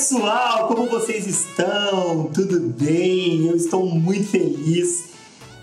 pessoal, 0.00 0.66
como 0.66 0.86
vocês 0.86 1.26
estão? 1.26 2.30
Tudo 2.32 2.58
bem? 2.58 3.48
Eu 3.48 3.54
estou 3.54 3.84
muito 3.84 4.28
feliz 4.28 5.10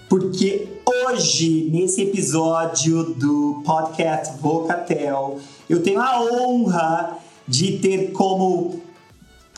porque 0.07 0.67
hoje, 0.86 1.67
nesse 1.71 2.04
episódio 2.04 3.15
do 3.15 3.63
podcast 3.65 4.39
Vocatel, 4.39 5.39
eu 5.68 5.81
tenho 5.81 6.00
a 6.00 6.21
honra 6.21 7.18
de 7.47 7.79
ter 7.79 8.11
como 8.11 8.79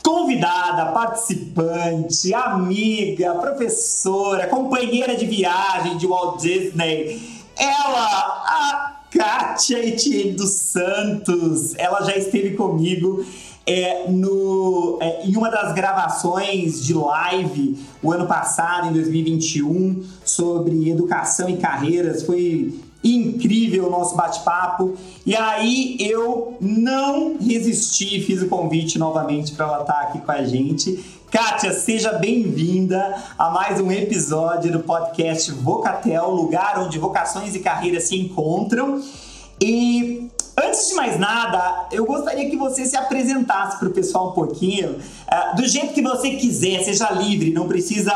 convidada, 0.02 0.92
participante, 0.92 2.32
amiga, 2.32 3.34
professora, 3.34 4.46
companheira 4.46 5.14
de 5.14 5.26
viagem 5.26 5.98
de 5.98 6.06
Walt 6.06 6.40
Disney, 6.40 7.20
ela, 7.54 8.06
a 8.46 9.00
Kátia 9.10 9.86
Etienne 9.86 10.32
dos 10.32 10.52
Santos. 10.52 11.74
Ela 11.76 12.00
já 12.02 12.16
esteve 12.16 12.56
comigo 12.56 13.26
é, 13.70 14.06
no, 14.08 14.98
é, 15.00 15.24
em 15.24 15.36
uma 15.36 15.48
das 15.48 15.72
gravações 15.72 16.84
de 16.84 16.92
live 16.92 17.78
o 18.02 18.10
ano 18.10 18.26
passado, 18.26 18.88
em 18.88 18.92
2021, 18.92 20.02
sobre 20.24 20.90
educação 20.90 21.48
e 21.48 21.56
carreiras. 21.56 22.24
Foi 22.24 22.74
incrível 23.04 23.86
o 23.86 23.90
nosso 23.90 24.16
bate-papo. 24.16 24.96
E 25.24 25.36
aí 25.36 25.96
eu 26.00 26.56
não 26.60 27.36
resisti, 27.38 28.20
fiz 28.20 28.42
o 28.42 28.48
convite 28.48 28.98
novamente 28.98 29.52
para 29.52 29.66
ela 29.66 29.80
estar 29.82 30.00
aqui 30.00 30.18
com 30.18 30.32
a 30.32 30.42
gente. 30.42 31.20
Kátia, 31.30 31.72
seja 31.72 32.14
bem-vinda 32.14 33.22
a 33.38 33.50
mais 33.50 33.80
um 33.80 33.92
episódio 33.92 34.72
do 34.72 34.80
podcast 34.80 35.52
Vocatel, 35.52 36.28
lugar 36.30 36.76
onde 36.80 36.98
vocações 36.98 37.54
e 37.54 37.60
carreiras 37.60 38.08
se 38.08 38.16
encontram. 38.16 39.00
E 39.62 40.30
Antes 40.62 40.88
de 40.88 40.94
mais 40.94 41.18
nada, 41.18 41.88
eu 41.90 42.04
gostaria 42.04 42.50
que 42.50 42.56
você 42.56 42.84
se 42.84 42.94
apresentasse 42.94 43.78
para 43.78 43.88
o 43.88 43.92
pessoal 43.92 44.30
um 44.30 44.32
pouquinho, 44.32 44.90
uh, 44.90 45.56
do 45.56 45.66
jeito 45.66 45.94
que 45.94 46.02
você 46.02 46.32
quiser, 46.32 46.82
seja 46.82 47.10
livre, 47.12 47.50
não 47.50 47.66
precisa 47.66 48.12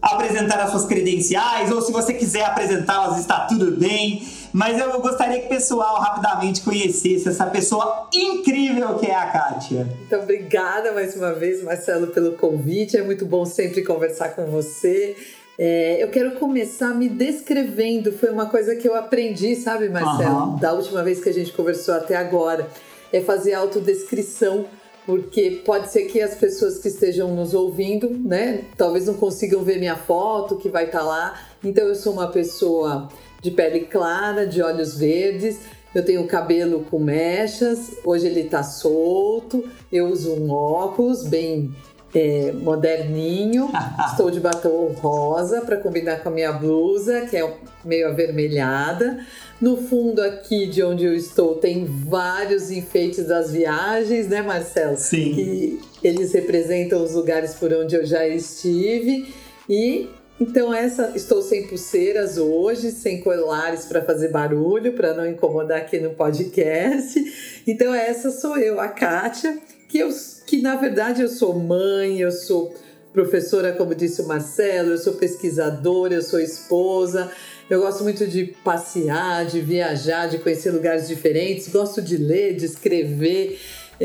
apresentar 0.00 0.60
as 0.60 0.70
suas 0.70 0.84
credenciais, 0.84 1.72
ou 1.72 1.80
se 1.80 1.90
você 1.90 2.12
quiser 2.12 2.44
apresentá-las, 2.44 3.18
está 3.18 3.40
tudo 3.40 3.72
bem. 3.72 4.22
Mas 4.52 4.78
eu 4.78 5.00
gostaria 5.00 5.40
que 5.40 5.46
o 5.46 5.48
pessoal 5.48 5.96
rapidamente 5.96 6.60
conhecesse 6.60 7.28
essa 7.28 7.46
pessoa 7.46 8.08
incrível 8.14 8.96
que 8.98 9.06
é 9.06 9.14
a 9.14 9.26
Kátia. 9.26 9.88
Então, 10.06 10.22
obrigada 10.22 10.92
mais 10.92 11.16
uma 11.16 11.32
vez, 11.32 11.62
Marcelo, 11.64 12.08
pelo 12.08 12.32
convite. 12.32 12.96
É 12.96 13.02
muito 13.02 13.26
bom 13.26 13.44
sempre 13.44 13.82
conversar 13.82 14.28
com 14.30 14.44
você. 14.46 15.16
É, 15.58 16.02
eu 16.02 16.08
quero 16.08 16.32
começar 16.32 16.94
me 16.94 17.08
descrevendo. 17.08 18.12
Foi 18.12 18.30
uma 18.30 18.46
coisa 18.46 18.74
que 18.74 18.88
eu 18.88 18.94
aprendi, 18.94 19.54
sabe, 19.54 19.88
Marcelo? 19.88 20.52
Uhum. 20.52 20.56
Da 20.56 20.72
última 20.72 21.02
vez 21.02 21.22
que 21.22 21.28
a 21.28 21.32
gente 21.32 21.52
conversou 21.52 21.94
até 21.94 22.16
agora. 22.16 22.68
É 23.12 23.20
fazer 23.20 23.54
autodescrição, 23.54 24.66
porque 25.06 25.62
pode 25.64 25.90
ser 25.90 26.06
que 26.06 26.20
as 26.20 26.34
pessoas 26.34 26.78
que 26.78 26.88
estejam 26.88 27.32
nos 27.32 27.54
ouvindo, 27.54 28.10
né, 28.10 28.64
talvez 28.76 29.06
não 29.06 29.14
consigam 29.14 29.62
ver 29.62 29.78
minha 29.78 29.94
foto 29.94 30.56
que 30.56 30.68
vai 30.68 30.86
estar 30.86 30.98
tá 30.98 31.04
lá. 31.04 31.40
Então, 31.62 31.86
eu 31.86 31.94
sou 31.94 32.12
uma 32.12 32.26
pessoa 32.26 33.08
de 33.40 33.52
pele 33.52 33.80
clara, 33.80 34.46
de 34.46 34.60
olhos 34.60 34.98
verdes. 34.98 35.58
Eu 35.94 36.04
tenho 36.04 36.26
cabelo 36.26 36.84
com 36.90 36.98
mechas, 36.98 37.92
hoje 38.04 38.26
ele 38.26 38.40
está 38.40 38.64
solto. 38.64 39.64
Eu 39.92 40.08
uso 40.08 40.32
um 40.32 40.50
óculos 40.50 41.22
bem 41.22 41.72
é, 42.14 42.52
moderninho. 42.52 43.70
Estou 44.10 44.30
de 44.30 44.40
batom 44.40 44.94
rosa 44.96 45.60
para 45.62 45.76
combinar 45.76 46.22
com 46.22 46.28
a 46.28 46.32
minha 46.32 46.52
blusa, 46.52 47.22
que 47.22 47.36
é 47.36 47.52
meio 47.84 48.08
avermelhada. 48.08 49.18
No 49.60 49.76
fundo 49.76 50.20
aqui 50.20 50.66
de 50.66 50.82
onde 50.82 51.04
eu 51.04 51.14
estou 51.14 51.54
tem 51.56 51.84
vários 51.84 52.70
enfeites 52.70 53.26
das 53.26 53.50
viagens, 53.50 54.28
né, 54.28 54.42
Marcelo? 54.42 54.96
Sim. 54.96 55.32
Que 55.32 55.80
eles 56.02 56.32
representam 56.32 57.02
os 57.02 57.14
lugares 57.14 57.54
por 57.54 57.72
onde 57.72 57.94
eu 57.94 58.04
já 58.04 58.26
estive. 58.26 59.32
E 59.68 60.08
então 60.40 60.74
essa 60.74 61.12
estou 61.14 61.40
sem 61.40 61.66
pulseiras 61.66 62.36
hoje, 62.36 62.90
sem 62.90 63.20
colares 63.20 63.86
para 63.86 64.02
fazer 64.02 64.28
barulho, 64.28 64.92
para 64.92 65.14
não 65.14 65.26
incomodar 65.26 65.78
aqui 65.78 65.98
no 65.98 66.10
podcast. 66.10 67.62
Então 67.66 67.94
essa 67.94 68.30
sou 68.30 68.58
eu, 68.58 68.80
a 68.80 68.88
Kátia, 68.88 69.56
que 69.94 69.98
eu 70.00 70.10
que 70.44 70.60
na 70.60 70.74
verdade 70.74 71.22
eu 71.22 71.28
sou 71.28 71.56
mãe, 71.56 72.18
eu 72.18 72.32
sou 72.32 72.74
professora, 73.12 73.72
como 73.74 73.94
disse 73.94 74.20
o 74.22 74.26
Marcelo, 74.26 74.90
eu 74.90 74.98
sou 74.98 75.12
pesquisadora, 75.12 76.14
eu 76.14 76.22
sou 76.22 76.40
esposa. 76.40 77.30
Eu 77.70 77.80
gosto 77.80 78.02
muito 78.02 78.26
de 78.26 78.46
passear, 78.64 79.46
de 79.46 79.60
viajar, 79.60 80.26
de 80.26 80.38
conhecer 80.38 80.72
lugares 80.72 81.06
diferentes, 81.06 81.68
gosto 81.68 82.02
de 82.02 82.16
ler, 82.16 82.56
de 82.56 82.66
escrever. 82.66 83.56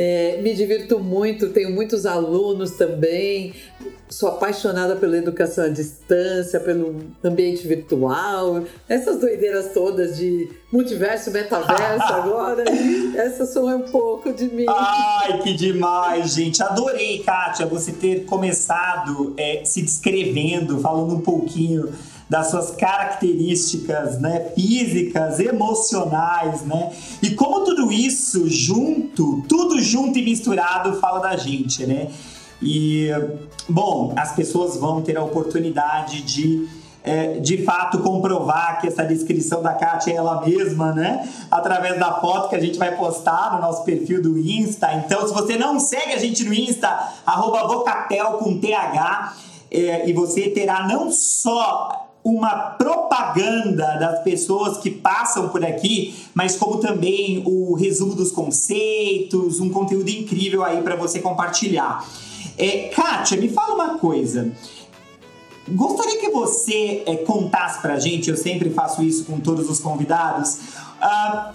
É, 0.01 0.39
me 0.41 0.55
divirto 0.55 0.97
muito, 0.97 1.49
tenho 1.49 1.69
muitos 1.71 2.05
alunos 2.05 2.71
também. 2.71 3.53
Sou 4.07 4.29
apaixonada 4.29 4.95
pela 4.95 5.17
educação 5.17 5.65
à 5.65 5.67
distância, 5.67 6.57
pelo 6.57 7.01
ambiente 7.21 7.67
virtual, 7.67 8.63
essas 8.87 9.19
doideiras 9.19 9.73
todas 9.73 10.15
de 10.15 10.49
multiverso, 10.71 11.31
metaverso 11.31 12.07
agora. 12.15 12.63
essas 13.17 13.49
são 13.49 13.67
um 13.75 13.81
pouco 13.81 14.31
de 14.31 14.45
mim. 14.45 14.63
Ai, 14.69 15.41
que 15.41 15.53
demais, 15.53 16.33
gente. 16.33 16.63
Adorei, 16.63 17.19
Kátia, 17.19 17.65
você 17.65 17.91
ter 17.91 18.23
começado 18.23 19.33
é, 19.35 19.65
se 19.65 19.81
descrevendo, 19.81 20.79
falando 20.79 21.13
um 21.13 21.21
pouquinho 21.21 21.89
das 22.29 22.51
suas 22.51 22.71
características 22.71 24.19
né, 24.19 24.51
físicas, 24.53 25.39
emocionais, 25.39 26.61
né? 26.61 26.91
E 27.23 27.31
como 27.31 27.63
tudo 27.63 27.91
isso 27.91 28.47
junto, 28.47 29.43
tudo 29.49 29.81
junto 29.81 30.19
e 30.19 30.23
misturado 30.23 30.99
fala 30.99 31.19
da 31.19 31.35
gente, 31.35 31.85
né? 31.87 32.09
E, 32.61 33.09
bom, 33.67 34.13
as 34.15 34.33
pessoas 34.33 34.77
vão 34.77 35.01
ter 35.01 35.17
a 35.17 35.23
oportunidade 35.23 36.21
de 36.21 36.69
é, 37.01 37.39
de 37.39 37.63
fato 37.63 37.99
comprovar 37.99 38.81
que 38.81 38.87
essa 38.87 39.05
descrição 39.05 39.63
da 39.63 39.73
Kátia 39.73 40.11
é 40.11 40.15
ela 40.15 40.45
mesma, 40.45 40.91
né? 40.91 41.27
Através 41.49 41.97
da 41.97 42.19
foto 42.19 42.49
que 42.49 42.55
a 42.55 42.59
gente 42.59 42.77
vai 42.77 42.95
postar 42.97 43.53
no 43.55 43.61
nosso 43.61 43.83
perfil 43.83 44.21
do 44.21 44.37
Insta. 44.37 44.93
Então, 44.93 45.25
se 45.25 45.33
você 45.33 45.57
não 45.57 45.79
segue 45.79 46.13
a 46.13 46.17
gente 46.17 46.43
no 46.43 46.53
Insta, 46.53 46.89
arroba 47.25 47.65
Vocatel 47.67 48.33
com 48.33 48.59
TH, 48.59 49.33
é, 49.71 50.09
e 50.09 50.13
você 50.13 50.49
terá 50.49 50.87
não 50.87 51.11
só 51.11 51.98
uma 52.23 52.71
propaganda 52.71 53.97
das 53.97 54.23
pessoas 54.23 54.77
que 54.77 54.91
passam 54.91 55.49
por 55.49 55.63
aqui, 55.63 56.15
mas 56.33 56.55
como 56.55 56.77
também 56.77 57.43
o 57.45 57.73
resumo 57.75 58.13
dos 58.13 58.31
conceitos, 58.31 59.59
um 59.59 59.69
conteúdo 59.69 60.09
incrível 60.09 60.63
aí 60.63 60.81
para 60.81 60.95
você 60.95 61.19
compartilhar. 61.19 62.05
É, 62.57 62.89
Kátia, 62.89 63.37
me 63.37 63.49
fala 63.49 63.73
uma 63.73 63.97
coisa. 63.97 64.51
Gostaria 65.69 66.19
que 66.19 66.29
você 66.29 67.03
é, 67.05 67.15
contasse 67.17 67.81
pra 67.81 67.99
gente, 67.99 68.29
eu 68.29 68.35
sempre 68.35 68.69
faço 68.69 69.03
isso 69.03 69.23
com 69.25 69.39
todos 69.39 69.69
os 69.69 69.79
convidados, 69.79 70.59
uh, 71.01 71.53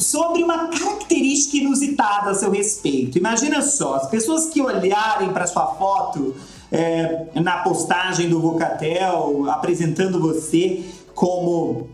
sobre 0.00 0.42
uma 0.42 0.68
característica 0.68 1.56
inusitada 1.56 2.30
a 2.30 2.34
seu 2.34 2.50
respeito. 2.50 3.18
Imagina 3.18 3.60
só, 3.60 3.96
as 3.96 4.08
pessoas 4.08 4.46
que 4.46 4.60
olharem 4.60 5.32
para 5.32 5.46
sua 5.46 5.66
foto 5.74 6.34
é, 6.74 7.26
na 7.40 7.58
postagem 7.58 8.28
do 8.28 8.40
Vocatel, 8.40 9.48
apresentando 9.48 10.20
você 10.20 10.82
como 11.14 11.88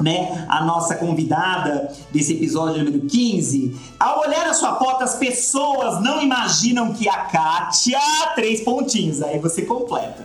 né, 0.00 0.46
a 0.48 0.64
nossa 0.64 0.94
convidada 0.96 1.92
desse 2.10 2.32
episódio 2.32 2.82
número 2.82 3.06
15, 3.06 3.76
ao 4.00 4.20
olhar 4.20 4.46
a 4.46 4.54
sua 4.54 4.76
foto, 4.76 5.04
as 5.04 5.16
pessoas 5.16 6.02
não 6.02 6.22
imaginam 6.22 6.94
que 6.94 7.06
a 7.06 7.26
Kátia, 7.26 8.00
três 8.34 8.62
pontinhos, 8.62 9.20
aí 9.20 9.38
você 9.38 9.62
completa. 9.62 10.24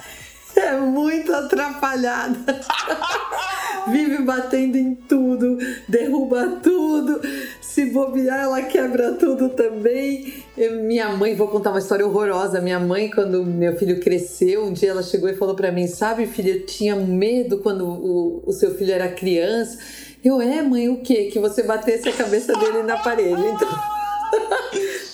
É 0.68 0.75
muito 0.75 1.33
atrapalhada. 1.33 2.38
Vive 3.88 4.24
batendo 4.24 4.75
em 4.75 4.95
tudo, 4.95 5.57
derruba 5.88 6.59
tudo. 6.62 7.21
Se 7.62 7.86
bobear, 7.86 8.39
ela 8.39 8.62
quebra 8.63 9.13
tudo 9.13 9.50
também. 9.50 10.33
Eu, 10.57 10.83
minha 10.83 11.09
mãe, 11.09 11.36
vou 11.36 11.48
contar 11.48 11.69
uma 11.69 11.80
história 11.80 12.06
horrorosa. 12.06 12.59
Minha 12.59 12.80
mãe, 12.80 13.09
quando 13.09 13.45
meu 13.45 13.77
filho 13.77 14.00
cresceu, 14.01 14.65
um 14.65 14.74
dia 14.74 14.89
ela 14.89 15.04
chegou 15.04 15.30
e 15.30 15.36
falou 15.36 15.56
para 15.56 15.71
mim: 15.71 15.88
Sabe, 15.88 16.25
filha, 16.25 16.56
eu 16.56 16.65
tinha 16.65 16.95
medo 16.95 17.59
quando 17.59 17.86
o, 17.86 18.44
o 18.45 18.51
seu 18.51 18.75
filho 18.75 18.92
era 18.92 19.07
criança. 19.07 19.77
Eu, 20.25 20.42
é, 20.42 20.62
mãe, 20.62 20.89
o 20.89 20.98
quê? 21.01 21.30
Que 21.31 21.39
você 21.39 21.63
batesse 21.63 22.09
a 22.09 22.13
cabeça 22.13 22.54
dele 22.54 22.83
na 22.83 22.98
parede. 22.98 23.42
Então. 23.48 23.98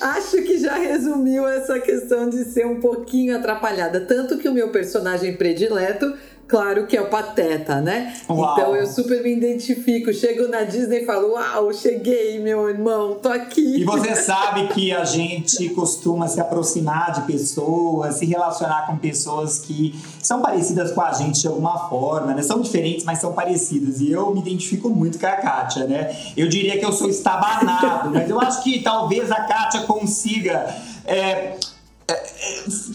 Acho 0.04 0.42
que 0.44 0.58
já 0.58 0.76
resumiu 0.76 1.48
essa 1.48 1.80
questão 1.80 2.30
de 2.30 2.44
ser 2.44 2.68
um 2.68 2.82
pouquinho 2.82 3.38
atrapalhada. 3.38 4.02
Tanto 4.02 4.38
que 4.38 4.50
o 4.50 4.54
meu 4.54 4.68
personagem 4.68 5.38
predileto 5.38 6.14
claro 6.48 6.88
que 6.88 6.96
é 6.96 7.02
o 7.02 7.10
Pateta, 7.10 7.82
né? 7.82 8.16
Uau. 8.30 8.54
Então 8.54 8.76
eu 8.76 8.88
super 8.88 9.22
me 9.24 9.36
identifico. 9.36 10.14
Chego 10.14 10.48
na 10.48 10.64
Disney 10.64 11.04
e 11.04 11.06
falo: 11.06 11.34
Uau, 11.34 11.74
cheguei, 11.74 12.40
meu 12.40 12.70
irmão, 12.70 13.16
tô 13.22 13.30
aqui. 13.30 13.82
E 13.82 13.84
você 13.84 14.16
sabe 14.16 14.68
que 14.68 14.92
a 14.92 15.04
gente 15.04 15.70
costuma 15.70 16.28
se 16.28 16.40
aproximar 16.40 17.12
de 17.12 17.22
pessoas, 17.22 18.16
se 18.16 18.26
relacionar 18.26 18.88
com 18.88 18.98
pessoas 18.98 19.60
que 19.60 19.94
são 20.22 20.42
parecidas 20.42 20.92
com 20.92 21.02
a 21.02 21.12
gente 21.12 21.42
de 21.42 21.48
alguma 21.48 21.90
forma, 21.90 22.34
né? 22.34 22.42
São 22.42 22.62
diferentes, 22.62 23.04
mas 23.04 23.20
são 23.20 23.34
parecidas. 23.34 24.00
E 24.00 24.12
eu 24.12 24.34
me 24.34 24.40
identifico 24.40 24.90
muito 24.90 25.20
com 25.20 25.26
a 25.26 25.32
Kátia, 25.32 25.86
né? 25.86 26.16
Eu 26.36 26.48
diria 26.48 26.78
que 26.80 26.86
eu 26.86 26.92
sou 26.92 27.10
estabanado, 27.10 28.12
mas 28.12 28.30
eu 28.30 28.40
acho 28.40 28.64
que 28.64 28.82
talvez 28.82 29.32
a 29.32 29.42
Kátia 29.42 29.82
consiga 29.82 30.76
é, 31.06 31.58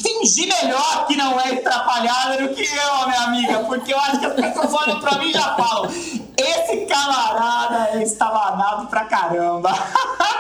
fingir 0.02 0.49
melhor 0.62 1.06
que 1.06 1.16
não 1.16 1.40
é 1.40 1.55
estrapalhada 1.55 2.46
do 2.46 2.55
que 2.55 2.62
eu, 2.62 3.06
minha 3.06 3.22
amiga, 3.22 3.58
porque 3.60 3.93
eu 3.93 3.99
acho 3.99 4.20
que 4.20 4.26
as 4.26 4.34
pessoas 4.34 4.75
olham 4.75 5.00
pra 5.00 5.19
mim 5.19 5.31
e 5.31 5.32
já 5.32 5.55
falam: 5.55 5.90
esse 6.37 6.87
camarada 6.87 7.90
é 7.99 8.02
estabanado 8.02 8.87
pra 8.87 9.05
caramba. 9.05 9.72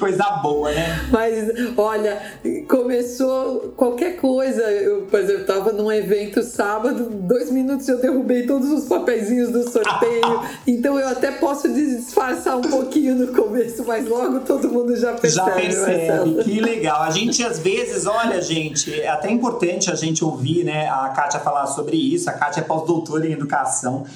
coisa 0.00 0.24
boa, 0.42 0.72
né? 0.72 1.08
Mas, 1.12 1.48
olha, 1.76 2.20
começou 2.66 3.72
qualquer 3.76 4.16
coisa. 4.16 4.62
Eu, 4.62 5.02
por 5.02 5.20
exemplo, 5.20 5.44
tava 5.44 5.72
num 5.72 5.92
evento 5.92 6.42
sábado, 6.42 7.08
dois 7.10 7.50
minutos 7.50 7.86
eu 7.88 8.00
derrubei 8.00 8.46
todos 8.46 8.70
os 8.70 8.88
papeizinhos 8.88 9.50
do 9.50 9.70
sorteio. 9.70 10.40
então 10.66 10.98
eu 10.98 11.06
até 11.06 11.30
posso 11.32 11.68
disfarçar 11.72 12.56
um 12.56 12.62
pouquinho 12.62 13.14
no 13.14 13.34
começo, 13.34 13.84
mas 13.86 14.08
logo 14.08 14.40
todo 14.40 14.68
mundo 14.72 14.96
já 14.96 15.12
percebe. 15.12 15.46
Já 15.46 15.54
percebe, 15.54 16.42
que 16.42 16.60
legal. 16.60 17.02
A 17.02 17.10
gente, 17.10 17.44
às 17.44 17.58
vezes, 17.58 18.06
olha, 18.06 18.40
gente, 18.40 19.00
é 19.00 19.08
até 19.08 19.30
importante 19.30 19.90
a 19.90 19.94
gente 19.94 20.24
ouvir, 20.24 20.64
né, 20.64 20.88
a 20.88 21.10
Kátia 21.10 21.38
falar 21.40 21.66
sobre 21.66 21.96
isso. 21.96 22.30
A 22.30 22.32
Kátia 22.32 22.60
é 22.60 22.64
pós-doutora 22.64 23.28
em 23.28 23.32
educação. 23.32 24.06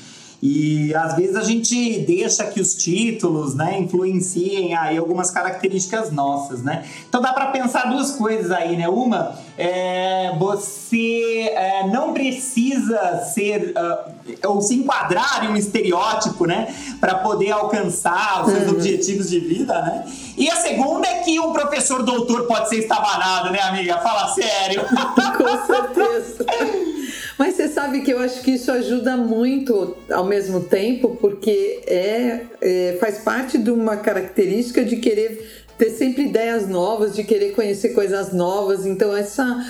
E 0.47 0.95
às 0.95 1.17
vezes 1.17 1.37
a 1.37 1.43
gente 1.43 2.01
deixa 2.01 2.45
que 2.45 2.61
os 2.61 2.75
títulos, 2.75 3.55
né, 3.55 3.79
influenciem 3.79 4.77
aí 4.77 4.99
algumas 4.99 5.31
características 5.31 6.11
nossas, 6.11 6.63
né? 6.63 6.85
Então 7.09 7.23
dá 7.23 7.33
para 7.33 7.47
pensar 7.47 7.89
duas 7.89 8.11
coisas 8.11 8.51
aí, 8.51 8.77
né? 8.77 8.87
Uma, 8.87 9.39
é, 9.57 10.37
você 10.39 11.51
é, 11.51 11.87
não 11.87 12.13
precisa 12.13 13.23
ser 13.33 13.73
uh, 13.73 14.51
ou 14.51 14.61
se 14.61 14.75
enquadrar 14.75 15.47
em 15.47 15.49
um 15.49 15.57
estereótipo, 15.57 16.45
né, 16.45 16.75
para 17.01 17.15
poder 17.15 17.51
alcançar 17.51 18.45
os 18.45 18.53
seus 18.53 18.65
uhum. 18.65 18.75
objetivos 18.75 19.31
de 19.31 19.41
vida, 19.41 19.81
né? 19.81 20.05
E 20.37 20.51
a 20.51 20.57
segunda 20.57 21.09
é 21.09 21.21
que 21.21 21.41
um 21.41 21.55
professor 21.55 22.03
doutor 22.03 22.43
pode 22.43 22.69
ser 22.69 22.81
estabanado, 22.81 23.51
né, 23.51 23.61
amiga? 23.63 23.97
Fala 23.97 24.29
sério. 24.35 24.85
Com 25.39 25.67
certeza. 25.67 26.45
Mas 27.39 27.55
você 27.55 27.69
sabe 27.69 28.03
que 28.03 28.13
eu 28.13 28.19
acho 28.19 28.43
que 28.43 28.53
isso 28.53 28.71
ajuda 28.71 29.17
muito 29.17 29.97
ao 30.11 30.25
mesmo 30.25 30.61
tempo, 30.61 31.17
porque 31.21 31.81
é, 31.87 32.41
é 32.61 32.97
faz 33.01 33.19
parte 33.19 33.59
de 33.59 33.71
uma 33.71 33.97
característica 33.97 34.85
de 34.85 34.97
querer 34.97 35.65
ter 35.77 35.91
sempre 35.91 36.25
ideias 36.25 36.69
novas, 36.69 37.15
de 37.15 37.25
querer 37.25 37.53
conhecer 37.53 37.91
coisas 37.91 38.33
novas. 38.33 38.87
Então 38.87 39.17
essa 39.17 39.65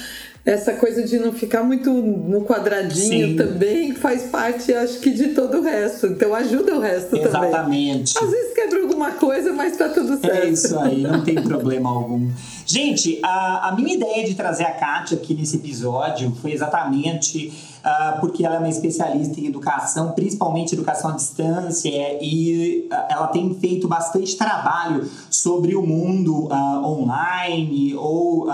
essa 0.45 0.75
coisa 0.75 1.03
de 1.03 1.19
não 1.19 1.33
ficar 1.33 1.63
muito 1.63 1.91
no 1.91 2.45
quadradinho 2.45 3.29
Sim. 3.29 3.37
também 3.37 3.95
faz 3.95 4.25
parte, 4.25 4.75
acho 4.75 4.99
que, 5.01 5.11
de 5.11 5.29
todo 5.29 5.59
o 5.59 5.63
resto. 5.63 6.07
Então 6.07 6.35
ajuda 6.35 6.75
o 6.75 6.81
resto 6.81 7.17
Exatamente. 7.17 7.53
também. 7.53 7.91
Exatamente. 7.91 8.19
Às 8.19 8.31
vezes 8.31 8.55
quebra 8.55 8.81
alguma 8.81 9.13
coisa, 9.13 9.53
mas 9.55 9.75
tá 9.77 9.89
tudo 9.89 10.13
é 10.13 10.17
certo. 10.19 10.45
É 10.45 10.49
isso 10.51 10.79
aí, 10.79 11.03
não 11.03 11.25
tem 11.25 11.37
problema 11.43 11.89
algum. 11.89 12.29
Gente, 12.67 13.21
a, 13.23 13.69
a 13.69 13.73
minha 13.73 13.95
ideia 13.95 14.27
de 14.27 14.35
trazer 14.35 14.65
a 14.65 14.73
Kátia 14.73 15.19
aqui 15.19 15.35
nesse 15.35 15.57
episódio 15.57 16.35
foi 16.41 16.53
exatamente 16.53 17.53
uh, 17.85 18.21
porque 18.21 18.45
ela 18.45 18.57
é 18.57 18.59
uma 18.59 18.69
especialista 18.69 19.39
em 19.39 19.47
educação, 19.47 20.13
principalmente 20.13 20.75
educação 20.75 21.11
à 21.11 21.15
distância, 21.15 21.91
e 22.23 22.89
uh, 22.91 22.95
ela 23.11 23.27
tem 23.29 23.53
feito 23.55 23.87
bastante 23.87 24.35
trabalho 24.37 25.09
sobre 25.29 25.77
o 25.77 25.87
mundo 25.87 26.47
uh, 26.47 26.87
online 26.87 27.95
ou 27.97 28.49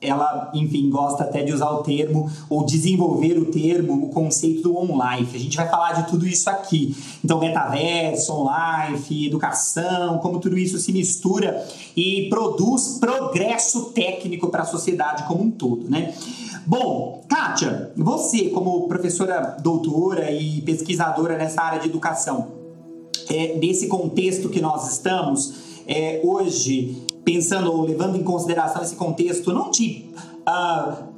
ela, 0.00 0.50
enfim, 0.54 0.90
gosta 0.90 1.24
até 1.24 1.42
de 1.42 1.52
usar 1.52 1.70
o 1.70 1.82
termo 1.82 2.30
ou 2.48 2.64
desenvolver 2.64 3.38
o 3.38 3.46
termo, 3.46 4.06
o 4.06 4.08
conceito 4.10 4.62
do 4.62 4.76
on-life. 4.76 5.34
A 5.34 5.40
gente 5.40 5.56
vai 5.56 5.68
falar 5.68 5.92
de 5.92 6.08
tudo 6.08 6.26
isso 6.26 6.48
aqui. 6.50 6.94
Então, 7.24 7.40
metaverso, 7.40 8.32
on-life, 8.32 9.26
educação, 9.26 10.18
como 10.18 10.38
tudo 10.38 10.58
isso 10.58 10.78
se 10.78 10.92
mistura 10.92 11.66
e 11.96 12.28
produz 12.28 12.98
progresso 13.46 13.92
técnico 13.92 14.48
para 14.48 14.62
a 14.62 14.66
sociedade 14.66 15.24
como 15.24 15.44
um 15.44 15.50
todo, 15.50 15.88
né? 15.88 16.12
Bom, 16.66 17.24
Kátia, 17.28 17.92
você 17.96 18.48
como 18.48 18.88
professora 18.88 19.56
doutora 19.62 20.32
e 20.32 20.60
pesquisadora 20.62 21.38
nessa 21.38 21.62
área 21.62 21.78
de 21.78 21.88
educação, 21.88 22.48
é, 23.30 23.56
desse 23.58 23.86
contexto 23.86 24.48
que 24.48 24.60
nós 24.60 24.90
estamos 24.90 25.54
é, 25.86 26.20
hoje, 26.24 27.06
pensando 27.24 27.72
ou 27.72 27.82
levando 27.82 28.16
em 28.16 28.24
consideração 28.24 28.82
esse 28.82 28.96
contexto, 28.96 29.52
não 29.52 29.70
de 29.70 30.06
uh, 30.48 31.15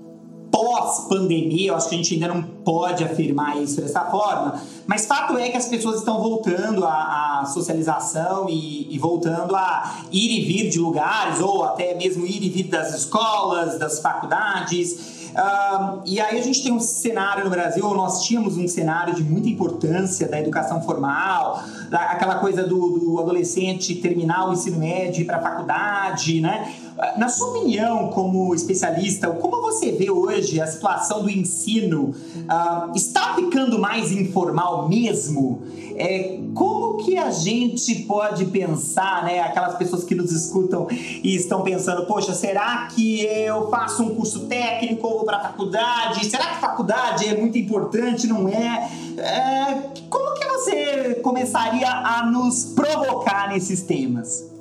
pós-pandemia, 0.58 1.68
eu 1.68 1.76
acho 1.76 1.88
que 1.88 1.94
a 1.94 1.98
gente 1.98 2.14
ainda 2.14 2.28
não 2.28 2.42
pode 2.42 3.04
afirmar 3.04 3.56
isso 3.62 3.80
dessa 3.80 4.00
forma, 4.06 4.60
mas 4.86 5.06
fato 5.06 5.38
é 5.38 5.48
que 5.50 5.56
as 5.56 5.66
pessoas 5.66 5.98
estão 5.98 6.20
voltando 6.20 6.84
à, 6.84 7.40
à 7.42 7.46
socialização 7.46 8.48
e, 8.48 8.92
e, 8.92 8.98
voltando 8.98 9.54
a 9.54 10.00
ir 10.10 10.40
e 10.40 10.44
vir 10.44 10.68
de 10.68 10.80
lugares, 10.80 11.38
ou 11.38 11.62
até 11.62 11.94
mesmo 11.94 12.26
ir 12.26 12.42
e 12.42 12.48
vir 12.48 12.64
das 12.64 12.92
escolas, 12.92 13.78
das 13.78 14.00
faculdades. 14.00 15.18
Uh, 15.28 16.02
e 16.04 16.20
aí 16.20 16.40
a 16.40 16.42
gente 16.42 16.64
tem 16.64 16.72
um 16.72 16.80
cenário 16.80 17.44
no 17.44 17.50
Brasil, 17.50 17.84
nós 17.94 18.24
tínhamos 18.24 18.56
um 18.56 18.66
cenário 18.66 19.14
de 19.14 19.22
muita 19.22 19.48
importância 19.48 20.26
da 20.26 20.40
educação 20.40 20.82
formal, 20.82 21.62
da, 21.88 22.00
aquela 22.00 22.36
coisa 22.36 22.64
do, 22.64 22.98
do 22.98 23.20
adolescente 23.20 23.94
terminar 23.94 24.48
o 24.48 24.52
ensino 24.52 24.78
médio 24.78 25.20
e 25.20 25.22
ir 25.22 25.26
para 25.26 25.36
a 25.36 25.40
faculdade, 25.40 26.40
né? 26.40 26.74
Na 27.16 27.28
sua 27.28 27.50
opinião, 27.50 28.08
como 28.08 28.52
especialista, 28.54 29.30
como 29.30 29.60
você 29.60 29.92
vê 29.92 30.10
hoje 30.10 30.60
a 30.60 30.66
situação 30.66 31.22
do 31.22 31.30
ensino? 31.30 32.06
Uh, 32.10 32.92
está 32.96 33.34
ficando 33.36 33.78
mais 33.78 34.10
informal 34.10 34.88
mesmo? 34.88 35.62
É, 35.94 36.40
como 36.54 36.96
que 36.96 37.16
a 37.16 37.30
gente 37.30 37.94
pode 38.02 38.46
pensar, 38.46 39.24
né? 39.24 39.40
Aquelas 39.40 39.76
pessoas 39.76 40.02
que 40.02 40.14
nos 40.14 40.32
escutam 40.32 40.88
e 40.90 41.36
estão 41.36 41.62
pensando, 41.62 42.04
poxa, 42.04 42.32
será 42.34 42.88
que 42.88 43.20
eu 43.22 43.70
faço 43.70 44.02
um 44.02 44.14
curso 44.16 44.46
técnico 44.46 45.06
ou 45.06 45.16
vou 45.18 45.24
para 45.24 45.38
faculdade? 45.38 46.26
Será 46.26 46.46
que 46.46 46.60
faculdade 46.60 47.26
é 47.26 47.36
muito 47.36 47.56
importante? 47.58 48.26
Não 48.26 48.48
é? 48.48 48.90
é? 49.18 49.82
Como 50.10 50.34
que 50.34 50.46
você 50.46 51.14
começaria 51.22 51.88
a 51.88 52.26
nos 52.26 52.64
provocar 52.64 53.50
nesses 53.50 53.82
temas? 53.82 54.57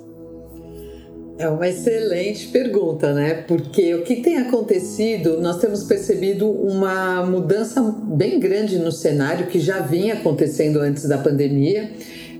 É 1.38 1.48
uma 1.48 1.68
excelente 1.68 2.48
pergunta, 2.48 3.14
né? 3.14 3.44
Porque 3.46 3.94
o 3.94 4.02
que 4.02 4.16
tem 4.16 4.38
acontecido, 4.38 5.40
nós 5.40 5.60
temos 5.60 5.84
percebido 5.84 6.50
uma 6.50 7.24
mudança 7.24 7.80
bem 7.80 8.40
grande 8.40 8.76
no 8.76 8.90
cenário 8.90 9.46
que 9.46 9.60
já 9.60 9.78
vinha 9.78 10.14
acontecendo 10.14 10.80
antes 10.80 11.06
da 11.06 11.16
pandemia. 11.16 11.92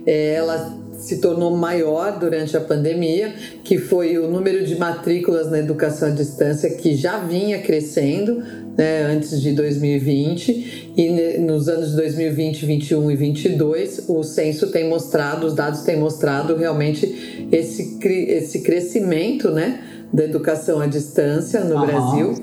É, 0.05 0.33
ela 0.33 0.77
se 0.99 1.19
tornou 1.19 1.55
maior 1.55 2.19
durante 2.19 2.57
a 2.57 2.59
pandemia, 2.59 3.33
que 3.63 3.77
foi 3.77 4.17
o 4.17 4.29
número 4.29 4.65
de 4.65 4.75
matrículas 4.75 5.49
na 5.49 5.59
educação 5.59 6.09
à 6.09 6.11
distância 6.11 6.69
que 6.69 6.93
já 6.93 7.19
vinha 7.19 7.59
crescendo 7.59 8.43
né, 8.77 9.03
antes 9.03 9.41
de 9.41 9.51
2020 9.53 10.93
e 10.95 11.37
nos 11.39 11.67
anos 11.67 11.91
de 11.91 11.95
2020, 11.97 12.65
21 12.65 13.11
e 13.11 13.15
22 13.15 14.05
o 14.07 14.23
censo 14.23 14.67
tem 14.67 14.87
mostrado, 14.87 15.47
os 15.47 15.53
dados 15.53 15.81
têm 15.81 15.97
mostrado 15.97 16.55
realmente 16.55 17.38
esse, 17.51 17.99
esse 18.03 18.61
crescimento 18.61 19.51
né, 19.51 19.81
da 20.11 20.23
educação 20.23 20.79
à 20.79 20.87
distância 20.87 21.63
no 21.63 21.75
uhum. 21.75 21.85
Brasil. 21.85 22.35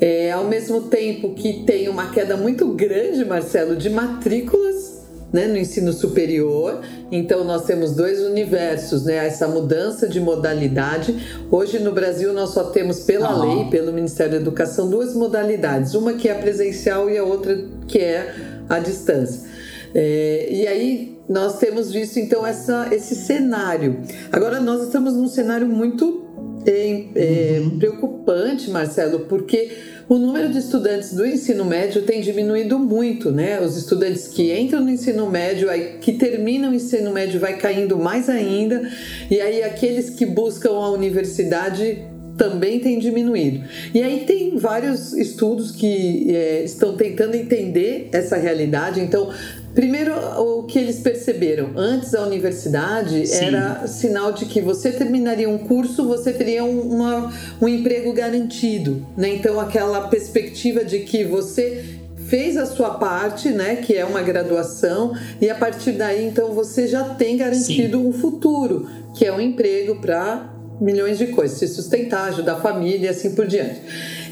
É, 0.00 0.32
ao 0.32 0.44
mesmo 0.44 0.82
tempo 0.82 1.34
que 1.34 1.62
tem 1.64 1.88
uma 1.88 2.10
queda 2.10 2.36
muito 2.36 2.68
grande, 2.68 3.24
Marcelo, 3.24 3.76
de 3.76 3.90
matrículas 3.90 5.00
né, 5.32 5.46
no 5.46 5.56
ensino 5.56 5.92
superior. 5.92 6.80
Então 7.10 7.44
nós 7.44 7.64
temos 7.64 7.92
dois 7.94 8.20
universos, 8.20 9.04
né, 9.04 9.26
essa 9.26 9.46
mudança 9.48 10.08
de 10.08 10.20
modalidade. 10.20 11.14
Hoje 11.50 11.78
no 11.78 11.92
Brasil 11.92 12.32
nós 12.32 12.50
só 12.50 12.64
temos 12.64 13.00
pela 13.00 13.36
uhum. 13.36 13.56
lei, 13.56 13.70
pelo 13.70 13.92
Ministério 13.92 14.32
da 14.32 14.38
Educação, 14.38 14.88
duas 14.88 15.14
modalidades, 15.14 15.94
uma 15.94 16.14
que 16.14 16.28
é 16.28 16.34
presencial 16.34 17.10
e 17.10 17.18
a 17.18 17.24
outra 17.24 17.58
que 17.86 17.98
é 17.98 18.34
a 18.68 18.78
distância. 18.78 19.48
É, 19.94 20.48
e 20.50 20.66
aí 20.66 21.18
nós 21.28 21.58
temos 21.58 21.92
visto 21.92 22.18
então 22.18 22.46
essa, 22.46 22.88
esse 22.92 23.14
cenário. 23.14 24.00
Agora 24.32 24.60
nós 24.60 24.82
estamos 24.82 25.14
num 25.14 25.28
cenário 25.28 25.66
muito 25.66 26.24
é, 26.66 27.04
é, 27.14 27.60
uhum. 27.60 27.78
preocupante, 27.78 28.70
Marcelo, 28.70 29.20
porque 29.20 29.70
o 30.08 30.18
número 30.18 30.48
de 30.48 30.58
estudantes 30.58 31.14
do 31.14 31.24
ensino 31.24 31.64
médio 31.64 32.02
tem 32.02 32.20
diminuído 32.20 32.78
muito, 32.78 33.30
né? 33.30 33.60
Os 33.60 33.76
estudantes 33.76 34.26
que 34.28 34.52
entram 34.52 34.80
no 34.80 34.90
ensino 34.90 35.30
médio, 35.30 35.70
aí, 35.70 35.98
que 36.00 36.14
terminam 36.14 36.72
o 36.72 36.74
ensino 36.74 37.12
médio, 37.12 37.38
vai 37.38 37.56
caindo 37.56 37.96
mais 37.96 38.28
ainda, 38.28 38.90
e 39.30 39.40
aí 39.40 39.62
aqueles 39.62 40.10
que 40.10 40.26
buscam 40.26 40.72
a 40.72 40.90
universidade 40.90 42.09
também 42.40 42.80
tem 42.80 42.98
diminuído. 42.98 43.62
E 43.92 44.02
aí 44.02 44.24
tem 44.24 44.56
vários 44.56 45.12
estudos 45.12 45.70
que 45.70 46.34
é, 46.34 46.64
estão 46.64 46.96
tentando 46.96 47.34
entender 47.34 48.08
essa 48.12 48.38
realidade. 48.38 48.98
Então, 48.98 49.30
Primeiro, 49.72 50.12
o 50.36 50.64
que 50.64 50.80
eles 50.80 50.98
perceberam 50.98 51.70
antes 51.76 52.10
da 52.10 52.26
universidade 52.26 53.24
Sim. 53.24 53.44
era 53.44 53.86
sinal 53.86 54.32
de 54.32 54.46
que 54.46 54.60
você 54.60 54.90
terminaria 54.90 55.48
um 55.48 55.58
curso, 55.58 56.08
você 56.08 56.32
teria 56.32 56.64
uma, 56.64 57.32
um 57.62 57.68
emprego 57.68 58.12
garantido, 58.12 59.06
né? 59.16 59.28
Então, 59.28 59.60
aquela 59.60 60.08
perspectiva 60.08 60.84
de 60.84 60.98
que 61.00 61.22
você 61.22 61.84
fez 62.26 62.56
a 62.56 62.66
sua 62.66 62.94
parte, 62.94 63.50
né, 63.50 63.76
que 63.76 63.94
é 63.94 64.04
uma 64.04 64.22
graduação, 64.22 65.12
e 65.40 65.48
a 65.48 65.54
partir 65.54 65.92
daí, 65.92 66.26
então, 66.26 66.52
você 66.52 66.88
já 66.88 67.04
tem 67.04 67.36
garantido 67.36 67.98
Sim. 67.98 68.08
um 68.08 68.12
futuro, 68.12 68.88
que 69.14 69.24
é 69.24 69.32
um 69.32 69.40
emprego 69.40 70.00
para 70.00 70.50
milhões 70.80 71.18
de 71.18 71.28
coisas, 71.28 71.58
se 71.58 71.68
sustentar, 71.68 72.28
ajudar 72.28 72.54
a 72.54 72.60
família 72.60 73.06
e 73.06 73.08
assim 73.08 73.34
por 73.34 73.46
diante. 73.46 73.80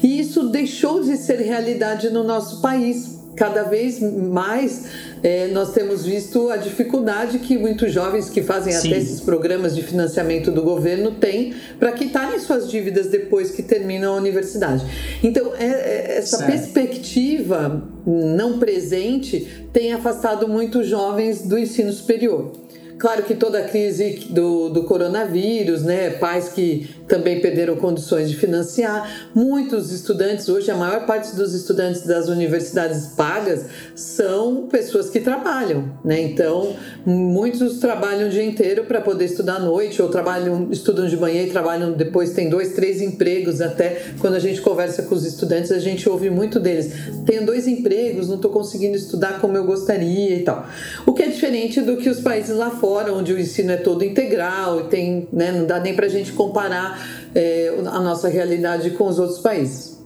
E 0.01 0.19
isso 0.19 0.49
deixou 0.49 1.03
de 1.03 1.15
ser 1.17 1.37
realidade 1.39 2.09
no 2.09 2.23
nosso 2.23 2.61
país. 2.61 3.19
Cada 3.35 3.63
vez 3.63 4.01
mais 4.01 4.85
é, 5.23 5.47
nós 5.47 5.71
temos 5.71 6.03
visto 6.03 6.49
a 6.49 6.57
dificuldade 6.57 7.39
que 7.39 7.57
muitos 7.57 7.93
jovens 7.93 8.29
que 8.29 8.41
fazem 8.41 8.73
Sim. 8.73 8.89
até 8.89 8.97
esses 8.97 9.21
programas 9.21 9.75
de 9.75 9.81
financiamento 9.81 10.51
do 10.51 10.61
governo 10.61 11.11
têm 11.11 11.53
para 11.79 11.91
quitarem 11.93 12.37
suas 12.39 12.69
dívidas 12.69 13.07
depois 13.07 13.51
que 13.51 13.63
terminam 13.63 14.13
a 14.13 14.17
universidade. 14.17 14.83
Então, 15.23 15.53
é, 15.55 15.65
é, 15.65 16.17
essa 16.17 16.37
certo. 16.37 16.51
perspectiva 16.51 17.81
não 18.05 18.59
presente 18.59 19.67
tem 19.71 19.93
afastado 19.93 20.47
muitos 20.47 20.87
jovens 20.87 21.43
do 21.43 21.57
ensino 21.57 21.93
superior. 21.93 22.51
Claro 22.99 23.23
que 23.23 23.33
toda 23.33 23.59
a 23.59 23.63
crise 23.63 24.27
do, 24.29 24.67
do 24.67 24.83
coronavírus, 24.83 25.83
né, 25.83 26.09
pais 26.09 26.49
que 26.49 26.93
também 27.07 27.39
perderam 27.39 27.77
condições 27.77 28.29
de 28.29 28.35
financiar, 28.35 29.29
muitos 29.33 29.93
estudantes, 29.93 30.49
hoje 30.49 30.69
a 30.69 30.75
maior 30.75 31.05
parte 31.05 31.33
dos 31.33 31.53
estudantes 31.53 32.01
das 32.01 32.27
universidades 32.27 33.13
pagas 33.15 33.67
são 33.95 34.67
pessoas 34.67 35.09
que 35.09 35.21
trabalham, 35.21 35.89
né? 36.03 36.19
Então, 36.21 36.75
muitos 37.05 37.79
trabalham 37.79 38.27
o 38.27 38.29
dia 38.29 38.43
inteiro 38.43 38.83
para 38.83 38.99
poder 38.99 39.25
estudar 39.25 39.55
à 39.55 39.59
noite, 39.59 40.01
ou 40.01 40.09
trabalham, 40.09 40.67
estudam 40.69 41.07
de 41.07 41.15
manhã 41.15 41.43
e 41.43 41.49
trabalham 41.49 41.93
depois, 41.93 42.33
tem 42.33 42.49
dois, 42.49 42.73
três 42.73 43.01
empregos 43.01 43.61
até. 43.61 44.11
Quando 44.19 44.35
a 44.35 44.39
gente 44.39 44.59
conversa 44.59 45.03
com 45.03 45.15
os 45.15 45.25
estudantes, 45.25 45.71
a 45.71 45.79
gente 45.79 46.07
ouve 46.09 46.29
muito 46.29 46.59
deles. 46.59 46.91
Tenho 47.25 47.45
dois 47.45 47.65
empregos, 47.65 48.27
não 48.27 48.35
estou 48.35 48.51
conseguindo 48.51 48.97
estudar 48.97 49.39
como 49.39 49.55
eu 49.55 49.63
gostaria 49.63 50.35
e 50.35 50.43
tal. 50.43 50.67
O 51.05 51.13
que 51.13 51.23
é 51.23 51.27
diferente 51.27 51.79
do 51.79 51.95
que 51.95 52.09
os 52.09 52.19
países 52.19 52.53
lá 52.53 52.69
fora 52.69 52.88
fora, 52.89 53.13
onde 53.13 53.31
o 53.31 53.39
ensino 53.39 53.71
é 53.71 53.77
todo 53.77 54.03
integral 54.03 54.79
e 54.79 54.83
tem, 54.85 55.27
né, 55.31 55.51
não 55.51 55.67
dá 55.67 55.79
nem 55.79 55.95
para 55.95 56.07
a 56.07 56.09
gente 56.09 56.33
comparar 56.33 56.99
é, 57.35 57.71
a 57.85 57.99
nossa 57.99 58.27
realidade 58.27 58.89
com 58.91 59.05
os 59.05 59.19
outros 59.19 59.37
países. 59.37 59.99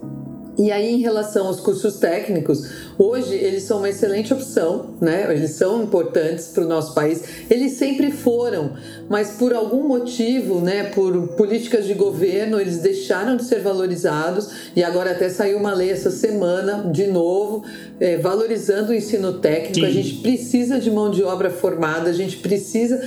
E 0.58 0.70
aí, 0.70 0.96
em 0.96 1.00
relação 1.00 1.48
aos 1.48 1.62
cursos 1.62 1.98
técnicos, 1.98 2.83
hoje 2.98 3.36
eles 3.36 3.64
são 3.64 3.78
uma 3.80 3.90
excelente 3.90 4.34
opção, 4.34 4.96
né? 5.02 5.28
Eles 5.30 5.52
são 5.52 5.84
importantes 5.84 6.48
para 6.48 6.64
o 6.64 6.68
nosso 6.68 6.94
país. 6.94 7.24
Eles 7.50 7.74
sempre 7.74 8.12
foram, 8.12 8.74
mas 9.10 9.32
por 9.32 9.54
algum 9.54 9.88
motivo, 9.88 10.62
né? 10.62 10.84
Por 10.86 11.30
políticas 11.30 11.86
de 11.86 11.94
governo, 11.94 12.60
eles 12.60 12.80
deixaram 12.80 13.36
de 13.36 13.44
ser 13.44 13.62
valorizados. 13.62 14.50
E 14.76 14.84
agora 14.84 15.12
até 15.12 15.30
saiu 15.30 15.58
uma 15.58 15.74
lei 15.74 15.92
essa 15.92 16.12
semana, 16.12 16.90
de 16.92 17.08
novo, 17.08 17.64
é, 18.00 18.18
valorizando 18.18 18.92
o 18.92 18.96
ensino 18.96 19.34
técnico. 19.34 19.80
Sim. 19.80 19.86
A 19.86 19.92
gente 19.92 20.16
precisa 20.22 20.80
de 20.80 20.90
mão 20.92 21.10
de 21.10 21.24
obra 21.24 21.50
formada. 21.50 22.10
A 22.10 22.14
gente 22.14 22.38
precisa, 22.38 23.02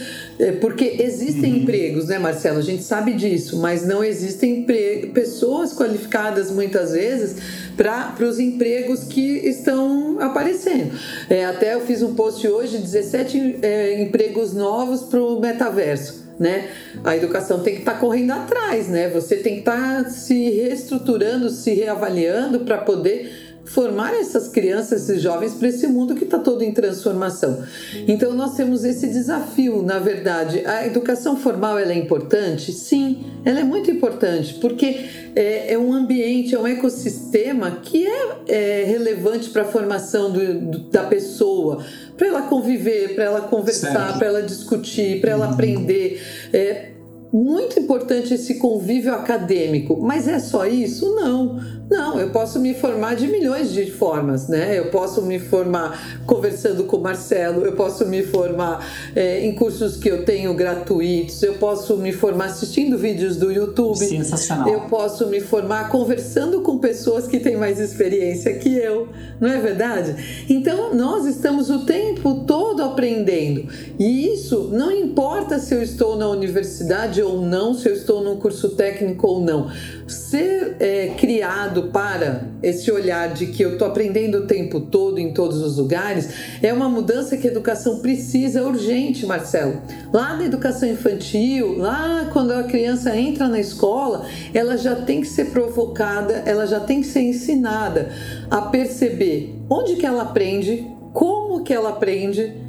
porque 0.60 0.96
existem 1.00 1.52
uhum. 1.52 1.58
empregos, 1.60 2.06
né, 2.06 2.18
Marcelo? 2.18 2.58
A 2.58 2.62
gente 2.62 2.82
sabe 2.82 3.14
disso, 3.14 3.58
mas 3.58 3.86
não 3.86 4.04
existem 4.04 4.66
pessoas 5.14 5.72
qualificadas 5.72 6.50
muitas 6.50 6.92
vezes 6.92 7.36
para 7.76 8.14
os 8.20 8.38
empregos 8.38 9.04
que 9.04 9.20
estão 9.20 10.18
aparecendo. 10.20 10.92
É, 11.30 11.44
até 11.44 11.74
eu 11.74 11.80
fiz 11.80 12.02
um 12.02 12.14
post 12.14 12.46
hoje, 12.46 12.78
17 12.78 13.58
é, 13.62 14.02
empregos 14.02 14.52
novos 14.52 15.02
para 15.02 15.20
o 15.20 15.40
metaverso. 15.40 16.26
Né? 16.38 16.68
A 17.02 17.16
educação 17.16 17.60
tem 17.60 17.74
que 17.74 17.80
estar 17.80 17.94
tá 17.94 17.98
correndo 17.98 18.32
atrás, 18.32 18.88
né? 18.88 19.08
Você 19.08 19.36
tem 19.36 19.54
que 19.54 19.60
estar 19.60 20.04
tá 20.04 20.10
se 20.10 20.50
reestruturando, 20.50 21.48
se 21.48 21.72
reavaliando 21.72 22.60
para 22.60 22.76
poder 22.76 23.45
formar 23.66 24.14
essas 24.14 24.48
crianças, 24.48 25.02
esses 25.02 25.20
jovens 25.20 25.54
para 25.54 25.68
esse 25.68 25.86
mundo 25.86 26.14
que 26.14 26.24
está 26.24 26.38
todo 26.38 26.62
em 26.62 26.72
transformação. 26.72 27.62
Então 28.06 28.32
nós 28.32 28.54
temos 28.54 28.84
esse 28.84 29.08
desafio, 29.08 29.82
na 29.82 29.98
verdade. 29.98 30.64
A 30.64 30.86
educação 30.86 31.36
formal 31.36 31.78
ela 31.78 31.92
é 31.92 31.96
importante? 31.96 32.72
Sim, 32.72 33.24
ela 33.44 33.60
é 33.60 33.64
muito 33.64 33.90
importante 33.90 34.54
porque 34.54 35.06
é, 35.34 35.74
é 35.74 35.78
um 35.78 35.92
ambiente, 35.92 36.54
é 36.54 36.58
um 36.58 36.66
ecossistema 36.66 37.78
que 37.82 38.06
é, 38.06 38.36
é 38.48 38.84
relevante 38.84 39.50
para 39.50 39.62
a 39.62 39.66
formação 39.66 40.30
do, 40.30 40.54
do, 40.60 40.78
da 40.90 41.02
pessoa, 41.04 41.84
para 42.16 42.28
ela 42.28 42.42
conviver, 42.42 43.14
para 43.14 43.24
ela 43.24 43.40
conversar, 43.42 44.16
para 44.16 44.26
ela 44.28 44.42
discutir, 44.42 45.20
para 45.20 45.32
ela 45.32 45.50
aprender. 45.50 46.22
É, 46.52 46.95
muito 47.36 47.78
importante 47.78 48.32
esse 48.32 48.54
convívio 48.54 49.12
acadêmico, 49.12 50.00
mas 50.00 50.26
é 50.26 50.38
só 50.38 50.64
isso? 50.64 51.14
Não. 51.14 51.60
Não, 51.88 52.18
eu 52.18 52.30
posso 52.30 52.58
me 52.58 52.74
formar 52.74 53.14
de 53.14 53.28
milhões 53.28 53.72
de 53.72 53.88
formas, 53.90 54.48
né? 54.48 54.76
Eu 54.76 54.86
posso 54.90 55.22
me 55.22 55.38
formar 55.38 56.20
conversando 56.26 56.82
com 56.84 56.96
o 56.96 57.00
Marcelo, 57.00 57.64
eu 57.64 57.72
posso 57.72 58.04
me 58.06 58.24
formar 58.24 58.84
é, 59.14 59.46
em 59.46 59.54
cursos 59.54 59.96
que 59.96 60.08
eu 60.08 60.24
tenho 60.24 60.52
gratuitos, 60.52 61.40
eu 61.44 61.54
posso 61.54 61.96
me 61.96 62.12
formar 62.12 62.46
assistindo 62.46 62.98
vídeos 62.98 63.36
do 63.36 63.52
YouTube. 63.52 63.98
Sensacional. 63.98 64.68
Eu 64.68 64.80
posso 64.82 65.28
me 65.28 65.40
formar 65.40 65.88
conversando 65.88 66.60
com 66.62 66.78
pessoas 66.78 67.28
que 67.28 67.38
têm 67.38 67.56
mais 67.56 67.78
experiência 67.78 68.52
que 68.54 68.76
eu, 68.76 69.08
não 69.40 69.48
é 69.48 69.60
verdade? 69.60 70.44
Então, 70.48 70.92
nós 70.92 71.24
estamos 71.24 71.70
o 71.70 71.84
tempo 71.84 72.44
todo 72.46 72.82
aprendendo. 72.82 73.68
E 73.96 74.32
isso 74.32 74.70
não 74.72 74.90
importa 74.90 75.60
se 75.60 75.72
eu 75.72 75.82
estou 75.82 76.16
na 76.16 76.28
universidade 76.28 77.22
ou 77.26 77.42
não, 77.42 77.74
se 77.74 77.88
eu 77.88 77.94
estou 77.94 78.22
num 78.22 78.36
curso 78.36 78.70
técnico 78.70 79.26
ou 79.26 79.40
não. 79.40 79.70
Ser 80.06 80.76
é, 80.78 81.08
criado 81.16 81.84
para 81.84 82.48
esse 82.62 82.90
olhar 82.90 83.32
de 83.34 83.46
que 83.46 83.64
eu 83.64 83.72
estou 83.72 83.88
aprendendo 83.88 84.38
o 84.38 84.46
tempo 84.46 84.80
todo 84.80 85.18
em 85.18 85.32
todos 85.32 85.60
os 85.60 85.78
lugares 85.78 86.28
é 86.62 86.72
uma 86.72 86.88
mudança 86.88 87.36
que 87.36 87.48
a 87.48 87.50
educação 87.50 87.98
precisa 87.98 88.62
urgente, 88.62 89.26
Marcelo. 89.26 89.80
Lá 90.12 90.36
na 90.36 90.44
educação 90.44 90.88
infantil, 90.88 91.78
lá 91.78 92.30
quando 92.32 92.52
a 92.52 92.64
criança 92.64 93.16
entra 93.16 93.48
na 93.48 93.58
escola, 93.58 94.26
ela 94.54 94.76
já 94.76 94.94
tem 94.94 95.20
que 95.20 95.28
ser 95.28 95.46
provocada, 95.46 96.42
ela 96.46 96.66
já 96.66 96.80
tem 96.80 97.00
que 97.00 97.06
ser 97.06 97.22
ensinada 97.22 98.10
a 98.50 98.62
perceber 98.62 99.54
onde 99.68 99.96
que 99.96 100.06
ela 100.06 100.22
aprende, 100.22 100.86
como 101.12 101.62
que 101.62 101.72
ela 101.72 101.90
aprende, 101.90 102.65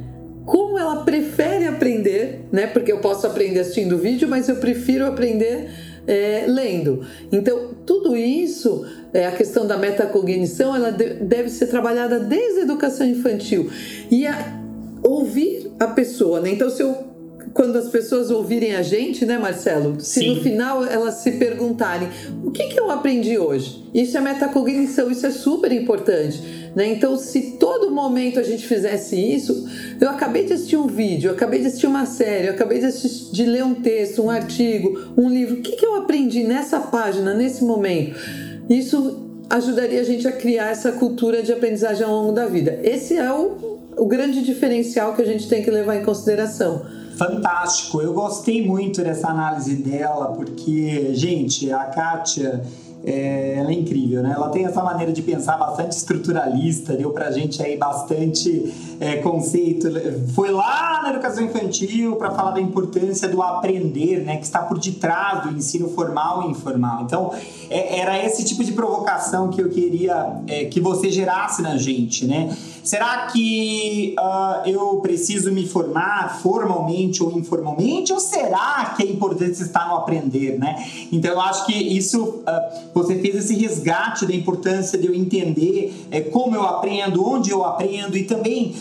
como 0.48 0.78
ela 0.78 1.04
prefere 1.04 1.66
aprender, 1.66 2.46
né? 2.50 2.66
Porque 2.66 2.90
eu 2.90 3.00
posso 3.00 3.26
aprender 3.26 3.60
assistindo 3.60 3.98
vídeo, 3.98 4.26
mas 4.26 4.48
eu 4.48 4.56
prefiro 4.56 5.04
aprender 5.04 5.68
é, 6.06 6.46
lendo. 6.48 7.04
Então, 7.30 7.74
tudo 7.84 8.16
isso, 8.16 8.86
é, 9.12 9.26
a 9.26 9.32
questão 9.32 9.66
da 9.66 9.76
metacognição, 9.76 10.74
ela 10.74 10.90
deve 10.90 11.50
ser 11.50 11.66
trabalhada 11.66 12.18
desde 12.18 12.60
a 12.60 12.62
educação 12.62 13.06
infantil. 13.06 13.70
E 14.10 14.26
a, 14.26 14.58
ouvir 15.02 15.70
a 15.78 15.88
pessoa, 15.88 16.40
né? 16.40 16.48
Então, 16.50 16.70
se 16.70 16.82
eu 16.82 17.06
quando 17.52 17.76
as 17.76 17.88
pessoas 17.88 18.30
ouvirem 18.30 18.76
a 18.76 18.82
gente, 18.82 19.26
né, 19.26 19.36
Marcelo? 19.36 20.00
Se 20.00 20.20
Sim. 20.20 20.34
no 20.34 20.42
final 20.42 20.84
elas 20.84 21.14
se 21.14 21.32
perguntarem 21.32 22.08
o 22.44 22.50
que, 22.50 22.68
que 22.68 22.78
eu 22.78 22.90
aprendi 22.90 23.36
hoje? 23.36 23.84
Isso 23.92 24.16
é 24.16 24.20
metacognição, 24.20 25.10
isso 25.10 25.26
é 25.26 25.30
super 25.30 25.72
importante. 25.72 26.40
Né? 26.74 26.88
Então, 26.88 27.16
se 27.16 27.52
todo 27.52 27.90
momento 27.90 28.38
a 28.38 28.42
gente 28.42 28.66
fizesse 28.66 29.16
isso, 29.16 29.68
eu 30.00 30.08
acabei 30.10 30.44
de 30.44 30.52
assistir 30.52 30.76
um 30.76 30.86
vídeo, 30.86 31.30
eu 31.30 31.34
acabei 31.34 31.60
de 31.60 31.66
assistir 31.66 31.86
uma 31.86 32.06
série, 32.06 32.48
eu 32.48 32.52
acabei 32.52 32.78
de, 32.78 32.86
assistir, 32.86 33.32
de 33.32 33.44
ler 33.44 33.64
um 33.64 33.74
texto, 33.74 34.22
um 34.22 34.30
artigo, 34.30 35.12
um 35.16 35.28
livro, 35.28 35.56
o 35.56 35.62
que, 35.62 35.72
que 35.72 35.84
eu 35.84 35.96
aprendi 35.96 36.44
nessa 36.44 36.80
página, 36.80 37.34
nesse 37.34 37.64
momento? 37.64 38.18
Isso 38.68 39.26
ajudaria 39.50 40.00
a 40.00 40.04
gente 40.04 40.28
a 40.28 40.32
criar 40.32 40.70
essa 40.70 40.92
cultura 40.92 41.42
de 41.42 41.52
aprendizagem 41.52 42.04
ao 42.04 42.12
longo 42.12 42.32
da 42.32 42.46
vida. 42.46 42.78
Esse 42.82 43.16
é 43.16 43.32
o, 43.32 43.78
o 43.96 44.06
grande 44.06 44.42
diferencial 44.42 45.14
que 45.14 45.22
a 45.22 45.26
gente 45.26 45.48
tem 45.48 45.62
que 45.62 45.70
levar 45.70 45.96
em 45.96 46.04
consideração 46.04 46.84
fantástico. 47.18 48.00
Eu 48.00 48.12
gostei 48.12 48.64
muito 48.64 49.02
dessa 49.02 49.28
análise 49.28 49.74
dela, 49.74 50.32
porque, 50.32 51.12
gente, 51.14 51.70
a 51.72 51.84
Kátia. 51.86 52.62
É, 53.04 53.54
ela 53.58 53.70
é 53.70 53.74
incrível, 53.74 54.22
né? 54.22 54.32
Ela 54.34 54.48
tem 54.48 54.64
essa 54.64 54.82
maneira 54.82 55.12
de 55.12 55.22
pensar 55.22 55.56
bastante 55.56 55.92
estruturalista, 55.92 56.94
deu 56.94 57.10
pra 57.10 57.30
gente 57.30 57.62
aí 57.62 57.76
bastante 57.76 58.72
é, 59.00 59.16
conceito. 59.16 59.88
Foi 60.34 60.50
lá 60.50 61.02
na 61.02 61.10
educação 61.10 61.44
infantil 61.44 62.16
para 62.16 62.30
falar 62.32 62.50
da 62.52 62.60
importância 62.60 63.28
do 63.28 63.40
aprender, 63.40 64.24
né? 64.24 64.36
Que 64.36 64.44
está 64.44 64.60
por 64.60 64.78
detrás 64.78 65.44
do 65.44 65.56
ensino 65.56 65.88
formal 65.90 66.48
e 66.48 66.50
informal. 66.50 67.02
Então, 67.04 67.32
é, 67.70 68.00
era 68.00 68.24
esse 68.24 68.44
tipo 68.44 68.64
de 68.64 68.72
provocação 68.72 69.48
que 69.48 69.62
eu 69.62 69.68
queria 69.68 70.42
é, 70.46 70.64
que 70.64 70.80
você 70.80 71.10
gerasse 71.10 71.62
na 71.62 71.76
gente, 71.76 72.26
né? 72.26 72.54
Será 72.82 73.26
que 73.26 74.14
uh, 74.18 74.68
eu 74.68 74.96
preciso 75.00 75.52
me 75.52 75.66
formar 75.66 76.38
formalmente 76.40 77.22
ou 77.22 77.32
informalmente? 77.32 78.12
Ou 78.12 78.20
será 78.20 78.94
que 78.96 79.02
é 79.02 79.06
importante 79.06 79.60
estar 79.62 79.88
no 79.88 79.96
aprender, 79.96 80.58
né? 80.58 80.86
Então, 81.12 81.32
eu 81.32 81.40
acho 81.40 81.66
que 81.66 81.74
isso, 81.74 82.22
uh, 82.22 82.44
você 82.94 83.18
fez 83.18 83.36
esse 83.36 83.54
resgate 83.54 84.26
da 84.26 84.34
importância 84.34 84.98
de 84.98 85.06
eu 85.06 85.14
entender 85.14 86.06
uh, 86.12 86.30
como 86.30 86.54
eu 86.54 86.62
aprendo, 86.62 87.24
onde 87.26 87.50
eu 87.50 87.64
aprendo 87.64 88.16
e 88.16 88.24
também 88.24 88.74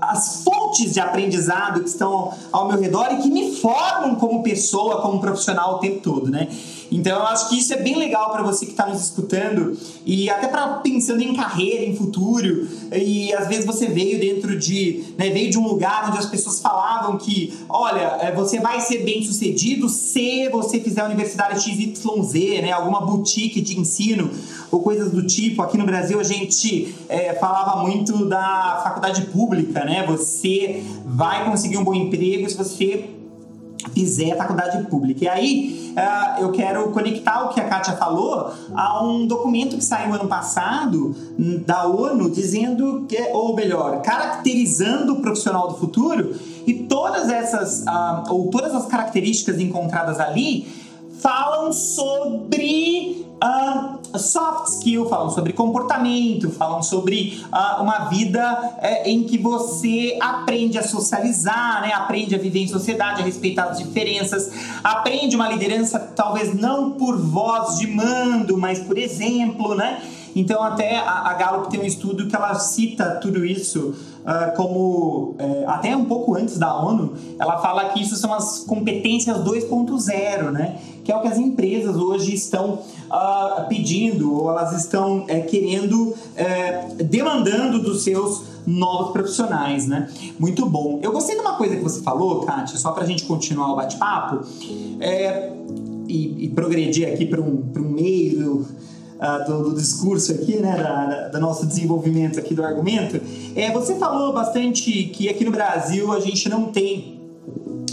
as 0.00 0.42
fontes 0.44 0.94
de 0.94 1.00
aprendizado 1.00 1.80
que 1.80 1.88
estão 1.88 2.32
ao 2.52 2.68
meu 2.68 2.80
redor 2.80 3.08
e 3.12 3.16
que 3.18 3.30
me 3.30 3.56
formam 3.56 4.14
como 4.16 4.42
pessoa, 4.42 5.02
como 5.02 5.20
profissional 5.20 5.76
o 5.76 5.78
tempo 5.78 6.00
todo, 6.00 6.30
né? 6.30 6.48
Então 6.90 7.18
eu 7.18 7.26
acho 7.26 7.48
que 7.48 7.58
isso 7.58 7.72
é 7.72 7.76
bem 7.76 7.96
legal 7.96 8.30
para 8.32 8.42
você 8.42 8.66
que 8.66 8.72
está 8.72 8.86
nos 8.86 9.00
escutando 9.00 9.76
e 10.04 10.28
até 10.28 10.48
para 10.48 10.78
pensando 10.78 11.22
em 11.22 11.34
carreira, 11.34 11.84
em 11.84 11.94
futuro. 11.94 12.68
E 12.92 13.32
às 13.32 13.46
vezes 13.46 13.64
você 13.64 13.86
veio 13.86 14.18
dentro 14.18 14.58
de, 14.58 15.04
né, 15.16 15.30
veio 15.30 15.50
de 15.50 15.58
um 15.58 15.66
lugar 15.66 16.08
onde 16.08 16.18
as 16.18 16.26
pessoas 16.26 16.60
falavam 16.60 17.16
que, 17.16 17.54
olha, 17.68 18.18
é, 18.20 18.32
você 18.32 18.58
vai 18.58 18.80
ser 18.80 19.04
bem 19.04 19.22
sucedido 19.22 19.88
se 19.88 20.48
você 20.48 20.80
fizer 20.80 21.02
a 21.02 21.06
universidade 21.06 21.60
XYZ, 21.60 22.62
né, 22.62 22.72
alguma 22.72 23.00
boutique 23.02 23.60
de 23.60 23.78
ensino 23.78 24.30
ou 24.70 24.80
coisas 24.80 25.10
do 25.10 25.26
tipo. 25.26 25.62
Aqui 25.62 25.78
no 25.78 25.84
Brasil 25.84 26.18
a 26.18 26.24
gente 26.24 26.94
é, 27.08 27.34
falava 27.34 27.82
muito 27.82 28.24
da 28.26 28.80
faculdade 28.82 29.22
pública, 29.26 29.84
né? 29.84 30.04
Você 30.06 30.82
vai 31.04 31.44
conseguir 31.48 31.78
um 31.78 31.84
bom 31.84 31.94
emprego 31.94 32.48
se 32.48 32.56
você 32.56 33.19
fizer 33.94 34.32
a 34.32 34.36
faculdade 34.36 34.86
pública. 34.86 35.24
E 35.24 35.28
aí 35.28 35.94
uh, 35.96 36.42
eu 36.42 36.52
quero 36.52 36.90
conectar 36.90 37.44
o 37.44 37.48
que 37.50 37.60
a 37.60 37.68
Kátia 37.68 37.94
falou 37.94 38.52
a 38.74 39.04
um 39.04 39.26
documento 39.26 39.76
que 39.76 39.84
saiu 39.84 40.14
ano 40.14 40.28
passado 40.28 41.14
hum, 41.38 41.62
da 41.66 41.86
ONU 41.86 42.30
dizendo 42.30 43.06
que, 43.08 43.20
ou 43.32 43.54
melhor, 43.54 44.02
caracterizando 44.02 45.14
o 45.14 45.20
profissional 45.20 45.68
do 45.68 45.74
futuro 45.76 46.34
e 46.66 46.74
todas 46.74 47.28
essas, 47.30 47.82
uh, 47.82 48.32
ou 48.32 48.50
todas 48.50 48.74
as 48.74 48.86
características 48.86 49.60
encontradas 49.60 50.20
ali 50.20 50.66
falam 51.20 51.72
sobre 51.72 53.26
uh, 53.42 53.99
soft 54.18 54.68
skill, 54.68 55.08
falam 55.08 55.30
sobre 55.30 55.52
comportamento, 55.52 56.50
falam 56.50 56.82
sobre 56.82 57.44
uh, 57.52 57.82
uma 57.82 58.08
vida 58.08 58.76
uh, 58.78 59.08
em 59.08 59.24
que 59.24 59.38
você 59.38 60.18
aprende 60.20 60.78
a 60.78 60.82
socializar, 60.82 61.82
né? 61.82 61.92
aprende 61.92 62.34
a 62.34 62.38
viver 62.38 62.60
em 62.60 62.68
sociedade, 62.68 63.22
a 63.22 63.24
respeitar 63.24 63.64
as 63.64 63.78
diferenças, 63.78 64.50
aprende 64.82 65.36
uma 65.36 65.48
liderança 65.48 65.98
talvez 65.98 66.54
não 66.54 66.92
por 66.92 67.16
voz 67.16 67.78
de 67.78 67.86
mando, 67.86 68.56
mas 68.56 68.78
por 68.78 68.98
exemplo, 68.98 69.74
né? 69.74 70.02
Então 70.34 70.62
até 70.62 70.98
a, 70.98 71.30
a 71.30 71.34
Gallup 71.34 71.70
tem 71.70 71.80
um 71.80 71.84
estudo 71.84 72.26
que 72.26 72.36
ela 72.36 72.54
cita 72.54 73.18
tudo 73.20 73.44
isso 73.44 73.94
uh, 74.20 74.56
como 74.56 75.34
uh, 75.38 75.68
até 75.68 75.96
um 75.96 76.04
pouco 76.04 76.36
antes 76.36 76.58
da 76.58 76.74
ONU, 76.74 77.14
ela 77.38 77.58
fala 77.58 77.90
que 77.90 78.00
isso 78.00 78.16
são 78.16 78.32
as 78.32 78.60
competências 78.60 79.38
2.0, 79.38 80.50
né? 80.50 80.78
Que 81.10 81.14
é 81.14 81.16
o 81.16 81.22
que 81.22 81.26
as 81.26 81.38
empresas 81.38 81.96
hoje 81.96 82.32
estão 82.32 82.74
uh, 83.10 83.68
pedindo 83.68 84.32
ou 84.32 84.48
elas 84.48 84.72
estão 84.80 85.24
eh, 85.26 85.40
querendo, 85.40 86.14
eh, 86.36 86.86
demandando 87.02 87.82
dos 87.82 88.04
seus 88.04 88.42
novos 88.64 89.10
profissionais, 89.10 89.88
né? 89.88 90.08
Muito 90.38 90.64
bom. 90.66 91.00
Eu 91.02 91.10
gostei 91.10 91.34
de 91.34 91.40
uma 91.40 91.54
coisa 91.54 91.74
que 91.74 91.82
você 91.82 92.00
falou, 92.00 92.42
Kátia, 92.42 92.78
só 92.78 92.92
para 92.92 93.02
a 93.02 93.06
gente 93.08 93.24
continuar 93.24 93.72
o 93.72 93.76
bate-papo 93.76 94.46
é, 95.00 95.50
e, 96.06 96.44
e, 96.44 96.48
progredir 96.50 97.12
aqui 97.12 97.26
para 97.26 97.40
um, 97.40 97.60
um 97.76 97.88
meio 97.88 98.58
uh, 98.60 99.44
do, 99.48 99.70
do, 99.70 99.74
discurso 99.74 100.30
aqui, 100.30 100.58
né, 100.58 100.76
da, 100.76 101.28
do 101.30 101.40
nosso 101.40 101.66
desenvolvimento 101.66 102.38
aqui 102.38 102.54
do 102.54 102.62
argumento, 102.62 103.20
é, 103.56 103.72
você 103.72 103.96
falou 103.96 104.32
bastante 104.32 104.92
que 105.06 105.28
aqui 105.28 105.44
no 105.44 105.50
Brasil 105.50 106.12
a 106.12 106.20
gente 106.20 106.48
não 106.48 106.66
tem, 106.66 107.20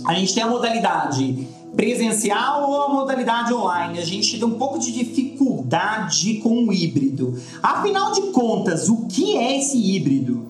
a 0.05 0.13
gente 0.13 0.35
tem 0.35 0.43
a 0.43 0.47
modalidade 0.47 1.56
presencial 1.77 2.69
ou 2.69 2.81
a 2.81 2.89
modalidade 2.89 3.53
online. 3.53 3.99
A 3.99 4.05
gente 4.05 4.37
tem 4.37 4.45
um 4.45 4.57
pouco 4.57 4.79
de 4.79 4.91
dificuldade 4.91 6.39
com 6.43 6.65
o 6.65 6.73
híbrido. 6.73 7.39
Afinal 7.61 8.11
de 8.11 8.21
contas, 8.31 8.89
o 8.89 9.05
que 9.05 9.37
é 9.37 9.59
esse 9.59 9.77
híbrido? 9.77 10.47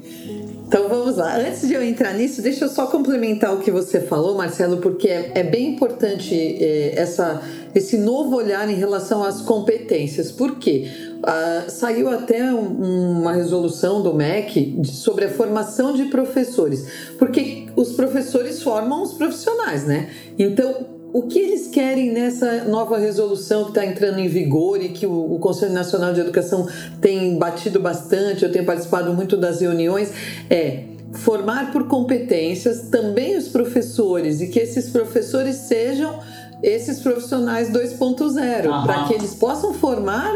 Então 0.68 0.90
vamos 0.90 1.16
lá. 1.18 1.38
Antes 1.38 1.68
de 1.68 1.74
eu 1.74 1.84
entrar 1.84 2.14
nisso, 2.14 2.42
deixa 2.42 2.66
eu 2.66 2.70
só 2.70 2.88
complementar 2.88 3.54
o 3.54 3.60
que 3.60 3.72
você 3.72 4.02
falou, 4.02 4.36
Marcelo, 4.36 4.78
porque 4.78 5.08
é, 5.08 5.32
é 5.36 5.44
bem 5.44 5.74
importante 5.74 6.34
é, 6.34 6.94
essa, 6.98 7.42
esse 7.74 7.98
novo 7.98 8.36
olhar 8.36 8.70
em 8.70 8.76
relação 8.76 9.24
às 9.24 9.42
competências. 9.42 10.30
Por 10.30 10.58
quê? 10.58 10.90
Ah, 11.24 11.66
saiu 11.70 12.10
até 12.10 12.54
um, 12.54 13.20
uma 13.20 13.34
resolução 13.34 14.02
do 14.02 14.14
MEC 14.14 14.82
sobre 14.86 15.26
a 15.26 15.30
formação 15.30 15.94
de 15.94 16.06
professores, 16.06 16.86
porque 17.18 17.68
os 17.76 17.94
professores 17.94 18.62
formam 18.62 19.04
os 19.04 19.14
profissionais, 19.14 19.86
né? 19.86 20.10
Então, 20.38 20.97
o 21.14 21.24
que 21.24 21.40
eles 21.40 21.68
querem 21.68 22.12
nessa 22.12 22.66
nova 22.66 22.98
resolução 22.98 23.64
que 23.64 23.70
está 23.70 23.86
entrando 23.86 24.20
em 24.20 24.28
vigor 24.28 24.82
e 24.82 24.90
que 24.90 25.06
o, 25.06 25.38
Conselho 25.40 25.74
Nacional 25.74 26.14
de 26.14 26.20
Educação 26.20 26.68
tem 27.00 27.38
batido 27.38 27.80
bastante, 27.80 28.44
eu 28.44 28.52
tenho 28.52 28.66
participado 28.66 29.14
muito 29.14 29.38
das 29.38 29.62
reuniões, 29.62 30.12
é 30.50 30.84
formar 31.14 31.72
por 31.72 31.88
competências 31.88 32.90
também 32.90 33.38
os 33.38 33.48
professores 33.48 34.42
e 34.42 34.48
que 34.48 34.60
esses 34.60 34.90
professores 34.90 35.56
sejam 35.56 36.20
esses 36.62 37.00
profissionais 37.00 37.70
2.0, 37.72 38.84
para 38.84 39.04
que 39.04 39.14
eles 39.14 39.36
possam 39.36 39.74
formar 39.74 40.32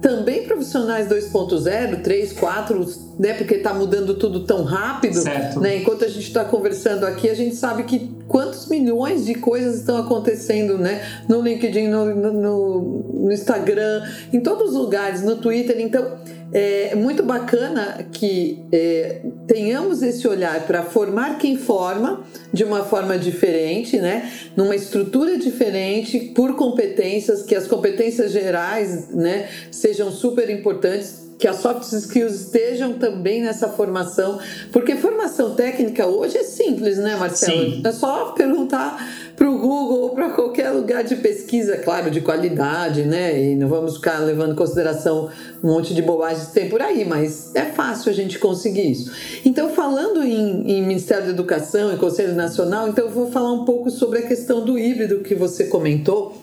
também 0.00 0.44
profissionais 0.44 1.08
2.0, 1.08 2.02
3, 2.02 2.32
4, 2.32 2.86
né? 3.18 3.34
Porque 3.34 3.54
está 3.54 3.72
mudando 3.72 4.14
tudo 4.14 4.44
tão 4.44 4.62
rápido. 4.62 5.20
Certo. 5.20 5.60
Né? 5.60 5.78
Enquanto 5.78 6.04
a 6.04 6.08
gente 6.08 6.26
está 6.26 6.44
conversando 6.44 7.04
aqui, 7.04 7.28
a 7.28 7.34
gente 7.34 7.56
sabe 7.56 7.84
que 7.84 8.10
quantos 8.28 8.68
milhões 8.68 9.24
de 9.24 9.34
coisas 9.34 9.76
estão 9.76 9.96
acontecendo, 9.96 10.78
né? 10.78 11.02
No 11.28 11.40
LinkedIn, 11.40 11.88
no, 11.88 12.14
no, 12.14 12.80
no 13.12 13.32
Instagram, 13.32 14.02
em 14.32 14.40
todos 14.40 14.70
os 14.70 14.76
lugares, 14.76 15.22
no 15.22 15.36
Twitter. 15.36 15.80
Então, 15.80 16.18
é 16.58 16.94
muito 16.94 17.22
bacana 17.22 18.06
que 18.10 18.64
é, 18.72 19.20
tenhamos 19.46 20.02
esse 20.02 20.26
olhar 20.26 20.66
para 20.66 20.82
formar 20.82 21.36
quem 21.36 21.58
forma 21.58 22.24
de 22.50 22.64
uma 22.64 22.82
forma 22.82 23.18
diferente, 23.18 23.98
né? 23.98 24.32
Numa 24.56 24.74
estrutura 24.74 25.36
diferente, 25.36 26.18
por 26.34 26.56
competências, 26.56 27.42
que 27.42 27.54
as 27.54 27.66
competências 27.66 28.32
gerais, 28.32 29.10
né, 29.10 29.50
sejam 29.70 30.10
super 30.10 30.48
importantes 30.48 31.26
que 31.38 31.46
as 31.46 31.56
soft 31.56 31.92
skills 31.92 32.32
estejam 32.32 32.94
também 32.94 33.42
nessa 33.42 33.68
formação, 33.68 34.38
porque 34.72 34.96
formação 34.96 35.54
técnica 35.54 36.06
hoje 36.06 36.38
é 36.38 36.42
simples, 36.42 36.96
né, 36.96 37.16
Marcelo? 37.16 37.72
Sim. 37.72 37.82
É 37.84 37.92
só 37.92 38.32
perguntar 38.32 39.25
para 39.36 39.50
o 39.50 39.58
Google 39.58 40.00
ou 40.00 40.10
para 40.10 40.30
qualquer 40.30 40.70
lugar 40.70 41.04
de 41.04 41.14
pesquisa, 41.16 41.76
claro, 41.76 42.10
de 42.10 42.22
qualidade, 42.22 43.02
né? 43.02 43.38
E 43.38 43.54
não 43.54 43.68
vamos 43.68 43.96
ficar 43.96 44.18
levando 44.20 44.52
em 44.52 44.56
consideração 44.56 45.28
um 45.62 45.68
monte 45.68 45.94
de 45.94 46.00
bobagens 46.00 46.48
que 46.48 46.54
tem 46.54 46.68
por 46.70 46.80
aí, 46.80 47.04
mas 47.04 47.54
é 47.54 47.66
fácil 47.66 48.10
a 48.10 48.14
gente 48.14 48.38
conseguir 48.38 48.90
isso. 48.90 49.12
Então, 49.44 49.68
falando 49.68 50.22
em, 50.24 50.70
em 50.70 50.82
Ministério 50.82 51.24
da 51.24 51.30
Educação 51.30 51.92
e 51.92 51.96
Conselho 51.98 52.34
Nacional, 52.34 52.88
então 52.88 53.04
eu 53.04 53.10
vou 53.10 53.30
falar 53.30 53.52
um 53.52 53.64
pouco 53.66 53.90
sobre 53.90 54.20
a 54.20 54.22
questão 54.22 54.64
do 54.64 54.78
híbrido 54.78 55.20
que 55.20 55.34
você 55.34 55.64
comentou. 55.64 56.34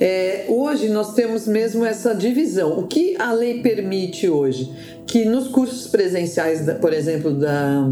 É, 0.00 0.46
hoje 0.48 0.88
nós 0.88 1.14
temos 1.14 1.46
mesmo 1.46 1.84
essa 1.84 2.14
divisão. 2.14 2.78
O 2.78 2.86
que 2.86 3.16
a 3.18 3.32
lei 3.32 3.60
permite 3.60 4.28
hoje? 4.28 4.72
Que 5.06 5.24
nos 5.24 5.46
cursos 5.46 5.86
presenciais, 5.86 6.62
por 6.80 6.92
exemplo, 6.92 7.32
da, 7.32 7.86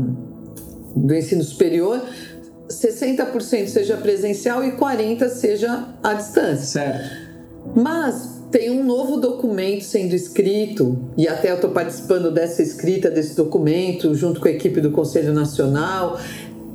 do 0.96 1.14
ensino 1.14 1.44
superior, 1.44 2.02
60% 2.68 3.66
seja 3.66 3.96
presencial 3.96 4.64
e 4.64 4.72
40% 4.72 5.28
seja 5.28 5.88
à 6.02 6.14
distância. 6.14 6.82
Certo. 6.82 7.28
Mas 7.74 8.38
tem 8.50 8.70
um 8.70 8.84
novo 8.84 9.18
documento 9.18 9.84
sendo 9.84 10.14
escrito, 10.14 10.98
e 11.16 11.28
até 11.28 11.50
eu 11.50 11.56
estou 11.56 11.70
participando 11.70 12.30
dessa 12.30 12.62
escrita 12.62 13.10
desse 13.10 13.36
documento, 13.36 14.14
junto 14.14 14.40
com 14.40 14.48
a 14.48 14.50
equipe 14.50 14.80
do 14.80 14.90
Conselho 14.90 15.34
Nacional, 15.34 16.18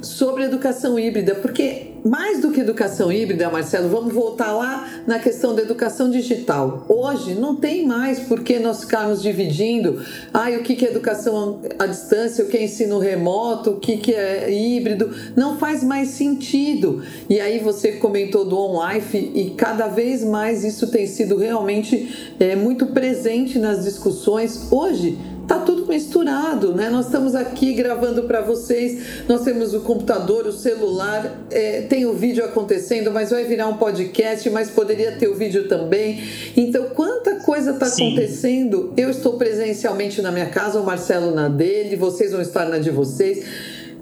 sobre 0.04 0.44
educação 0.44 1.00
híbrida, 1.00 1.36
porque 1.36 1.94
mais 2.04 2.42
do 2.42 2.52
que 2.52 2.60
educação 2.60 3.12
híbrida, 3.12 3.50
Marcelo, 3.50 3.88
vamos 3.88 4.14
voltar 4.14 4.52
lá 4.52 5.04
na 5.08 5.20
questão 5.20 5.56
da 5.56 5.62
educação 5.62 6.12
digital. 6.12 6.86
Hoje 6.90 7.34
não 7.34 7.56
tem 7.56 7.88
mais 7.88 8.20
por 8.20 8.42
que 8.42 8.60
nós 8.60 8.82
ficarmos 8.82 9.22
dividindo 9.22 10.04
ah, 10.34 10.50
o 10.50 10.64
que 10.64 10.86
é 10.86 10.90
educação 10.90 11.62
à 11.80 11.86
distância, 11.86 12.44
o 12.44 12.50
que 12.50 12.58
é 12.58 12.64
ensino 12.66 13.00
remoto, 13.00 13.72
o 13.72 13.80
que 13.80 14.14
é 14.14 14.52
híbrido. 14.52 15.12
Não 15.34 15.58
faz 15.58 15.82
mais 15.82 16.10
sentido. 16.10 17.02
E 17.30 17.40
aí 17.40 17.60
você 17.60 17.94
comentou 17.94 18.44
do 18.44 18.58
on-life 18.58 19.18
e 19.18 19.52
cada 19.52 19.88
vez 19.88 20.26
mais 20.26 20.66
isso 20.66 20.88
tem 20.88 21.08
sido 21.08 21.38
realmente 21.38 22.36
é, 22.38 22.54
muito 22.54 22.88
presente 22.88 23.58
nas 23.58 23.86
discussões. 23.86 24.68
Hoje, 24.70 25.18
tá 25.48 25.60
tudo 25.60 25.88
misturado, 25.88 26.74
né? 26.74 26.90
Nós 26.90 27.06
estamos 27.06 27.36
aqui 27.36 27.74
gravando 27.74 28.24
para 28.24 28.42
vocês, 28.42 29.24
nós 29.28 29.44
temos 29.44 29.74
o 29.74 29.82
computador, 29.82 30.48
o 30.48 30.52
celular, 30.52 31.44
é, 31.52 31.82
tem 31.82 32.06
o 32.06 32.14
vídeo 32.14 32.44
acontecendo, 32.44 33.12
mas 33.12 33.32
vai 33.32 33.44
virar 33.44 33.68
um 33.68 33.78
podcast, 33.78 34.50
mas 34.50 34.70
poderia 34.70 35.14
ter 35.14 35.28
o 35.28 35.36
vídeo 35.36 35.68
também. 35.68 36.24
Então, 36.56 36.90
quanta 36.96 37.36
coisa 37.36 37.72
está 37.72 37.88
acontecendo? 37.88 38.94
Eu 38.96 39.10
estou 39.10 39.34
presencialmente 39.34 40.22
na 40.22 40.32
minha 40.32 40.48
casa, 40.48 40.80
o 40.80 40.86
Marcelo 40.86 41.34
na 41.34 41.50
dele, 41.50 41.96
vocês 41.96 42.32
vão 42.32 42.42
estar 42.42 42.66
na 42.68 42.78
de 42.78 42.90
vocês. 42.90 43.46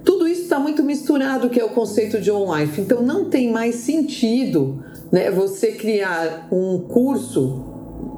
Tudo 0.04 0.28
isso 0.28 0.44
está 0.44 0.60
muito 0.60 0.84
misturado, 0.84 1.50
que 1.50 1.60
é 1.60 1.64
o 1.64 1.70
conceito 1.70 2.20
de 2.20 2.32
on-life. 2.32 2.80
Então, 2.82 3.02
não 3.02 3.30
tem 3.30 3.52
mais 3.52 3.76
sentido 3.76 4.84
né, 5.12 5.30
você 5.30 5.72
criar 5.72 6.48
um 6.52 6.80
curso 6.80 7.71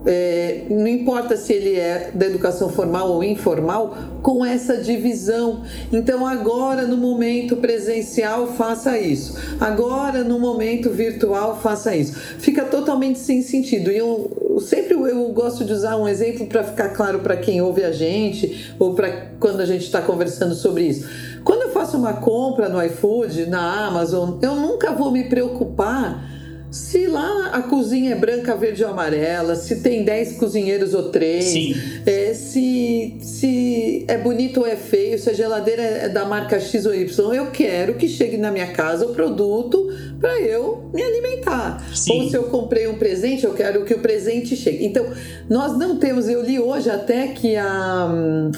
é, 0.06 0.64
não 0.70 0.88
importa 0.88 1.38
se 1.38 1.54
ele 1.54 1.76
é 1.76 2.12
da 2.14 2.26
educação 2.26 2.70
formal 2.70 3.12
ou 3.12 3.24
informal, 3.24 3.96
com 4.22 4.46
essa 4.46 4.78
divisão. 4.78 5.64
Então, 5.92 6.26
agora 6.26 6.86
no 6.88 6.98
momento 6.98 7.58
presencial, 7.58 8.48
faça 8.48 8.98
isso. 8.98 9.38
Agora 9.60 10.24
no 10.24 10.40
momento 10.40 10.90
virtual, 10.90 11.60
faça 11.62 11.96
isso. 11.96 12.14
Fica 12.14 12.66
totalmente 12.66 13.20
sem 13.20 13.42
sentido. 13.42 13.92
E 13.92 13.98
eu, 13.98 14.60
sempre 14.62 14.94
eu 14.94 15.30
gosto 15.30 15.64
de 15.64 15.74
usar 15.74 15.98
um 15.98 16.08
exemplo 16.08 16.48
para 16.48 16.64
ficar 16.64 16.90
claro 16.90 17.20
para 17.20 17.38
quem 17.38 17.62
ouve 17.62 17.84
a 17.84 17.92
gente 17.92 18.74
ou 18.80 18.94
para 18.94 19.34
quando 19.40 19.62
a 19.62 19.66
gente 19.66 19.84
está 19.84 20.02
conversando 20.02 20.56
sobre 20.56 20.86
isso. 20.86 21.08
Quando 21.44 21.64
eu 21.64 21.70
faço 21.72 21.98
uma 21.98 22.14
compra 22.14 22.70
no 22.70 22.82
iFood, 22.84 23.46
na 23.48 23.88
Amazon, 23.88 24.38
eu 24.42 24.56
nunca 24.56 24.92
vou 24.92 25.12
me 25.12 25.26
preocupar 25.26 26.43
se 26.74 27.06
lá 27.06 27.52
a 27.54 27.62
cozinha 27.62 28.14
é 28.14 28.16
branca, 28.16 28.56
verde 28.56 28.84
ou 28.84 28.90
amarela, 28.90 29.56
se 29.56 29.76
tem 29.76 30.04
10 30.04 30.38
cozinheiros 30.38 30.96
ou 30.96 31.10
3, 31.10 32.04
é, 32.04 32.34
se, 32.34 33.16
se 33.22 34.04
é 34.08 34.18
bonito 34.18 34.62
ou 34.62 34.66
é 34.66 34.76
feio, 34.76 35.20
se 35.20 35.30
a 35.30 35.34
geladeira 35.34 35.84
é 35.84 36.10
da 36.10 36.26
marca 36.26 36.60
X 36.60 36.88
ou 36.88 36.96
Y, 36.96 37.34
eu 37.36 37.52
quero 37.52 37.94
que 37.94 38.08
chegue 38.08 38.38
na 38.38 38.50
minha 38.50 38.72
casa 38.74 39.06
o 39.06 39.14
produto 39.14 39.88
para 40.20 40.40
eu 40.40 40.90
me 40.92 41.04
alimentar. 41.04 41.86
Sim. 41.94 42.24
Ou 42.24 42.30
se 42.32 42.36
eu 42.36 42.44
comprei 42.46 42.88
um 42.88 42.96
presente, 42.96 43.44
eu 43.44 43.54
quero 43.54 43.86
que 43.86 43.94
o 43.94 44.00
presente 44.00 44.56
chegue. 44.56 44.84
Então, 44.84 45.06
nós 45.48 45.78
não 45.78 45.98
temos, 45.98 46.28
eu 46.28 46.42
li 46.42 46.60
hoje 46.60 46.90
até 46.90 47.28
que 47.28 47.56
a, 47.56 48.10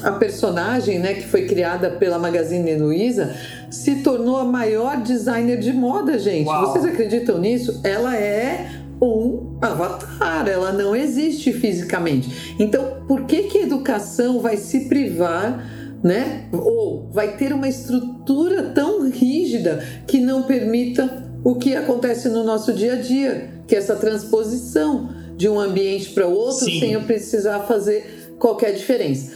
a 0.04 0.12
personagem 0.13 0.99
né, 0.99 1.15
que 1.15 1.28
foi 1.28 1.45
criada 1.45 1.89
pela 1.89 2.17
Magazine 2.17 2.78
Luiza 2.78 3.36
se 3.75 3.95
tornou 3.97 4.38
a 4.38 4.45
maior 4.45 5.01
designer 5.01 5.59
de 5.59 5.73
moda, 5.73 6.17
gente. 6.17 6.47
Uau. 6.47 6.67
Vocês 6.67 6.85
acreditam 6.85 7.38
nisso? 7.38 7.81
Ela 7.83 8.15
é 8.17 8.81
um 9.01 9.57
avatar, 9.61 10.47
ela 10.47 10.71
não 10.71 10.95
existe 10.95 11.51
fisicamente. 11.51 12.55
Então, 12.59 13.03
por 13.07 13.25
que 13.25 13.43
que 13.43 13.59
a 13.59 13.63
educação 13.63 14.39
vai 14.39 14.57
se 14.57 14.88
privar, 14.88 15.63
né? 16.03 16.47
Ou 16.53 17.09
vai 17.11 17.35
ter 17.35 17.53
uma 17.53 17.67
estrutura 17.67 18.63
tão 18.73 19.09
rígida 19.09 19.83
que 20.07 20.19
não 20.19 20.43
permita 20.43 21.25
o 21.43 21.55
que 21.55 21.75
acontece 21.75 22.29
no 22.29 22.43
nosso 22.43 22.73
dia 22.73 22.93
a 22.93 22.95
dia, 22.95 23.49
que 23.67 23.75
é 23.75 23.77
essa 23.77 23.95
transposição 23.95 25.09
de 25.35 25.49
um 25.49 25.59
ambiente 25.59 26.11
para 26.11 26.25
outro 26.25 26.65
Sim. 26.65 26.79
sem 26.79 26.93
eu 26.93 27.01
precisar 27.01 27.59
fazer 27.61 28.35
qualquer 28.39 28.73
diferença. 28.73 29.31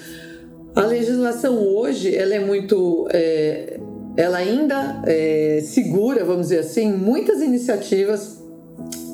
A 0.76 0.82
legislação 0.86 1.58
hoje 1.58 2.16
ela 2.16 2.34
é 2.34 2.40
muito 2.40 3.08
é, 3.12 3.80
ela 4.18 4.38
ainda 4.38 5.02
é, 5.06 5.62
segura, 5.64 6.24
vamos 6.26 6.48
dizer 6.48 6.60
assim, 6.60 6.92
muitas 6.92 7.42
iniciativas. 7.42 8.38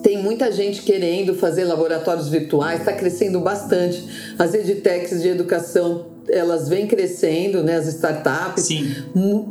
Tem 0.02 0.22
muita 0.22 0.52
gente 0.52 0.84
querendo 0.84 1.34
fazer 1.34 1.64
laboratórios 1.64 2.30
virtuais, 2.30 2.80
está 2.80 2.94
crescendo 2.94 3.40
bastante. 3.40 4.08
As 4.38 4.54
edtechs 4.54 5.22
de 5.22 5.30
educação 5.30 6.15
elas 6.30 6.68
vêm 6.68 6.88
crescendo, 6.88 7.64
né, 7.64 7.76
as 7.76 7.88
startups, 7.88 8.66
Sim. 8.66 8.96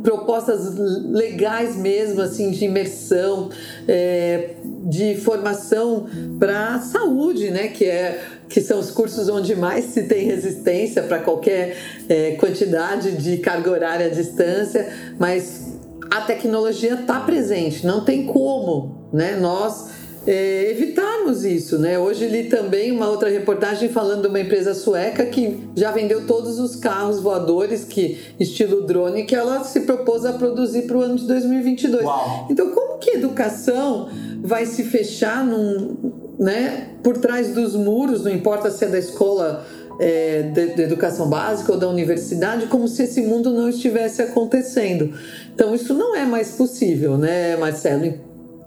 propostas 0.03 0.75
legais 0.75 1.75
mesmo, 1.75 2.21
assim, 2.21 2.51
de 2.51 2.65
imersão, 2.65 3.49
é, 3.87 4.51
de 4.83 5.15
formação 5.15 6.07
para 6.39 6.79
saúde, 6.79 7.49
né, 7.49 7.67
que 7.69 7.85
é 7.85 8.21
que 8.47 8.61
são 8.61 8.79
os 8.79 8.91
cursos 8.91 9.27
onde 9.27 9.55
mais 9.55 9.85
se 9.85 10.03
tem 10.03 10.27
resistência 10.27 11.01
para 11.01 11.19
qualquer 11.19 11.75
é, 12.07 12.31
quantidade 12.35 13.13
de 13.13 13.37
carga 13.37 13.71
horária 13.71 14.05
à 14.05 14.09
distância, 14.09 14.87
mas 15.17 15.73
a 16.11 16.21
tecnologia 16.21 16.93
está 16.93 17.19
presente, 17.19 17.85
não 17.85 18.05
tem 18.05 18.25
como 18.25 19.09
né, 19.11 19.35
nós 19.35 19.89
é, 20.25 20.69
evitarmos 20.71 21.45
isso. 21.45 21.77
Né? 21.77 21.97
Hoje 21.99 22.27
li 22.27 22.45
também 22.45 22.91
uma 22.91 23.09
outra 23.09 23.29
reportagem 23.29 23.89
falando 23.89 24.23
de 24.23 24.27
uma 24.27 24.39
empresa 24.39 24.73
sueca 24.73 25.25
que 25.25 25.59
já 25.75 25.91
vendeu 25.91 26.25
todos 26.25 26.59
os 26.59 26.75
carros 26.75 27.19
voadores, 27.19 27.83
que 27.83 28.19
estilo 28.39 28.81
drone, 28.81 29.23
que 29.23 29.35
ela 29.35 29.63
se 29.63 29.81
propôs 29.81 30.25
a 30.25 30.33
produzir 30.33 30.83
para 30.83 30.97
o 30.97 31.01
ano 31.01 31.15
de 31.15 31.27
2022. 31.27 32.03
Uau. 32.03 32.47
Então, 32.49 32.71
como 32.71 32.97
que 32.97 33.11
a 33.11 33.13
educação 33.15 34.09
vai 34.41 34.65
se 34.65 34.83
fechar 34.83 35.45
num 35.45 36.13
né, 36.37 36.89
por 37.01 37.17
trás 37.17 37.53
dos 37.53 37.75
muros, 37.75 38.23
não 38.23 38.31
importa 38.31 38.69
se 38.69 38.83
é 38.83 38.87
da 38.87 38.99
escola 38.99 39.65
é, 39.99 40.43
de, 40.43 40.81
educação 40.81 41.29
básica 41.29 41.71
ou 41.71 41.79
da 41.79 41.87
universidade, 41.87 42.67
como 42.67 42.87
se 42.87 43.03
esse 43.03 43.21
mundo 43.21 43.51
não 43.51 43.69
estivesse 43.69 44.21
acontecendo. 44.21 45.13
Então, 45.53 45.73
isso 45.73 45.93
não 45.93 46.15
é 46.15 46.25
mais 46.25 46.51
possível, 46.51 47.17
né, 47.17 47.55
Marcelo? 47.55 48.13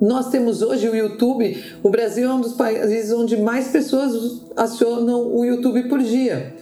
Nós 0.01 0.31
temos 0.31 0.63
hoje 0.63 0.89
o 0.89 0.95
YouTube, 0.95 1.65
o 1.83 1.91
Brasil 1.91 2.29
é 2.29 2.33
um 2.33 2.41
dos 2.41 2.53
países 2.53 3.13
onde 3.13 3.37
mais 3.37 3.69
pessoas 3.69 4.43
acionam 4.57 5.35
o 5.35 5.45
YouTube 5.45 5.89
por 5.89 6.01
dia. 6.01 6.55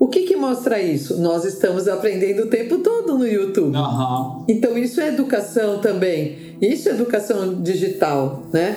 O 0.00 0.08
que, 0.08 0.22
que 0.22 0.34
mostra 0.34 0.82
isso? 0.82 1.20
Nós 1.20 1.44
estamos 1.44 1.86
aprendendo 1.86 2.42
o 2.42 2.46
tempo 2.48 2.78
todo 2.78 3.16
no 3.16 3.24
YouTube. 3.24 3.76
Uhum. 3.76 4.44
Então, 4.48 4.76
isso 4.76 5.00
é 5.00 5.06
educação 5.06 5.78
também. 5.78 6.56
Isso 6.60 6.88
é 6.88 6.92
educação 6.92 7.62
digital, 7.62 8.42
né? 8.52 8.76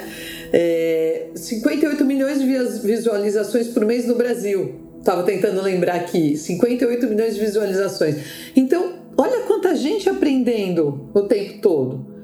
É, 0.54 1.30
58 1.34 2.06
milhões 2.06 2.40
de 2.40 2.46
visualizações 2.86 3.68
por 3.70 3.84
mês 3.86 4.06
no 4.06 4.14
Brasil. 4.14 4.76
Estava 5.00 5.24
tentando 5.24 5.64
lembrar 5.64 5.96
aqui. 5.96 6.38
58 6.38 7.08
milhões 7.08 7.34
de 7.34 7.42
visualizações. 7.42 8.18
Então, 8.56 8.94
olha 9.18 9.40
quanta 9.48 9.76
gente 9.76 10.08
aprendendo 10.08 11.10
o 11.12 11.24
tempo 11.24 11.60
todo. 11.60 12.15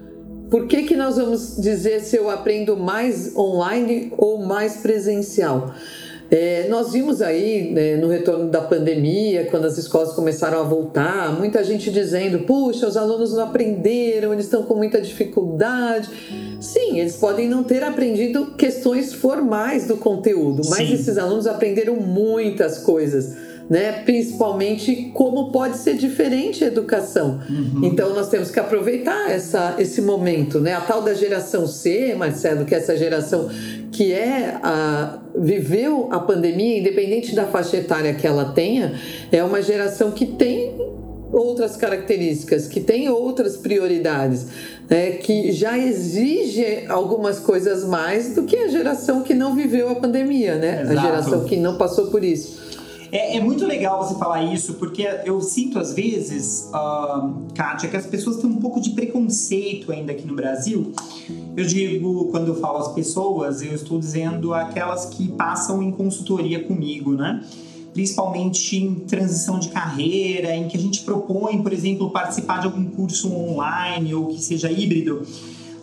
Por 0.51 0.67
que, 0.67 0.83
que 0.83 0.97
nós 0.97 1.15
vamos 1.15 1.55
dizer 1.57 2.01
se 2.01 2.17
eu 2.17 2.29
aprendo 2.29 2.75
mais 2.75 3.33
online 3.37 4.11
ou 4.17 4.37
mais 4.39 4.75
presencial? 4.75 5.73
É, 6.29 6.67
nós 6.67 6.91
vimos 6.91 7.21
aí 7.21 7.71
né, 7.71 7.95
no 7.95 8.09
retorno 8.09 8.49
da 8.49 8.59
pandemia, 8.59 9.47
quando 9.49 9.63
as 9.63 9.77
escolas 9.77 10.11
começaram 10.11 10.59
a 10.59 10.63
voltar, 10.63 11.39
muita 11.39 11.63
gente 11.63 11.89
dizendo: 11.89 12.39
puxa, 12.39 12.85
os 12.85 12.97
alunos 12.97 13.33
não 13.33 13.45
aprenderam, 13.45 14.33
eles 14.33 14.43
estão 14.45 14.63
com 14.63 14.75
muita 14.75 14.99
dificuldade. 14.99 16.09
Sim, 16.59 16.99
eles 16.99 17.15
podem 17.15 17.47
não 17.47 17.63
ter 17.63 17.81
aprendido 17.81 18.47
questões 18.57 19.13
formais 19.13 19.87
do 19.87 19.95
conteúdo, 19.95 20.63
mas 20.69 20.89
Sim. 20.89 20.93
esses 20.95 21.17
alunos 21.17 21.47
aprenderam 21.47 21.95
muitas 21.95 22.77
coisas 22.77 23.50
né? 23.71 24.01
Principalmente 24.03 25.11
como 25.13 25.49
pode 25.49 25.77
ser 25.77 25.95
diferente 25.95 26.61
a 26.61 26.67
educação. 26.67 27.39
Uhum. 27.49 27.85
Então 27.85 28.13
nós 28.13 28.27
temos 28.27 28.51
que 28.51 28.59
aproveitar 28.59 29.31
essa, 29.31 29.75
esse 29.79 30.01
momento, 30.01 30.59
né? 30.59 30.73
A 30.73 30.81
tal 30.81 31.01
da 31.01 31.13
geração 31.13 31.65
C, 31.65 32.13
Marcelo, 32.13 32.65
que 32.65 32.75
é 32.75 32.79
essa 32.79 32.97
geração 32.97 33.49
que 33.89 34.11
é 34.11 34.57
a, 34.61 35.19
viveu 35.33 36.09
a 36.11 36.19
pandemia, 36.19 36.79
independente 36.79 37.33
da 37.33 37.45
faixa 37.45 37.77
etária 37.77 38.13
que 38.13 38.27
ela 38.27 38.51
tenha, 38.51 38.99
é 39.31 39.41
uma 39.41 39.61
geração 39.61 40.11
que 40.11 40.25
tem 40.25 40.75
outras 41.31 41.77
características, 41.77 42.67
que 42.67 42.81
tem 42.81 43.07
outras 43.07 43.55
prioridades, 43.55 44.47
né, 44.89 45.11
que 45.11 45.53
já 45.53 45.77
exige 45.77 46.83
algumas 46.89 47.39
coisas 47.39 47.85
mais 47.85 48.35
do 48.35 48.43
que 48.43 48.57
a 48.57 48.67
geração 48.67 49.21
que 49.21 49.33
não 49.33 49.55
viveu 49.55 49.87
a 49.87 49.95
pandemia, 49.95 50.55
né? 50.55 50.81
Exato. 50.81 50.99
A 50.99 51.01
geração 51.01 51.43
que 51.45 51.55
não 51.55 51.77
passou 51.77 52.07
por 52.07 52.21
isso. 52.21 52.59
É, 53.11 53.35
é, 53.35 53.41
muito 53.41 53.65
legal 53.65 54.01
você 54.01 54.17
falar 54.17 54.41
isso, 54.53 54.75
porque 54.75 55.05
eu 55.25 55.41
sinto 55.41 55.77
às 55.77 55.93
vezes, 55.93 56.69
uh, 56.69 57.53
Kátia, 57.53 57.89
que 57.89 57.97
as 57.97 58.05
pessoas 58.05 58.37
têm 58.37 58.49
um 58.49 58.55
pouco 58.55 58.79
de 58.79 58.91
preconceito 58.91 59.91
ainda 59.91 60.13
aqui 60.13 60.25
no 60.25 60.33
Brasil. 60.33 60.93
Eu 61.57 61.65
digo, 61.65 62.29
quando 62.31 62.47
eu 62.47 62.55
falo 62.55 62.77
as 62.77 62.93
pessoas, 62.93 63.61
eu 63.61 63.73
estou 63.73 63.99
dizendo 63.99 64.53
aquelas 64.53 65.07
que 65.07 65.27
passam 65.27 65.83
em 65.83 65.91
consultoria 65.91 66.63
comigo, 66.63 67.11
né? 67.11 67.43
Principalmente 67.91 68.77
em 68.77 68.95
transição 68.95 69.59
de 69.59 69.67
carreira, 69.67 70.55
em 70.55 70.69
que 70.69 70.77
a 70.77 70.79
gente 70.79 71.01
propõe, 71.01 71.61
por 71.61 71.73
exemplo, 71.73 72.09
participar 72.11 72.59
de 72.59 72.67
algum 72.67 72.85
curso 72.85 73.29
online 73.35 74.15
ou 74.15 74.27
que 74.27 74.41
seja 74.41 74.71
híbrido 74.71 75.27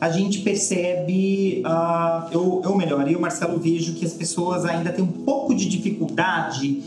a 0.00 0.10
gente 0.10 0.42
percebe, 0.42 1.60
uh, 1.66 2.32
eu, 2.32 2.62
eu 2.64 2.76
melhor, 2.76 3.10
eu, 3.10 3.18
Marcelo, 3.18 3.58
vejo 3.58 3.94
que 3.94 4.06
as 4.06 4.12
pessoas 4.12 4.64
ainda 4.64 4.92
têm 4.92 5.04
um 5.04 5.10
pouco 5.10 5.52
de 5.52 5.68
dificuldade 5.68 6.80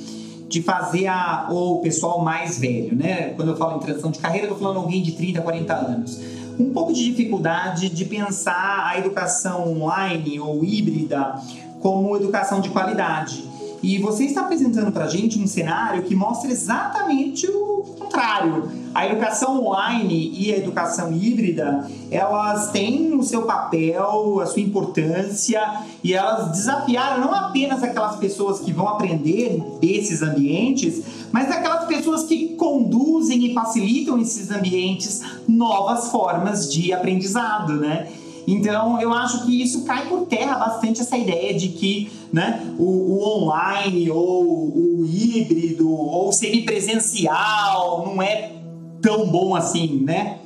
de 0.52 0.62
fazer 0.62 1.08
a, 1.08 1.48
o 1.50 1.80
pessoal 1.80 2.22
mais 2.22 2.60
velho, 2.60 2.94
né? 2.94 3.34
Quando 3.36 3.52
eu 3.52 3.58
falo 3.58 3.78
em 3.78 3.80
transição 3.80 4.12
de 4.12 4.20
carreira, 4.20 4.48
eu 4.48 4.54
tô 4.54 4.60
falando 4.60 4.78
alguém 4.78 5.02
de 5.02 5.14
30, 5.14 5.42
40 5.42 5.74
anos. 5.74 6.22
Um 6.60 6.72
pouco 6.72 6.92
de 6.92 7.04
dificuldade 7.06 7.88
de 7.88 8.06
pensar 8.06 8.86
a 8.86 9.00
educação 9.00 9.72
online 9.72 10.40
ou 10.42 10.64
híbrida 10.64 11.36
como 11.80 12.16
educação 12.18 12.60
de 12.60 12.70
qualidade. 12.70 13.50
E 13.82 13.98
você 13.98 14.26
está 14.26 14.42
apresentando 14.42 14.92
para 14.92 15.06
a 15.06 15.08
gente 15.08 15.40
um 15.40 15.48
cenário 15.48 16.04
que 16.04 16.14
mostra 16.14 16.52
exatamente 16.52 17.48
o 17.48 17.96
contrário. 17.98 18.70
A 18.94 19.06
educação 19.06 19.66
online 19.66 20.34
e 20.36 20.54
a 20.54 20.58
educação 20.58 21.14
híbrida, 21.14 21.90
elas 22.10 22.72
têm 22.72 23.14
o 23.14 23.24
seu 23.24 23.44
papel, 23.44 24.40
a 24.42 24.46
sua 24.46 24.62
importância 24.62 25.62
e 26.04 26.14
elas 26.14 26.52
desafiaram 26.52 27.22
não 27.22 27.34
apenas 27.34 27.82
aquelas 27.82 28.18
pessoas 28.18 28.60
que 28.60 28.74
vão 28.74 28.90
aprender 28.90 29.64
desses 29.80 30.22
ambientes, 30.22 31.04
mas 31.32 31.50
aquelas 31.50 31.86
pessoas 31.86 32.24
que 32.24 32.50
conduzem 32.56 33.46
e 33.46 33.54
facilitam 33.54 34.20
esses 34.20 34.52
ambientes 34.52 35.22
novas 35.48 36.12
formas 36.12 36.72
de 36.72 36.92
aprendizado, 36.92 37.74
né? 37.76 38.10
Então, 38.48 39.00
eu 39.00 39.14
acho 39.14 39.46
que 39.46 39.62
isso 39.62 39.86
cai 39.86 40.10
por 40.10 40.26
terra 40.26 40.56
bastante 40.56 41.02
essa 41.02 41.16
ideia 41.16 41.54
de 41.54 41.70
que 41.70 42.12
né, 42.34 42.74
o, 42.78 42.84
o 42.84 43.44
online 43.44 44.10
ou 44.10 44.44
o 44.44 45.06
híbrido 45.06 45.90
ou 45.90 46.32
semipresencial 46.34 48.04
não 48.06 48.22
é 48.22 48.61
tão 49.02 49.30
bom 49.30 49.56
assim, 49.56 50.04
né? 50.04 50.38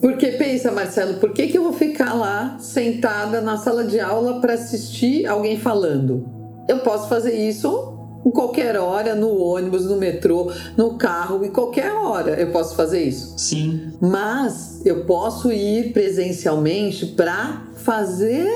Porque 0.00 0.32
pensa, 0.32 0.70
Marcelo, 0.70 1.14
por 1.14 1.32
que, 1.32 1.46
que 1.46 1.56
eu 1.56 1.62
vou 1.62 1.72
ficar 1.72 2.12
lá 2.12 2.58
sentada 2.58 3.40
na 3.40 3.56
sala 3.56 3.84
de 3.84 3.98
aula 3.98 4.40
para 4.40 4.54
assistir 4.54 5.26
alguém 5.26 5.58
falando? 5.58 6.28
Eu 6.68 6.80
posso 6.80 7.08
fazer 7.08 7.32
isso 7.34 7.94
em 8.24 8.30
qualquer 8.30 8.76
hora, 8.76 9.14
no 9.14 9.36
ônibus, 9.38 9.86
no 9.86 9.96
metrô, 9.96 10.50
no 10.76 10.94
carro, 10.96 11.44
em 11.44 11.50
qualquer 11.50 11.92
hora 11.92 12.40
eu 12.40 12.50
posso 12.52 12.74
fazer 12.74 13.02
isso. 13.02 13.34
Sim. 13.38 13.92
Mas 14.00 14.84
eu 14.84 15.04
posso 15.04 15.52
ir 15.52 15.92
presencialmente 15.92 17.06
para 17.06 17.62
fazer 17.76 18.48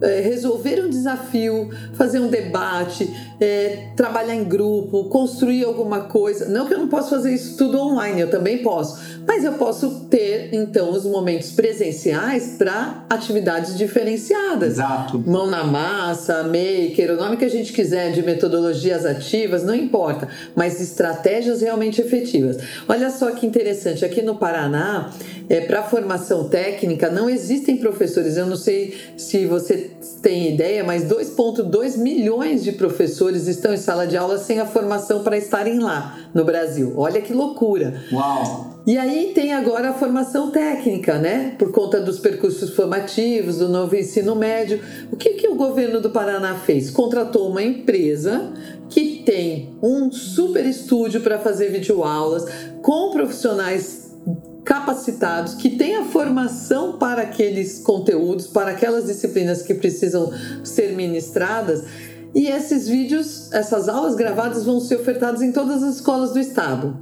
é, 0.00 0.20
resolver 0.20 0.84
um 0.84 0.90
desafio, 0.90 1.70
fazer 1.94 2.20
um 2.20 2.28
debate, 2.28 3.10
é, 3.40 3.88
trabalhar 3.96 4.34
em 4.34 4.44
grupo, 4.44 5.04
construir 5.04 5.64
alguma 5.64 6.02
coisa. 6.02 6.48
Não 6.48 6.66
que 6.66 6.74
eu 6.74 6.78
não 6.78 6.88
possa 6.88 7.10
fazer 7.10 7.34
isso 7.34 7.56
tudo 7.56 7.78
online, 7.78 8.20
eu 8.20 8.30
também 8.30 8.58
posso, 8.58 9.00
mas 9.26 9.44
eu 9.44 9.52
posso 9.52 10.06
ter 10.10 10.50
então 10.52 10.90
os 10.90 11.04
momentos 11.04 11.50
presenciais 11.52 12.54
para 12.58 13.04
atividades 13.08 13.76
diferenciadas. 13.76 14.74
Exato. 14.74 15.22
Mão 15.26 15.46
na 15.46 15.64
massa, 15.64 16.42
maker, 16.44 17.12
o 17.12 17.16
nome 17.16 17.36
que 17.36 17.44
a 17.44 17.50
gente 17.50 17.72
quiser 17.72 18.12
de 18.12 18.22
metodologias 18.22 19.04
ativas, 19.04 19.64
não 19.64 19.74
importa, 19.74 20.28
mas 20.54 20.80
estratégias 20.80 21.60
realmente 21.60 22.00
efetivas. 22.00 22.58
Olha 22.88 23.10
só 23.10 23.30
que 23.30 23.46
interessante, 23.46 24.04
aqui 24.04 24.22
no 24.22 24.36
Paraná, 24.36 25.10
é, 25.48 25.60
para 25.60 25.82
formação 25.82 26.48
técnica, 26.48 27.10
não 27.10 27.30
existem 27.30 27.76
professores. 27.76 28.36
Eu 28.36 28.46
não 28.46 28.56
sei 28.56 28.96
se 29.16 29.46
você 29.46 29.90
tem 30.22 30.52
ideia, 30.52 30.82
mas 30.82 31.04
2,2 31.04 31.96
milhões 31.96 32.64
de 32.64 32.72
professores 33.26 33.48
estão 33.48 33.74
em 33.74 33.76
sala 33.76 34.06
de 34.06 34.16
aula 34.16 34.38
sem 34.38 34.60
a 34.60 34.66
formação 34.66 35.22
para 35.22 35.36
estarem 35.36 35.78
lá 35.78 36.16
no 36.32 36.44
Brasil. 36.44 36.92
Olha 36.96 37.20
que 37.20 37.32
loucura! 37.32 38.02
Uau! 38.12 38.76
E 38.86 38.96
aí 38.96 39.32
tem 39.34 39.52
agora 39.52 39.90
a 39.90 39.92
formação 39.92 40.50
técnica, 40.50 41.18
né? 41.18 41.56
Por 41.58 41.72
conta 41.72 42.00
dos 42.00 42.20
percursos 42.20 42.70
formativos, 42.70 43.58
do 43.58 43.68
novo 43.68 43.96
ensino 43.96 44.36
médio. 44.36 44.80
O 45.10 45.16
que, 45.16 45.30
que 45.30 45.48
o 45.48 45.56
governo 45.56 46.00
do 46.00 46.10
Paraná 46.10 46.54
fez? 46.54 46.90
Contratou 46.90 47.50
uma 47.50 47.62
empresa 47.62 48.52
que 48.88 49.22
tem 49.24 49.76
um 49.82 50.12
super 50.12 50.64
estúdio 50.64 51.20
para 51.20 51.38
fazer 51.38 51.70
videoaulas 51.70 52.44
com 52.80 53.10
profissionais 53.10 54.06
capacitados, 54.64 55.54
que 55.54 55.70
tenha 55.70 56.04
formação 56.04 56.98
para 56.98 57.22
aqueles 57.22 57.78
conteúdos, 57.78 58.48
para 58.48 58.72
aquelas 58.72 59.06
disciplinas 59.06 59.62
que 59.62 59.72
precisam 59.74 60.32
ser 60.64 60.92
ministradas. 60.92 61.84
E 62.36 62.48
esses 62.48 62.86
vídeos, 62.86 63.50
essas 63.50 63.88
aulas 63.88 64.14
gravadas 64.14 64.66
vão 64.66 64.78
ser 64.78 64.96
ofertadas 64.96 65.40
em 65.40 65.50
todas 65.50 65.82
as 65.82 65.94
escolas 65.94 66.32
do 66.32 66.38
estado. 66.38 66.94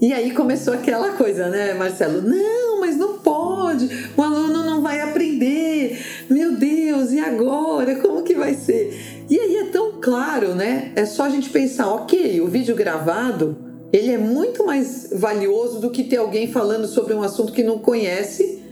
E 0.00 0.14
aí 0.14 0.30
começou 0.30 0.72
aquela 0.72 1.10
coisa, 1.12 1.50
né, 1.50 1.74
Marcelo? 1.74 2.22
Não, 2.22 2.80
mas 2.80 2.96
não 2.96 3.18
pode, 3.18 3.86
o 4.16 4.22
aluno 4.22 4.64
não 4.64 4.80
vai 4.80 5.02
aprender. 5.02 5.98
Meu 6.30 6.56
Deus, 6.56 7.12
e 7.12 7.20
agora? 7.20 7.96
Como 7.96 8.22
que 8.22 8.34
vai 8.34 8.54
ser? 8.54 9.26
E 9.28 9.38
aí 9.38 9.56
é 9.58 9.64
tão 9.64 10.00
claro, 10.00 10.54
né? 10.54 10.90
É 10.96 11.04
só 11.04 11.24
a 11.24 11.28
gente 11.28 11.50
pensar, 11.50 11.88
ok, 11.88 12.40
o 12.40 12.48
vídeo 12.48 12.74
gravado 12.74 13.58
ele 13.92 14.10
é 14.10 14.18
muito 14.18 14.64
mais 14.64 15.10
valioso 15.12 15.80
do 15.80 15.90
que 15.90 16.02
ter 16.02 16.16
alguém 16.16 16.50
falando 16.50 16.86
sobre 16.86 17.12
um 17.12 17.22
assunto 17.22 17.52
que 17.52 17.62
não 17.62 17.78
conhece 17.78 18.62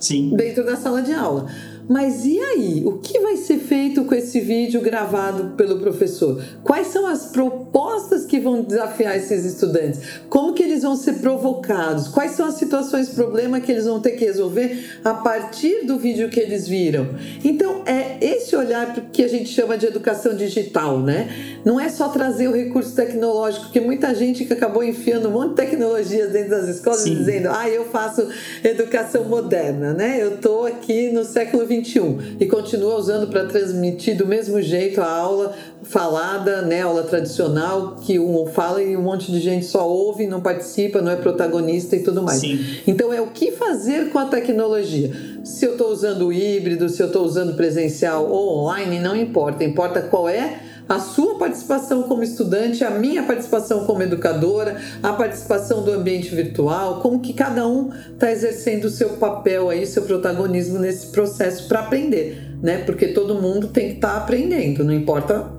Sim. 0.00 0.36
dentro 0.36 0.66
da 0.66 0.76
sala 0.76 1.00
de 1.00 1.14
aula. 1.14 1.46
Mas 1.88 2.24
e 2.24 2.38
aí? 2.40 2.82
O 2.84 2.98
que 2.98 3.20
vai 3.20 3.36
ser 3.36 3.58
feito 3.58 4.04
com 4.04 4.14
esse 4.14 4.40
vídeo 4.40 4.80
gravado 4.80 5.54
pelo 5.56 5.78
professor? 5.78 6.42
Quais 6.62 6.86
são 6.86 7.06
as 7.06 7.26
propostas 7.26 8.24
que 8.24 8.40
vão 8.40 8.62
desafiar 8.62 9.16
esses 9.16 9.44
estudantes? 9.44 10.00
Como 10.28 10.54
que 10.54 10.62
eles 10.62 10.82
vão 10.82 10.96
ser 10.96 11.14
provocados? 11.14 12.08
Quais 12.08 12.32
são 12.32 12.46
as 12.46 12.54
situações, 12.54 13.10
problema 13.10 13.60
que 13.60 13.70
eles 13.70 13.84
vão 13.84 14.00
ter 14.00 14.12
que 14.12 14.24
resolver 14.24 14.98
a 15.04 15.12
partir 15.14 15.84
do 15.84 15.98
vídeo 15.98 16.30
que 16.30 16.40
eles 16.40 16.66
viram? 16.66 17.08
Então, 17.44 17.82
é 17.84 18.16
esse 18.20 18.56
olhar 18.56 18.94
que 19.12 19.22
a 19.22 19.28
gente 19.28 19.50
chama 19.50 19.76
de 19.76 19.86
educação 19.86 20.34
digital, 20.34 21.00
né? 21.00 21.28
Não 21.64 21.78
é 21.78 21.88
só 21.88 22.08
trazer 22.08 22.48
o 22.48 22.52
recurso 22.52 22.94
tecnológico, 22.94 23.70
que 23.70 23.80
muita 23.80 24.14
gente 24.14 24.44
que 24.44 24.52
acabou 24.52 24.82
enfiando 24.82 25.28
um 25.28 25.32
monte 25.32 25.50
de 25.50 25.56
tecnologias 25.56 26.30
dentro 26.30 26.50
das 26.50 26.68
escolas 26.68 27.00
Sim. 27.00 27.16
dizendo, 27.16 27.48
ah, 27.50 27.68
eu 27.68 27.84
faço 27.86 28.26
educação 28.62 29.24
moderna, 29.24 29.92
né? 29.92 30.18
Eu 30.20 30.38
tô 30.38 30.64
aqui 30.64 31.10
no 31.10 31.24
século 31.24 31.66
21 31.66 31.73
e 32.38 32.46
continua 32.46 32.96
usando 32.96 33.28
para 33.28 33.44
transmitir 33.44 34.16
do 34.16 34.26
mesmo 34.26 34.60
jeito 34.60 35.00
a 35.00 35.10
aula 35.10 35.54
falada, 35.82 36.62
né, 36.62 36.82
aula 36.82 37.02
tradicional, 37.02 37.96
que 38.00 38.18
um 38.18 38.46
fala 38.46 38.82
e 38.82 38.96
um 38.96 39.02
monte 39.02 39.30
de 39.30 39.40
gente 39.40 39.66
só 39.66 39.88
ouve, 39.88 40.26
não 40.26 40.40
participa, 40.40 41.00
não 41.00 41.12
é 41.12 41.16
protagonista 41.16 41.96
e 41.96 42.02
tudo 42.02 42.22
mais. 42.22 42.40
Sim. 42.40 42.58
Então 42.86 43.12
é 43.12 43.20
o 43.20 43.28
que 43.28 43.52
fazer 43.52 44.10
com 44.10 44.18
a 44.18 44.24
tecnologia. 44.26 45.10
Se 45.44 45.64
eu 45.64 45.72
estou 45.72 45.90
usando 45.90 46.32
híbrido, 46.32 46.88
se 46.88 47.02
eu 47.02 47.06
estou 47.06 47.24
usando 47.24 47.54
presencial 47.54 48.28
ou 48.28 48.58
online, 48.58 48.98
não 48.98 49.16
importa. 49.16 49.64
Importa 49.64 50.00
qual 50.00 50.28
é 50.28 50.60
a 50.88 50.98
sua 50.98 51.38
participação 51.38 52.02
como 52.02 52.22
estudante, 52.22 52.84
a 52.84 52.90
minha 52.90 53.22
participação 53.22 53.84
como 53.84 54.02
educadora, 54.02 54.80
a 55.02 55.12
participação 55.12 55.82
do 55.82 55.90
ambiente 55.90 56.34
virtual, 56.34 57.00
como 57.00 57.20
que 57.20 57.32
cada 57.32 57.66
um 57.66 57.90
está 58.12 58.30
exercendo 58.30 58.84
o 58.84 58.90
seu 58.90 59.10
papel 59.10 59.70
aí, 59.70 59.86
seu 59.86 60.02
protagonismo 60.02 60.78
nesse 60.78 61.06
processo 61.06 61.66
para 61.68 61.80
aprender, 61.80 62.56
né? 62.62 62.78
Porque 62.84 63.08
todo 63.08 63.40
mundo 63.40 63.68
tem 63.68 63.88
que 63.88 63.94
estar 63.94 64.12
tá 64.12 64.16
aprendendo, 64.18 64.84
não 64.84 64.92
importa 64.92 65.50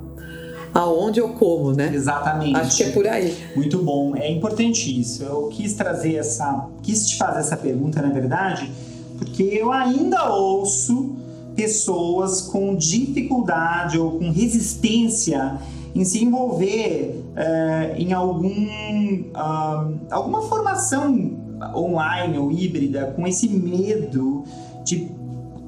aonde 0.73 1.21
ou 1.21 1.29
como, 1.29 1.71
né? 1.71 1.91
Exatamente. 1.93 2.55
Acho 2.57 2.77
que 2.77 2.83
é 2.83 2.91
por 2.91 3.07
aí. 3.07 3.35
Muito 3.55 3.81
bom, 3.81 4.15
é 4.15 4.29
importante 4.29 4.99
isso. 4.99 5.23
Eu 5.23 5.47
quis 5.47 5.73
trazer 5.73 6.15
essa, 6.15 6.67
quis 6.83 7.07
te 7.07 7.17
fazer 7.17 7.39
essa 7.39 7.57
pergunta, 7.57 8.01
na 8.01 8.09
verdade, 8.09 8.69
porque 9.17 9.43
eu 9.43 9.71
ainda 9.71 10.29
ouço 10.29 11.15
pessoas 11.55 12.41
com 12.41 12.75
dificuldade 12.75 13.97
ou 13.97 14.19
com 14.19 14.31
resistência 14.31 15.57
em 15.95 16.03
se 16.03 16.23
envolver 16.23 17.23
é, 17.35 17.95
em 17.97 18.11
algum, 18.11 18.49
uh, 18.49 19.99
alguma 20.11 20.41
formação 20.41 21.31
online 21.73 22.37
ou 22.37 22.51
híbrida 22.51 23.13
com 23.15 23.25
esse 23.25 23.47
medo 23.47 24.43
de 24.83 25.09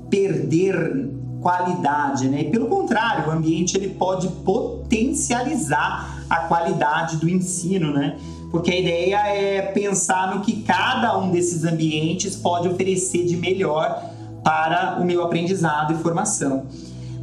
perder 0.10 1.10
qualidade, 1.42 2.28
né? 2.28 2.42
E 2.42 2.52
pelo 2.52 2.68
contrário, 2.68 3.30
o 3.30 3.32
ambiente 3.32 3.78
ele 3.78 3.90
pode 3.90 4.28
potencializar 4.28 6.26
a 6.30 6.40
qualidade 6.42 7.18
do 7.18 7.30
ensino, 7.30 7.94
né? 7.94 8.18
Porque 8.52 8.72
a 8.72 8.80
ideia 8.80 9.18
é 9.28 9.62
pensar 9.62 10.36
no 10.36 10.42
que 10.42 10.62
cada 10.64 11.18
um 11.18 11.32
desses 11.32 11.64
ambientes 11.64 12.36
pode 12.36 12.68
oferecer 12.68 13.26
de 13.26 13.38
melhor 13.38 14.17
para 14.48 14.98
o 14.98 15.04
meu 15.04 15.22
aprendizado 15.24 15.94
e 15.94 15.98
formação. 15.98 16.68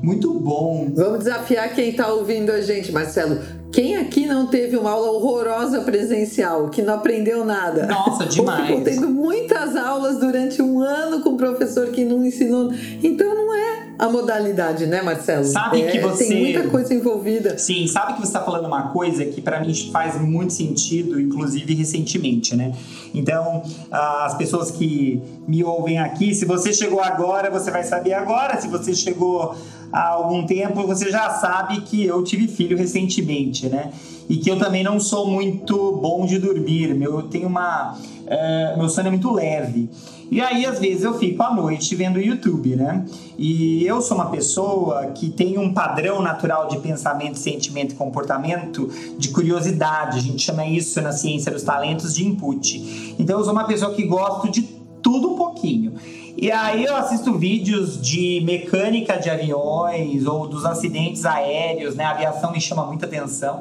Muito 0.03 0.35
bom. 0.35 0.91
Vamos 0.95 1.21
desafiar 1.21 1.75
quem 1.75 1.89
está 1.89 2.09
ouvindo 2.09 2.53
a 2.53 2.61
gente, 2.61 2.93
Marcelo. 2.93 3.41
Quem 3.73 3.97
aqui 3.97 4.27
não 4.27 4.47
teve 4.47 4.77
uma 4.77 4.91
aula 4.91 5.11
horrorosa 5.13 5.81
presencial, 5.81 6.69
que 6.69 6.83
não 6.83 6.93
aprendeu 6.93 7.43
nada? 7.43 7.87
Nossa, 7.87 8.27
demais. 8.27 8.61
Ou 8.61 8.67
ficou 8.67 8.85
tendo 8.85 9.09
muitas 9.09 9.75
aulas 9.75 10.19
durante 10.19 10.61
um 10.61 10.83
ano 10.83 11.23
com 11.23 11.31
o 11.31 11.37
professor 11.39 11.87
que 11.87 12.05
não 12.05 12.23
ensinou. 12.27 12.71
Então 13.03 13.35
não 13.35 13.55
é 13.55 13.84
a 13.99 14.09
modalidade, 14.09 14.87
né, 14.87 15.03
Marcelo? 15.03 15.45
Sabe 15.45 15.83
é, 15.83 15.91
que 15.91 15.99
você. 16.01 16.29
Tem 16.29 16.41
muita 16.41 16.69
coisa 16.69 16.95
envolvida. 16.95 17.57
Sim, 17.59 17.87
sabe 17.87 18.15
que 18.15 18.21
você 18.21 18.27
está 18.27 18.41
falando 18.41 18.67
uma 18.67 18.89
coisa 18.89 19.25
que 19.25 19.41
para 19.41 19.61
mim 19.61 19.73
faz 19.93 20.21
muito 20.21 20.53
sentido, 20.53 21.21
inclusive 21.21 21.75
recentemente, 21.75 22.57
né? 22.57 22.73
Então, 23.15 23.63
as 23.91 24.35
pessoas 24.35 24.71
que 24.71 25.23
me 25.47 25.63
ouvem 25.63 25.99
aqui, 25.99 26.35
se 26.35 26.45
você 26.45 26.73
chegou 26.73 27.01
agora, 27.01 27.51
você 27.51 27.71
vai 27.71 27.85
saber 27.85 28.13
agora. 28.15 28.61
Se 28.61 28.67
você 28.67 28.93
chegou 28.95 29.55
há 29.93 30.09
algum 30.09 30.45
tempo, 30.45 30.85
você 30.87 31.11
já 31.11 31.31
sabe 31.31 31.83
que 31.83 32.05
eu 32.05 32.25
tive 32.25 32.49
filho 32.49 32.77
recentemente, 32.77 33.69
né? 33.69 33.93
E 34.29 34.39
que 34.39 34.51
eu 34.51 34.59
também 34.59 34.83
não 34.83 34.99
sou 34.99 35.27
muito 35.29 35.93
bom 35.93 36.27
de 36.27 36.39
dormir. 36.39 36.95
Meu, 36.95 37.21
eu 37.21 37.23
tenho 37.23 37.47
uma. 37.47 37.97
É, 38.27 38.75
meu 38.77 38.89
sono 38.89 39.09
é 39.09 39.11
muito 39.11 39.31
leve. 39.31 39.89
E 40.31 40.41
aí, 40.41 40.67
às 40.67 40.79
vezes, 40.79 41.05
eu 41.05 41.15
fico 41.19 41.43
à 41.43 41.55
noite 41.55 41.95
vendo 41.95 42.21
YouTube, 42.21 42.77
né? 42.77 43.05
E 43.39 43.85
eu 43.87 44.01
sou 44.01 44.17
uma 44.17 44.31
pessoa 44.31 45.07
que 45.07 45.31
tem 45.31 45.59
um 45.59 45.73
padrão 45.73 46.23
natural 46.23 46.69
de 46.69 46.79
pensamento, 46.79 47.39
sentimento 47.39 47.93
e 47.93 47.95
comportamento 47.95 48.89
de 49.19 49.29
curiosidade. 49.29 50.19
A 50.19 50.23
gente 50.23 50.43
chama 50.43 50.67
isso 50.67 51.01
na 51.01 51.13
ciência 51.13 51.53
dos 51.53 51.63
talentos 51.63 52.15
de 52.15 52.27
input. 52.27 53.15
Então, 53.19 53.39
eu 53.39 53.45
sou 53.45 53.53
uma 53.53 53.65
pessoa 53.65 53.95
que 53.95 54.05
gosto 54.05 54.51
de 54.51 54.63
tudo 55.03 55.33
um 55.33 55.37
pouquinho. 55.37 55.93
E 56.37 56.51
aí 56.51 56.85
eu 56.85 56.97
assisto 56.97 57.39
vídeos 57.39 58.01
de 58.01 58.41
mecânica 58.45 59.17
de 59.17 59.31
aviões 59.31 60.27
ou 60.27 60.49
dos 60.49 60.65
acidentes 60.65 61.25
aéreos, 61.25 61.95
né? 61.95 62.05
A 62.05 62.11
aviação 62.11 62.51
me 62.51 62.61
chama 62.61 62.85
muita 62.87 63.07
atenção. 63.07 63.61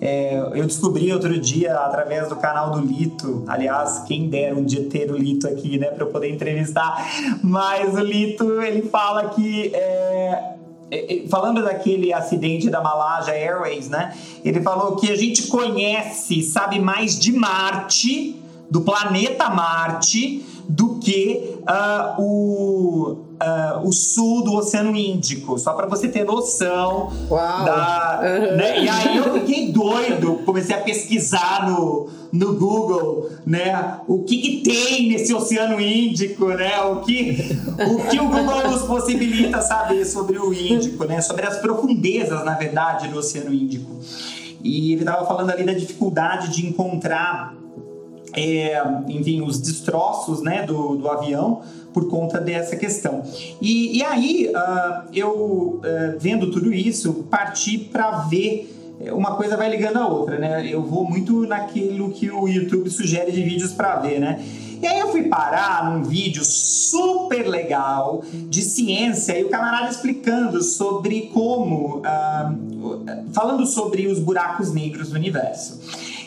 É, 0.00 0.38
eu 0.54 0.66
descobri 0.66 1.12
outro 1.12 1.38
dia 1.40 1.74
através 1.74 2.28
do 2.28 2.36
canal 2.36 2.70
do 2.70 2.80
Lito, 2.80 3.44
aliás, 3.46 4.00
quem 4.06 4.28
dera 4.28 4.54
um 4.54 4.64
dia 4.64 4.88
ter 4.88 5.10
o 5.10 5.16
Lito 5.16 5.48
aqui, 5.48 5.78
né, 5.78 5.86
para 5.86 6.04
eu 6.04 6.10
poder 6.10 6.30
entrevistar. 6.30 7.06
Mas 7.42 7.94
o 7.94 8.00
Lito 8.00 8.60
ele 8.60 8.82
fala 8.82 9.30
que 9.30 9.74
é, 9.74 10.56
é, 10.90 11.24
é, 11.24 11.28
falando 11.28 11.62
daquele 11.62 12.12
acidente 12.12 12.70
da 12.70 12.80
Malaysia 12.80 13.32
Airways, 13.32 13.88
né? 13.88 14.14
Ele 14.44 14.60
falou 14.60 14.96
que 14.96 15.10
a 15.10 15.16
gente 15.16 15.48
conhece, 15.48 16.42
sabe 16.42 16.78
mais 16.78 17.18
de 17.18 17.32
Marte, 17.32 18.40
do 18.70 18.82
planeta 18.82 19.48
Marte, 19.50 20.44
do 20.68 20.98
que 20.98 21.56
uh, 21.62 22.20
o, 22.20 23.25
uh, 23.42 23.86
o 23.86 23.92
sul 23.92 24.42
do 24.42 24.54
Oceano 24.54 24.96
Índico, 24.96 25.58
só 25.58 25.72
para 25.74 25.86
você 25.86 26.08
ter 26.08 26.24
noção 26.24 27.12
Uau. 27.30 27.64
da. 27.64 28.20
Né? 28.56 28.84
E 28.84 28.88
aí 28.88 29.16
eu 29.16 29.32
fiquei 29.34 29.72
doido, 29.72 30.40
comecei 30.44 30.74
a 30.74 30.80
pesquisar 30.80 31.68
no, 31.68 32.08
no 32.32 32.54
Google, 32.54 33.30
né? 33.44 34.00
O 34.06 34.22
que, 34.22 34.38
que 34.38 34.62
tem 34.62 35.08
nesse 35.08 35.34
Oceano 35.34 35.80
Índico, 35.80 36.48
né? 36.48 36.80
O 36.82 37.00
que 37.00 37.56
o, 37.88 38.08
que 38.08 38.18
o 38.18 38.28
Google 38.28 38.70
nos 38.70 38.82
possibilita 38.82 39.60
saber 39.60 40.04
sobre 40.04 40.38
o 40.38 40.52
Índico, 40.52 41.04
né? 41.04 41.20
Sobre 41.20 41.46
as 41.46 41.58
profundezas, 41.58 42.44
na 42.44 42.54
verdade, 42.54 43.08
do 43.08 43.18
Oceano 43.18 43.52
Índico. 43.52 43.90
E 44.62 44.92
ele 44.92 45.02
estava 45.02 45.26
falando 45.26 45.50
ali 45.50 45.64
da 45.64 45.72
dificuldade 45.72 46.48
de 46.48 46.66
encontrar 46.66 47.54
é, 48.34 48.82
enfim, 49.08 49.40
os 49.40 49.58
destroços 49.58 50.42
né, 50.42 50.64
do, 50.64 50.96
do 50.96 51.08
avião 51.08 51.62
por 51.96 52.10
conta 52.10 52.38
dessa 52.38 52.76
questão. 52.76 53.22
E, 53.58 53.96
e 53.96 54.02
aí, 54.02 54.52
uh, 54.54 55.08
eu, 55.14 55.32
uh, 55.32 55.80
vendo 56.18 56.50
tudo 56.50 56.70
isso, 56.70 57.26
parti 57.30 57.78
para 57.78 58.18
ver 58.28 58.70
é, 59.00 59.10
uma 59.14 59.34
coisa 59.34 59.56
vai 59.56 59.70
ligando 59.70 59.96
a 59.96 60.06
outra, 60.06 60.38
né? 60.38 60.68
Eu 60.70 60.82
vou 60.82 61.08
muito 61.08 61.46
naquilo 61.46 62.10
que 62.10 62.30
o 62.30 62.46
YouTube 62.46 62.90
sugere 62.90 63.32
de 63.32 63.42
vídeos 63.42 63.72
para 63.72 63.96
ver, 63.96 64.20
né? 64.20 64.44
E 64.82 64.86
aí 64.86 65.00
eu 65.00 65.08
fui 65.08 65.22
parar 65.22 65.90
num 65.90 66.04
vídeo 66.04 66.44
super 66.44 67.48
legal 67.48 68.22
de 68.30 68.60
ciência 68.60 69.38
e 69.38 69.44
o 69.44 69.48
camarada 69.48 69.88
explicando 69.88 70.62
sobre 70.62 71.30
como, 71.32 72.02
uh, 72.02 73.32
falando 73.32 73.64
sobre 73.64 74.06
os 74.06 74.18
buracos 74.18 74.70
negros 74.70 75.08
do 75.08 75.16
universo. 75.16 75.80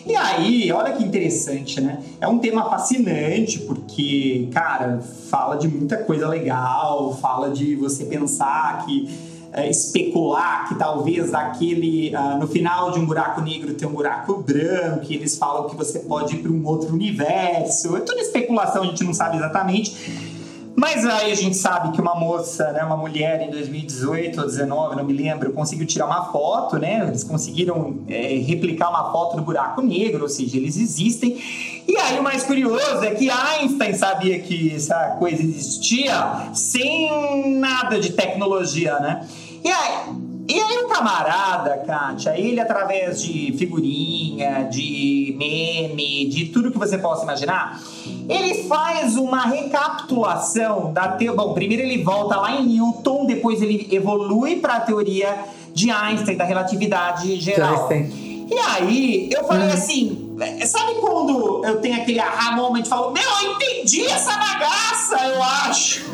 E 0.09 0.15
aí, 0.15 0.71
olha 0.71 0.91
que 0.93 1.03
interessante, 1.03 1.79
né? 1.79 2.01
É 2.19 2.27
um 2.27 2.39
tema 2.39 2.67
fascinante 2.67 3.59
porque, 3.59 4.49
cara, 4.51 4.99
fala 5.29 5.55
de 5.55 5.67
muita 5.67 5.97
coisa 5.97 6.27
legal, 6.27 7.15
fala 7.21 7.51
de 7.51 7.75
você 7.75 8.05
pensar 8.05 8.85
que 8.87 9.07
é, 9.53 9.69
especular 9.69 10.67
que 10.67 10.75
talvez 10.75 11.33
aquele 11.33 12.11
uh, 12.15 12.39
no 12.39 12.47
final 12.47 12.91
de 12.91 12.99
um 12.99 13.05
buraco 13.05 13.41
negro 13.41 13.73
tem 13.73 13.87
um 13.87 13.91
buraco 13.91 14.37
branco, 14.37 15.05
e 15.09 15.15
eles 15.15 15.37
falam 15.37 15.69
que 15.69 15.75
você 15.75 15.99
pode 15.99 16.35
ir 16.35 16.39
para 16.39 16.51
um 16.51 16.65
outro 16.65 16.93
universo. 16.93 17.95
É 17.95 17.99
toda 17.99 18.19
especulação, 18.19 18.83
a 18.83 18.85
gente 18.87 19.03
não 19.03 19.13
sabe 19.13 19.37
exatamente. 19.37 20.28
Mas 20.79 21.05
aí 21.05 21.29
a 21.29 21.35
gente 21.35 21.57
sabe 21.57 21.91
que 21.91 21.99
uma 21.99 22.15
moça, 22.15 22.71
né, 22.71 22.81
uma 22.85 22.95
mulher 22.95 23.41
em 23.41 23.51
2018 23.51 24.37
ou 24.37 24.45
2019, 24.45 24.95
não 24.95 25.03
me 25.03 25.11
lembro, 25.11 25.51
conseguiu 25.51 25.85
tirar 25.85 26.05
uma 26.05 26.31
foto, 26.31 26.77
né? 26.79 27.05
Eles 27.05 27.21
conseguiram 27.21 27.97
é, 28.07 28.37
replicar 28.37 28.89
uma 28.89 29.11
foto 29.11 29.35
do 29.35 29.43
buraco 29.43 29.81
negro, 29.81 30.23
ou 30.23 30.29
seja, 30.29 30.55
eles 30.55 30.77
existem. 30.77 31.37
E 31.85 31.97
aí 31.97 32.17
o 32.17 32.23
mais 32.23 32.43
curioso 32.43 33.03
é 33.03 33.11
que 33.13 33.29
Einstein 33.29 33.93
sabia 33.93 34.39
que 34.39 34.73
essa 34.73 35.17
coisa 35.19 35.43
existia 35.43 36.49
sem 36.53 37.57
nada 37.57 37.99
de 37.99 38.13
tecnologia, 38.13 38.97
né? 38.99 39.27
E 39.61 39.69
aí, 39.69 40.28
e 40.49 40.59
aí 40.59 40.77
o 40.79 40.87
camarada, 40.87 41.77
Kátia, 41.85 42.35
ele 42.35 42.59
através 42.59 43.21
de 43.21 43.55
figurinha, 43.55 44.63
de 44.63 45.35
meme, 45.37 46.25
de 46.27 46.45
tudo 46.45 46.71
que 46.71 46.77
você 46.79 46.97
possa 46.97 47.21
imaginar, 47.23 47.79
ele 48.27 48.63
faz 48.63 49.15
uma 49.15 49.45
recapitulação 49.45 50.91
da 50.91 51.09
teoria. 51.09 51.37
Bom, 51.37 51.53
primeiro 51.53 51.83
ele 51.83 52.03
volta 52.03 52.35
lá 52.35 52.59
em 52.59 52.65
Newton, 52.65 53.27
depois 53.27 53.61
ele 53.61 53.87
evolui 53.91 54.55
para 54.55 54.77
a 54.77 54.79
teoria 54.79 55.37
de 55.71 55.91
Einstein, 55.91 56.35
da 56.35 56.45
relatividade 56.45 57.39
geral. 57.39 57.87
E 57.91 58.57
aí 58.57 59.29
eu 59.31 59.43
falei 59.43 59.67
hum. 59.67 59.73
assim, 59.73 60.35
sabe 60.65 60.95
quando 60.95 61.63
eu 61.63 61.79
tenho 61.79 62.01
aquele 62.01 62.19
aha 62.19 62.55
moment 62.55 62.81
e 62.81 62.89
falo, 62.89 63.11
meu, 63.11 63.23
eu 63.43 63.51
entendi 63.53 64.03
essa 64.07 64.31
bagaça, 64.35 65.27
eu 65.27 65.43
acho. 65.43 66.05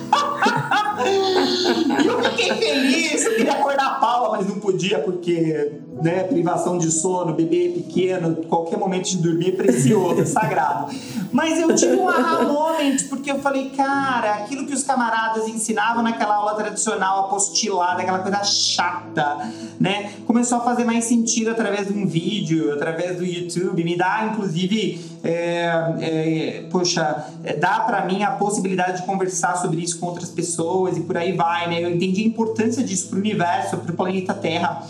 E 2.01 2.07
eu 2.07 2.23
fiquei 2.23 2.53
feliz, 2.55 3.25
eu 3.25 3.35
queria 3.35 3.53
acordar 3.53 3.87
a 3.87 3.95
Paula, 3.95 4.37
mas 4.37 4.47
não 4.47 4.59
podia 4.59 4.99
porque 4.99 5.73
né, 6.01 6.23
privação 6.23 6.77
de 6.77 6.91
sono, 6.91 7.33
bebê 7.33 7.69
pequeno, 7.69 8.35
qualquer 8.47 8.77
momento 8.77 9.05
de 9.09 9.17
dormir 9.17 9.49
é 9.49 9.51
precioso, 9.51 10.21
é 10.21 10.25
sagrado. 10.25 10.93
Mas 11.31 11.59
eu 11.59 11.75
tive 11.75 11.95
um 11.95 12.07
aha 12.07 12.43
moment, 12.43 12.97
porque 13.09 13.31
eu 13.31 13.39
falei, 13.39 13.69
cara, 13.69 14.35
aquilo 14.35 14.65
que 14.65 14.73
os 14.73 14.83
camaradas 14.83 15.47
ensinavam 15.47 16.03
naquela 16.03 16.35
aula 16.35 16.55
tradicional, 16.55 17.25
apostilada, 17.25 18.01
aquela 18.01 18.19
coisa 18.19 18.43
chata, 18.43 19.51
né? 19.79 20.13
Começou 20.25 20.59
a 20.59 20.61
fazer 20.61 20.85
mais 20.85 21.05
sentido 21.05 21.51
através 21.51 21.87
de 21.87 21.93
um 21.93 22.05
vídeo, 22.05 22.73
através 22.73 23.17
do 23.17 23.25
YouTube, 23.25 23.83
me 23.83 23.97
dá, 23.97 24.29
inclusive, 24.31 25.14
é, 25.25 25.65
é, 26.01 26.65
poxa, 26.69 27.25
dá 27.59 27.79
para 27.79 28.05
mim 28.05 28.21
a 28.21 28.31
possibilidade 28.31 29.01
de 29.01 29.07
conversar 29.07 29.57
sobre 29.57 29.81
isso 29.81 29.99
com 29.99 30.05
outras 30.05 30.29
pessoas 30.29 30.97
e 30.97 31.01
por 31.01 31.17
aí 31.17 31.33
vai, 31.33 31.67
né? 31.67 31.83
Eu 31.83 31.89
entendi 31.89 32.23
a 32.23 32.27
importância 32.27 32.83
disso 32.83 33.07
para 33.09 33.17
o 33.17 33.19
universo, 33.19 33.77
para 33.77 33.91
o 33.91 33.95
planeta 33.95 34.33
Terra. 34.33 34.87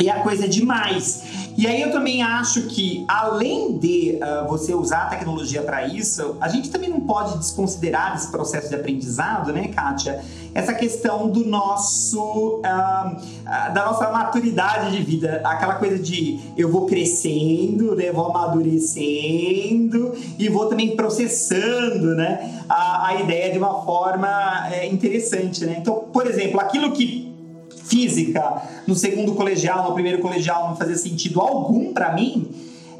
E 0.00 0.08
a 0.08 0.20
coisa 0.20 0.46
é 0.46 0.48
demais. 0.48 1.50
E 1.58 1.66
aí 1.66 1.82
eu 1.82 1.92
também 1.92 2.22
acho 2.22 2.62
que, 2.68 3.04
além 3.06 3.76
de 3.76 4.18
uh, 4.18 4.48
você 4.48 4.72
usar 4.74 5.02
a 5.02 5.06
tecnologia 5.06 5.60
para 5.62 5.86
isso, 5.86 6.36
a 6.40 6.48
gente 6.48 6.70
também 6.70 6.88
não 6.88 7.00
pode 7.00 7.36
desconsiderar 7.36 8.16
esse 8.16 8.30
processo 8.30 8.70
de 8.70 8.74
aprendizado, 8.74 9.52
né, 9.52 9.68
Kátia? 9.68 10.24
Essa 10.54 10.72
questão 10.72 11.28
do 11.28 11.44
nosso, 11.44 12.60
uh, 12.60 13.72
da 13.74 13.84
nossa 13.84 14.10
maturidade 14.10 14.96
de 14.96 15.02
vida, 15.02 15.42
aquela 15.44 15.74
coisa 15.74 15.98
de 15.98 16.40
eu 16.56 16.70
vou 16.70 16.86
crescendo, 16.86 17.94
né, 17.94 18.10
vou 18.10 18.26
amadurecendo 18.26 20.14
e 20.38 20.48
vou 20.48 20.66
também 20.66 20.96
processando, 20.96 22.14
né, 22.14 22.62
a, 22.68 23.08
a 23.08 23.20
ideia 23.20 23.52
de 23.52 23.58
uma 23.58 23.82
forma 23.82 24.66
é, 24.72 24.86
interessante, 24.86 25.66
né? 25.66 25.76
Então, 25.78 26.04
por 26.10 26.26
exemplo, 26.26 26.58
aquilo 26.58 26.92
que 26.92 27.29
física 27.90 28.62
no 28.86 28.94
segundo 28.94 29.34
colegial, 29.34 29.88
no 29.88 29.94
primeiro 29.94 30.20
colegial 30.20 30.68
não 30.68 30.76
fazia 30.76 30.96
sentido 30.96 31.40
algum 31.40 31.92
para 31.92 32.14
mim, 32.14 32.48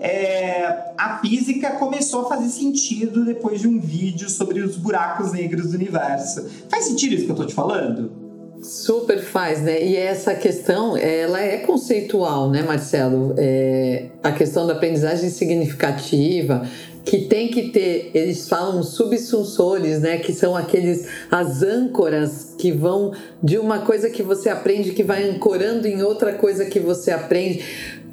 é, 0.00 0.92
a 0.96 1.18
física 1.18 1.72
começou 1.72 2.22
a 2.22 2.28
fazer 2.30 2.48
sentido 2.48 3.24
depois 3.24 3.60
de 3.60 3.68
um 3.68 3.78
vídeo 3.78 4.28
sobre 4.28 4.60
os 4.60 4.76
buracos 4.76 5.32
negros 5.32 5.70
do 5.70 5.76
universo. 5.76 6.48
Faz 6.70 6.86
sentido 6.86 7.14
isso 7.14 7.26
que 7.26 7.30
eu 7.30 7.36
tô 7.36 7.44
te 7.44 7.54
falando? 7.54 8.10
Super 8.62 9.22
faz, 9.22 9.62
né? 9.62 9.82
E 9.82 9.96
essa 9.96 10.34
questão, 10.34 10.96
ela 10.96 11.40
é 11.40 11.58
conceitual, 11.58 12.50
né, 12.50 12.62
Marcelo? 12.62 13.34
É, 13.38 14.06
a 14.22 14.32
questão 14.32 14.66
da 14.66 14.74
aprendizagem 14.74 15.30
significativa, 15.30 16.66
que 17.04 17.22
tem 17.26 17.48
que 17.48 17.70
ter, 17.70 18.10
eles 18.14 18.48
falam 18.48 18.82
subsunsores, 18.82 20.00
né, 20.00 20.18
que 20.18 20.32
são 20.32 20.56
aqueles 20.56 21.06
as 21.30 21.62
âncoras 21.62 22.54
que 22.58 22.72
vão 22.72 23.12
de 23.42 23.58
uma 23.58 23.80
coisa 23.80 24.10
que 24.10 24.22
você 24.22 24.48
aprende 24.48 24.92
que 24.92 25.02
vai 25.02 25.28
ancorando 25.28 25.86
em 25.86 26.02
outra 26.02 26.34
coisa 26.34 26.64
que 26.66 26.78
você 26.78 27.10
aprende. 27.10 27.64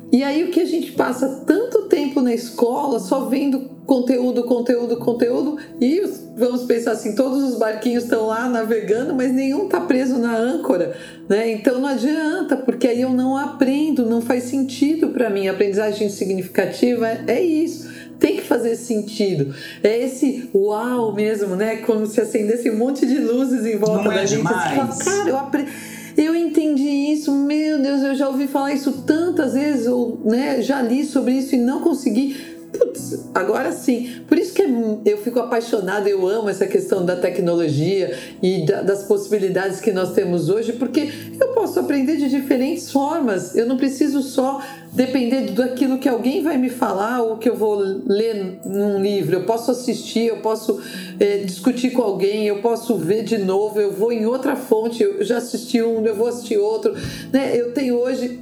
E 0.10 0.23
aí 0.23 0.43
o 0.43 0.52
que 0.52 0.62
a 0.62 0.65
gente 0.65 0.93
passa 0.93 1.43
tanto 1.45 1.84
tempo 1.84 2.21
na 2.21 2.34
escola 2.34 2.97
só 2.97 3.26
vendo 3.26 3.69
conteúdo, 3.86 4.43
conteúdo, 4.43 4.97
conteúdo 4.97 5.58
e 5.82 6.02
vamos 6.38 6.63
pensar 6.63 6.91
assim, 6.91 7.13
todos 7.13 7.43
os 7.43 7.58
barquinhos 7.58 8.04
estão 8.04 8.28
lá 8.28 8.47
navegando, 8.47 9.13
mas 9.13 9.34
nenhum 9.34 9.65
está 9.65 9.82
preso 9.82 10.17
na 10.17 10.36
âncora, 10.38 10.95
né? 11.28 11.52
Então 11.52 11.80
não 11.80 11.88
adianta, 11.88 12.56
porque 12.56 12.88
aí 12.88 13.02
eu 13.02 13.10
não 13.10 13.36
aprendo, 13.36 14.06
não 14.06 14.21
faz 14.21 14.43
sentido 14.43 15.10
para 15.10 15.30
mim. 15.30 15.47
Aprendizagem 15.47 16.10
significativa 16.10 17.08
é 17.28 17.41
isso 17.41 17.96
tem 18.19 18.38
que 18.38 18.43
fazer 18.43 18.75
sentido. 18.75 19.53
É 19.84 20.03
esse 20.03 20.49
uau 20.53 21.13
mesmo, 21.13 21.56
né? 21.56 21.77
Como 21.77 22.06
se 22.06 22.19
acendesse 22.19 22.69
um 22.69 22.77
monte 22.77 23.06
de 23.06 23.19
luzes 23.19 23.65
em 23.65 23.77
volta 23.77 24.03
Não 24.03 24.13
da 24.13 24.23
é 24.23 24.27
gente. 24.27 24.39
Demais. 24.39 24.75
Fala, 24.75 24.97
cara, 24.97 25.30
eu 25.30 25.38
aprendi. 25.38 25.71
Eu 26.17 26.36
entendi 26.36 27.12
isso, 27.12 27.32
meu 27.32 27.80
Deus, 27.80 28.01
eu 28.01 28.15
já 28.15 28.27
ouvi 28.27 28.47
falar 28.47 28.73
isso 28.73 29.03
tantas 29.03 29.53
vezes, 29.53 29.86
ou 29.86 30.19
né, 30.25 30.63
já 30.63 30.82
li 30.82 31.06
sobre 31.06 31.34
isso 31.34 31.53
e 31.53 31.60
não 31.60 31.82
consegui 31.82 32.56
Putz, 32.71 33.30
agora 33.34 33.71
sim. 33.71 34.21
Por 34.27 34.37
isso 34.37 34.54
que 34.54 34.62
é 34.62 34.67
eu 35.06 35.17
fico 35.19 35.39
apaixonada, 35.39 36.10
eu 36.10 36.27
amo 36.27 36.50
essa 36.50 36.67
questão 36.67 37.06
da 37.06 37.15
tecnologia 37.15 38.17
e 38.41 38.65
das 38.65 39.04
possibilidades 39.04 39.79
que 39.79 39.91
nós 39.91 40.13
temos 40.13 40.50
hoje, 40.50 40.73
porque 40.73 41.10
eu 41.39 41.48
posso 41.50 41.79
aprender 41.79 42.17
de 42.17 42.29
diferentes 42.29 42.91
formas. 42.91 43.56
Eu 43.56 43.65
não 43.65 43.77
preciso 43.77 44.21
só 44.21 44.62
depender 44.91 45.52
daquilo 45.52 45.98
que 45.98 46.10
alguém 46.10 46.44
vai 46.44 46.58
me 46.58 46.69
falar 46.69 47.21
ou 47.21 47.37
que 47.37 47.50
eu 47.50 47.56
vou 47.56 47.75
ler 47.75 48.60
num 48.65 49.02
livro. 49.02 49.37
Eu 49.37 49.44
posso 49.44 49.71
assistir, 49.71 50.27
eu 50.27 50.37
posso 50.37 50.81
é, 51.19 51.37
discutir 51.37 51.91
com 51.91 52.02
alguém, 52.02 52.48
eu 52.48 52.62
posso 52.62 52.98
ver 52.98 53.23
de 53.23 53.37
novo, 53.37 53.79
eu 53.79 53.91
vou 53.91 54.12
em 54.12 54.25
outra 54.25 54.56
fonte, 54.56 55.04
eu 55.04 55.23
já 55.23 55.37
assisti 55.37 55.81
um, 55.81 56.06
eu 56.06 56.15
vou 56.15 56.27
assistir 56.27 56.58
outro. 56.58 56.94
Né? 57.31 57.56
Eu 57.56 57.73
tenho 57.73 57.96
hoje 57.96 58.39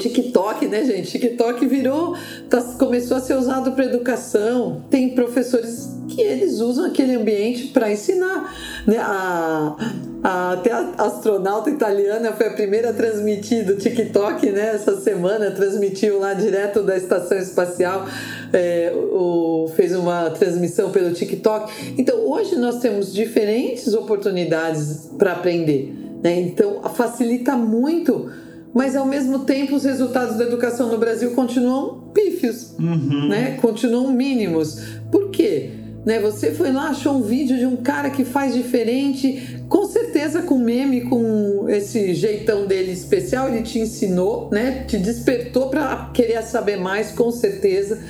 TikTok, 0.00 0.66
né, 0.66 0.84
gente? 0.84 1.10
TikTok 1.10 1.66
virou, 1.66 2.16
tá, 2.48 2.60
começou 2.78 3.16
a 3.16 3.20
ser 3.20 3.34
usado 3.34 3.72
para 3.72 3.84
educação. 3.84 4.82
Tem 4.90 5.10
professores 5.14 5.88
que 6.08 6.20
eles 6.20 6.60
usam 6.60 6.86
aquele 6.86 7.14
ambiente 7.14 7.68
para 7.68 7.90
ensinar. 7.90 8.54
Né? 8.86 8.98
A, 8.98 9.76
a, 10.22 10.52
até 10.52 10.72
a 10.72 10.94
astronauta 10.98 11.70
italiana 11.70 12.32
foi 12.32 12.48
a 12.48 12.50
primeira 12.50 12.90
a 12.90 12.92
transmitir 12.92 13.64
do 13.64 13.76
TikTok, 13.76 14.50
né? 14.50 14.74
Essa 14.74 15.00
semana 15.00 15.50
transmitiu 15.50 16.18
lá 16.18 16.34
direto 16.34 16.82
da 16.82 16.96
estação 16.96 17.38
espacial, 17.38 18.06
é, 18.52 18.92
o, 18.94 19.70
fez 19.76 19.94
uma 19.94 20.30
transmissão 20.30 20.90
pelo 20.90 21.12
TikTok. 21.12 21.94
Então 21.96 22.18
hoje 22.28 22.56
nós 22.56 22.80
temos 22.80 23.12
diferentes 23.12 23.94
oportunidades 23.94 25.10
para 25.16 25.32
aprender. 25.32 25.94
Né? 26.22 26.40
Então 26.40 26.82
facilita 26.82 27.56
muito 27.56 28.30
mas 28.74 28.94
ao 28.94 29.06
mesmo 29.06 29.40
tempo 29.40 29.76
os 29.76 29.84
resultados 29.84 30.36
da 30.36 30.44
educação 30.44 30.88
no 30.88 30.98
Brasil 30.98 31.32
continuam 31.32 32.10
pífios, 32.14 32.74
uhum. 32.78 33.28
né? 33.28 33.58
continuam 33.60 34.12
mínimos. 34.12 34.80
Por 35.10 35.30
quê? 35.30 35.70
Né? 36.04 36.18
Você 36.20 36.52
foi 36.52 36.72
lá, 36.72 36.88
achou 36.88 37.16
um 37.16 37.22
vídeo 37.22 37.58
de 37.58 37.66
um 37.66 37.76
cara 37.76 38.10
que 38.10 38.24
faz 38.24 38.54
diferente, 38.54 39.60
com 39.68 39.84
certeza 39.86 40.42
com 40.42 40.58
meme, 40.58 41.02
com 41.02 41.68
esse 41.68 42.14
jeitão 42.14 42.66
dele 42.66 42.92
especial, 42.92 43.48
ele 43.48 43.62
te 43.62 43.78
ensinou, 43.78 44.48
né? 44.50 44.84
Te 44.86 44.96
despertou 44.96 45.68
para 45.68 46.10
querer 46.14 46.42
saber 46.42 46.76
mais, 46.76 47.12
com 47.12 47.30
certeza. 47.30 48.00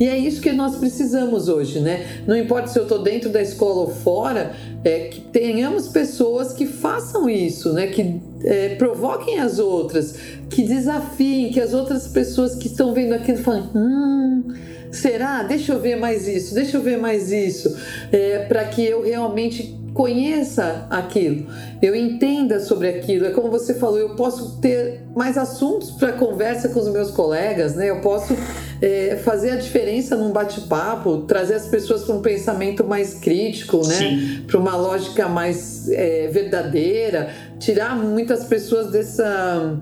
E 0.00 0.08
é 0.08 0.16
isso 0.16 0.40
que 0.40 0.50
nós 0.50 0.76
precisamos 0.76 1.48
hoje, 1.48 1.78
né? 1.78 2.22
Não 2.26 2.34
importa 2.34 2.68
se 2.68 2.78
eu 2.78 2.84
estou 2.84 3.02
dentro 3.02 3.28
da 3.28 3.42
escola 3.42 3.82
ou 3.82 3.90
fora, 3.90 4.52
é 4.82 5.08
que 5.08 5.20
tenhamos 5.20 5.88
pessoas 5.88 6.54
que 6.54 6.66
façam 6.66 7.28
isso, 7.28 7.74
né? 7.74 7.86
Que 7.88 8.18
é, 8.42 8.76
provoquem 8.76 9.38
as 9.38 9.58
outras, 9.58 10.14
que 10.48 10.62
desafiem, 10.62 11.52
que 11.52 11.60
as 11.60 11.74
outras 11.74 12.08
pessoas 12.08 12.54
que 12.54 12.66
estão 12.66 12.94
vendo 12.94 13.12
aquilo 13.12 13.38
falem, 13.38 13.64
hum 13.74 14.42
será? 14.90 15.42
Deixa 15.42 15.72
eu 15.72 15.80
ver 15.80 15.96
mais 15.96 16.26
isso, 16.26 16.54
deixa 16.54 16.76
eu 16.76 16.82
ver 16.82 16.98
mais 16.98 17.30
isso, 17.30 17.76
é, 18.10 18.40
para 18.46 18.64
que 18.64 18.84
eu 18.84 19.02
realmente 19.02 19.78
conheça 19.94 20.86
aquilo, 20.90 21.46
eu 21.82 21.94
entenda 21.94 22.60
sobre 22.60 22.88
aquilo. 22.88 23.26
É 23.26 23.30
como 23.30 23.50
você 23.50 23.74
falou, 23.74 23.98
eu 23.98 24.14
posso 24.16 24.60
ter 24.60 25.02
mais 25.14 25.36
assuntos 25.36 25.90
para 25.90 26.12
conversa 26.12 26.68
com 26.68 26.80
os 26.80 26.88
meus 26.88 27.10
colegas, 27.10 27.74
né? 27.74 27.90
Eu 27.90 28.00
posso 28.00 28.34
é, 28.80 29.16
fazer 29.24 29.50
a 29.52 29.56
diferença 29.56 30.16
num 30.16 30.30
bate-papo, 30.32 31.18
trazer 31.22 31.54
as 31.54 31.66
pessoas 31.66 32.04
para 32.04 32.14
um 32.14 32.22
pensamento 32.22 32.84
mais 32.84 33.14
crítico, 33.14 33.86
né? 33.86 34.42
Para 34.46 34.58
uma 34.58 34.76
lógica 34.76 35.28
mais 35.28 35.88
é, 35.90 36.28
verdadeira, 36.28 37.30
tirar 37.58 37.96
muitas 37.96 38.44
pessoas 38.44 38.90
dessa 38.90 39.76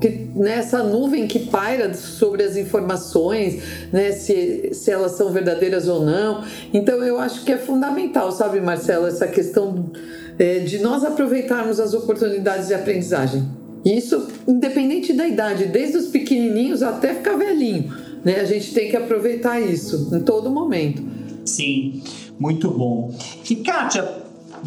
que, 0.00 0.28
nessa 0.34 0.82
né, 0.82 0.90
nuvem 0.90 1.26
que 1.26 1.38
paira 1.38 1.92
sobre 1.94 2.42
as 2.42 2.56
informações, 2.56 3.62
né, 3.92 4.12
se, 4.12 4.70
se 4.72 4.90
elas 4.90 5.12
são 5.12 5.30
verdadeiras 5.30 5.88
ou 5.88 6.04
não. 6.04 6.42
Então 6.72 7.02
eu 7.04 7.18
acho 7.18 7.44
que 7.44 7.52
é 7.52 7.58
fundamental, 7.58 8.32
sabe, 8.32 8.60
Marcelo, 8.60 9.06
essa 9.06 9.26
questão 9.26 9.90
é, 10.38 10.60
de 10.60 10.78
nós 10.78 11.04
aproveitarmos 11.04 11.78
as 11.78 11.92
oportunidades 11.92 12.68
de 12.68 12.74
aprendizagem. 12.74 13.44
Isso 13.84 14.28
independente 14.48 15.12
da 15.12 15.28
idade, 15.28 15.66
desde 15.66 15.98
os 15.98 16.06
pequenininhos 16.06 16.82
até 16.82 17.14
ficar 17.14 17.36
velhinho. 17.36 17.92
Né? 18.24 18.40
A 18.40 18.44
gente 18.44 18.72
tem 18.72 18.88
que 18.88 18.96
aproveitar 18.96 19.60
isso 19.60 20.10
em 20.14 20.20
todo 20.20 20.50
momento. 20.50 21.02
Sim, 21.44 22.02
muito 22.40 22.70
bom. 22.70 23.14
E 23.48 23.56
Kátia, 23.56 24.10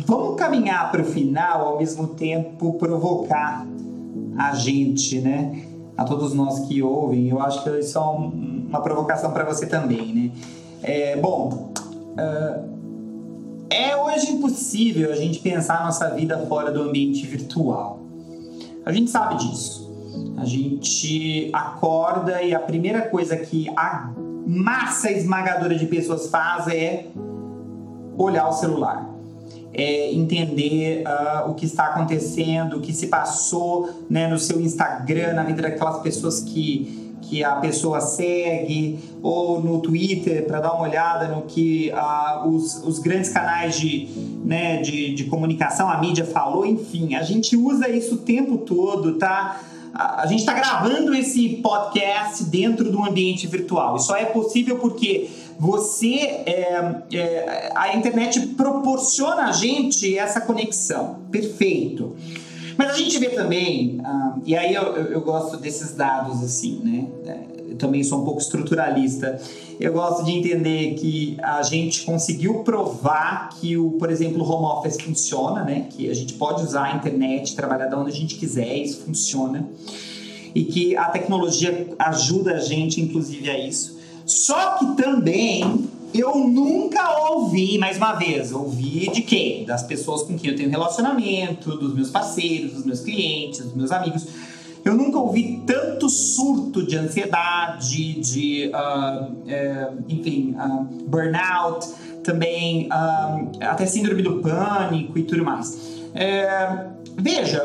vamos 0.05 0.37
caminhar 0.37 0.91
para 0.91 1.01
o 1.01 1.05
final, 1.05 1.69
ao 1.69 1.79
mesmo 1.79 2.09
tempo 2.09 2.73
provocar 2.73 3.65
a 4.37 4.53
gente, 4.53 5.19
né? 5.19 5.63
A 5.97 6.03
todos 6.03 6.33
nós 6.33 6.67
que 6.67 6.81
ouvem, 6.81 7.27
eu 7.27 7.41
acho 7.41 7.63
que 7.63 7.69
isso 7.79 7.97
é 7.97 8.01
uma 8.01 8.81
provocação 8.81 9.31
para 9.31 9.43
você 9.43 9.65
também, 9.65 10.13
né? 10.13 10.31
É, 10.83 11.15
bom, 11.17 11.73
uh, 12.13 12.77
é 13.69 13.95
hoje 13.95 14.31
impossível 14.31 15.11
a 15.11 15.15
gente 15.15 15.39
pensar 15.39 15.81
a 15.81 15.85
nossa 15.85 16.09
vida 16.11 16.37
fora 16.47 16.71
do 16.71 16.83
ambiente 16.83 17.25
virtual. 17.25 17.99
A 18.85 18.91
gente 18.91 19.09
sabe 19.09 19.37
disso. 19.37 19.87
A 20.37 20.45
gente 20.45 21.49
acorda 21.51 22.41
e 22.43 22.53
a 22.53 22.59
primeira 22.59 23.09
coisa 23.09 23.35
que 23.35 23.67
a 23.75 24.11
massa 24.45 25.11
esmagadora 25.11 25.75
de 25.75 25.87
pessoas 25.87 26.29
faz 26.29 26.67
é 26.67 27.07
olhar 28.17 28.47
o 28.47 28.53
celular 28.53 29.06
é, 29.77 30.11
entender 30.11 31.03
uh, 31.05 31.51
o 31.51 31.53
que 31.53 31.65
está 31.67 31.85
acontecendo, 31.85 32.77
o 32.77 32.81
que 32.81 32.91
se 32.91 33.07
passou 33.07 33.89
né, 34.09 34.27
no 34.27 34.39
seu 34.39 34.59
Instagram, 34.59 35.33
na 35.33 35.43
vida 35.43 35.61
daquelas 35.61 36.01
pessoas 36.01 36.39
que, 36.39 37.15
que 37.21 37.43
a 37.43 37.57
pessoa 37.57 38.01
segue, 38.01 38.97
ou 39.21 39.61
no 39.61 39.79
Twitter, 39.79 40.47
para 40.47 40.59
dar 40.61 40.73
uma 40.73 40.81
olhada 40.81 41.27
no 41.27 41.43
que 41.43 41.91
uh, 41.93 42.47
os, 42.47 42.83
os 42.83 42.97
grandes 42.97 43.29
canais 43.29 43.79
de, 43.79 44.09
né, 44.43 44.81
de, 44.81 45.13
de 45.13 45.25
comunicação, 45.25 45.87
a 45.87 45.99
mídia 45.99 46.25
falou, 46.25 46.65
enfim, 46.65 47.13
a 47.13 47.21
gente 47.21 47.55
usa 47.55 47.87
isso 47.87 48.15
o 48.15 48.17
tempo 48.17 48.57
todo, 48.57 49.13
tá? 49.13 49.61
a 49.93 50.27
gente 50.27 50.39
está 50.39 50.53
gravando 50.53 51.13
esse 51.15 51.57
podcast 51.57 52.43
dentro 52.43 52.91
do 52.91 53.03
ambiente 53.03 53.47
virtual. 53.47 53.95
E 53.95 53.99
só 53.99 54.15
é 54.15 54.25
possível 54.25 54.77
porque 54.77 55.27
você 55.59 56.15
é, 56.45 57.01
é, 57.13 57.71
a 57.75 57.95
internet 57.95 58.39
proporciona 58.47 59.47
a 59.47 59.51
gente 59.51 60.17
essa 60.17 60.41
conexão. 60.41 61.19
Perfeito. 61.31 62.15
Mas 62.77 62.91
a 62.91 62.93
gente 62.93 63.17
vê 63.17 63.29
também, 63.29 63.99
ah, 64.03 64.37
e 64.45 64.55
aí 64.55 64.75
eu, 64.75 64.83
eu, 64.83 65.21
gosto 65.21 65.57
desses 65.57 65.95
dados 65.95 66.43
assim, 66.43 66.79
né? 66.83 67.07
É, 67.25 67.71
eu 67.71 67.75
também 67.75 68.03
sou 68.03 68.21
um 68.21 68.23
pouco 68.23 68.39
estruturalista. 68.39 69.41
Eu 69.79 69.93
gosto 69.93 70.23
de 70.23 70.31
entender 70.31 70.93
que 70.93 71.37
a 71.41 71.63
gente 71.63 72.03
conseguiu 72.03 72.63
provar 72.63 73.49
que 73.59 73.75
o, 73.75 73.91
por 73.93 74.11
exemplo, 74.11 74.43
o 74.43 74.49
home 74.49 74.65
office 74.65 75.01
funciona, 75.01 75.63
né? 75.63 75.87
Que 75.89 76.07
a 76.07 76.13
gente 76.13 76.33
pode 76.33 76.63
usar 76.63 76.83
a 76.83 76.95
internet, 76.95 77.55
trabalhar 77.55 77.87
da 77.87 77.99
onde 77.99 78.11
a 78.11 78.15
gente 78.15 78.35
quiser, 78.35 78.77
isso 78.77 79.01
funciona. 79.01 79.67
E 80.53 80.63
que 80.63 80.95
a 80.95 81.05
tecnologia 81.05 81.87
ajuda 81.97 82.53
a 82.53 82.59
gente, 82.59 83.01
inclusive, 83.01 83.49
a 83.49 83.57
isso. 83.57 83.96
Só 84.27 84.75
que 84.75 85.01
também 85.01 85.89
eu 86.13 86.37
nunca 86.37 87.29
ouvi, 87.31 87.77
mais 87.77 87.97
uma 87.97 88.13
vez, 88.13 88.51
ouvi 88.51 89.09
de 89.09 89.21
quem? 89.21 89.65
Das 89.65 89.83
pessoas 89.83 90.23
com 90.23 90.37
quem 90.37 90.51
eu 90.51 90.55
tenho 90.55 90.69
relacionamento, 90.69 91.77
dos 91.77 91.95
meus 91.95 92.09
parceiros, 92.09 92.73
dos 92.73 92.85
meus 92.85 92.99
clientes, 92.99 93.61
dos 93.61 93.73
meus 93.73 93.91
amigos. 93.91 94.27
Eu 94.83 94.95
nunca 94.95 95.17
ouvi 95.17 95.63
tanto 95.65 96.09
surto 96.09 96.85
de 96.85 96.97
ansiedade, 96.97 98.19
de, 98.21 98.69
uh, 98.73 100.03
enfim, 100.07 100.55
uh, 100.55 100.83
burnout, 101.09 101.87
também 102.23 102.89
até 103.61 103.85
síndrome 103.85 104.21
do 104.21 104.41
pânico 104.41 105.17
e 105.17 105.23
tudo 105.23 105.45
mais. 105.45 105.97
É, 106.13 106.87
veja, 107.17 107.63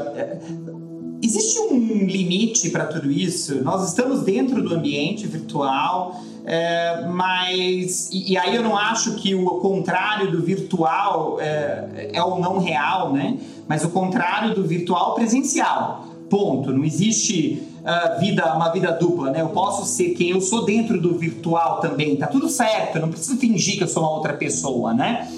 existe 1.22 1.58
um 1.58 2.06
limite 2.06 2.70
para 2.70 2.86
tudo 2.86 3.10
isso. 3.10 3.62
Nós 3.62 3.88
estamos 3.88 4.22
dentro 4.22 4.62
do 4.62 4.74
ambiente 4.74 5.26
virtual. 5.26 6.20
É, 6.44 7.06
mas 7.06 8.10
e, 8.12 8.32
e, 8.32 8.36
aí 8.36 8.56
eu 8.56 8.62
não 8.62 8.76
acho 8.76 9.14
que 9.16 9.34
o 9.34 9.44
contrário 9.60 10.30
do 10.32 10.42
virtual 10.42 11.38
é, 11.40 12.10
é 12.12 12.22
o 12.22 12.38
não 12.40 12.58
real, 12.58 13.12
né? 13.12 13.38
Mas 13.68 13.84
o 13.84 13.90
contrário 13.90 14.54
do 14.54 14.64
virtual 14.64 15.14
presencial. 15.14 16.06
Ponto. 16.28 16.72
Não 16.72 16.84
existe 16.84 17.62
uh, 17.82 18.18
vida, 18.18 18.54
uma 18.54 18.70
vida 18.70 18.90
dupla, 18.90 19.30
né? 19.30 19.40
Eu 19.40 19.50
posso 19.50 19.84
ser 19.86 20.10
quem 20.14 20.30
eu 20.30 20.40
sou 20.40 20.64
dentro 20.64 21.00
do 21.00 21.16
virtual 21.16 21.78
também. 21.80 22.16
Tá 22.16 22.26
tudo 22.26 22.48
certo. 22.48 22.96
Eu 22.96 23.02
não 23.02 23.10
preciso 23.10 23.36
fingir 23.38 23.76
que 23.76 23.84
eu 23.84 23.88
sou 23.88 24.02
uma 24.02 24.12
outra 24.12 24.32
pessoa, 24.32 24.92
né? 24.92 25.30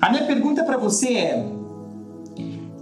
A 0.00 0.10
minha 0.10 0.26
pergunta 0.26 0.62
para 0.62 0.76
você 0.76 1.08
é: 1.14 1.46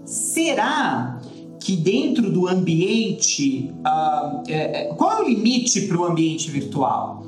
será 0.05 1.19
que 1.61 1.77
dentro 1.77 2.31
do 2.31 2.47
ambiente, 2.47 3.73
uh, 3.81 4.43
é, 4.49 4.93
qual 4.97 5.19
é 5.19 5.21
o 5.23 5.29
limite 5.29 5.83
para 5.83 5.97
o 5.97 6.05
ambiente 6.05 6.51
virtual? 6.51 7.25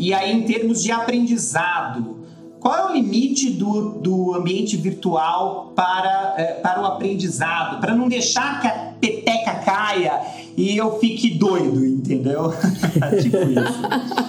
E 0.00 0.14
aí, 0.14 0.32
em 0.32 0.44
termos 0.44 0.82
de 0.82 0.90
aprendizado, 0.90 2.20
qual 2.58 2.74
é 2.74 2.90
o 2.90 2.94
limite 2.94 3.50
do, 3.50 3.90
do 4.00 4.34
ambiente 4.34 4.74
virtual 4.78 5.74
para, 5.76 6.34
é, 6.38 6.44
para 6.54 6.80
o 6.80 6.86
aprendizado? 6.86 7.82
Para 7.82 7.94
não 7.94 8.08
deixar 8.08 8.62
que 8.62 8.66
a 8.66 8.94
peteca 8.98 9.56
caia 9.56 10.22
e 10.56 10.74
eu 10.74 10.98
fique 10.98 11.28
doido, 11.36 11.84
entendeu? 11.84 12.50
tipo 13.20 13.36
isso. 13.36 14.20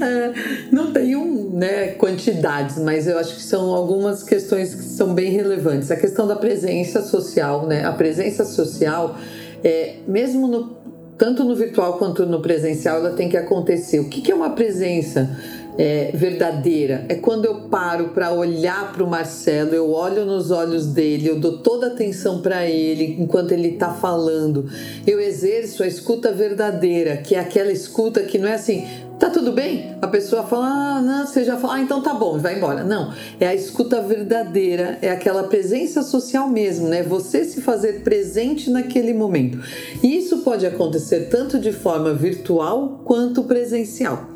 É, 0.00 0.32
não 0.70 0.92
tenho 0.92 1.50
né, 1.52 1.88
quantidades, 1.94 2.78
mas 2.78 3.08
eu 3.08 3.18
acho 3.18 3.34
que 3.34 3.42
são 3.42 3.74
algumas 3.74 4.22
questões 4.22 4.76
que 4.76 4.82
são 4.82 5.12
bem 5.12 5.32
relevantes. 5.32 5.90
A 5.90 5.96
questão 5.96 6.24
da 6.28 6.36
presença 6.36 7.02
social, 7.02 7.66
né? 7.66 7.84
A 7.84 7.92
presença 7.92 8.44
social, 8.44 9.16
é, 9.64 9.96
mesmo 10.06 10.46
no 10.46 10.83
tanto 11.16 11.44
no 11.44 11.54
virtual 11.54 11.98
quanto 11.98 12.26
no 12.26 12.40
presencial, 12.40 12.98
ela 12.98 13.10
tem 13.10 13.28
que 13.28 13.36
acontecer. 13.36 14.00
O 14.00 14.08
que, 14.08 14.30
é 14.30 14.34
uma 14.34 14.50
presença? 14.50 15.30
é, 15.76 16.10
verdadeira. 16.14 17.04
É 17.08 17.14
quando 17.14 17.44
eu 17.44 17.62
paro 17.62 18.08
para 18.08 18.32
olhar 18.32 18.92
para 18.92 19.02
o 19.02 19.08
Marcelo, 19.08 19.74
eu 19.74 19.90
olho 19.90 20.24
nos 20.24 20.50
olhos 20.50 20.86
dele, 20.86 21.28
eu 21.28 21.38
dou 21.38 21.58
toda 21.58 21.86
a 21.86 21.90
atenção 21.90 22.40
para 22.40 22.66
ele 22.66 23.16
enquanto 23.18 23.52
ele 23.52 23.68
está 23.68 23.92
falando. 23.92 24.68
Eu 25.06 25.20
exerço 25.20 25.82
a 25.82 25.86
escuta 25.86 26.32
verdadeira, 26.32 27.16
que 27.16 27.34
é 27.34 27.40
aquela 27.40 27.72
escuta 27.72 28.22
que 28.22 28.38
não 28.38 28.48
é 28.48 28.54
assim, 28.54 28.86
Tá 29.18 29.30
tudo 29.30 29.52
bem? 29.52 29.94
A 30.02 30.08
pessoa 30.08 30.42
fala, 30.42 30.66
ah, 30.66 31.00
não, 31.00 31.26
você 31.26 31.44
já 31.44 31.56
fala, 31.56 31.74
ah, 31.74 31.80
então 31.80 32.02
tá 32.02 32.12
bom, 32.12 32.36
vai 32.38 32.56
embora. 32.56 32.82
Não, 32.82 33.12
é 33.38 33.46
a 33.46 33.54
escuta 33.54 34.00
verdadeira, 34.02 34.98
é 35.00 35.10
aquela 35.10 35.44
presença 35.44 36.02
social 36.02 36.48
mesmo, 36.48 36.88
né? 36.88 37.02
Você 37.02 37.44
se 37.44 37.60
fazer 37.60 38.02
presente 38.02 38.70
naquele 38.70 39.14
momento. 39.14 39.58
E 40.02 40.16
isso 40.16 40.38
pode 40.38 40.66
acontecer 40.66 41.28
tanto 41.30 41.60
de 41.60 41.72
forma 41.72 42.12
virtual 42.12 43.02
quanto 43.04 43.44
presencial. 43.44 44.28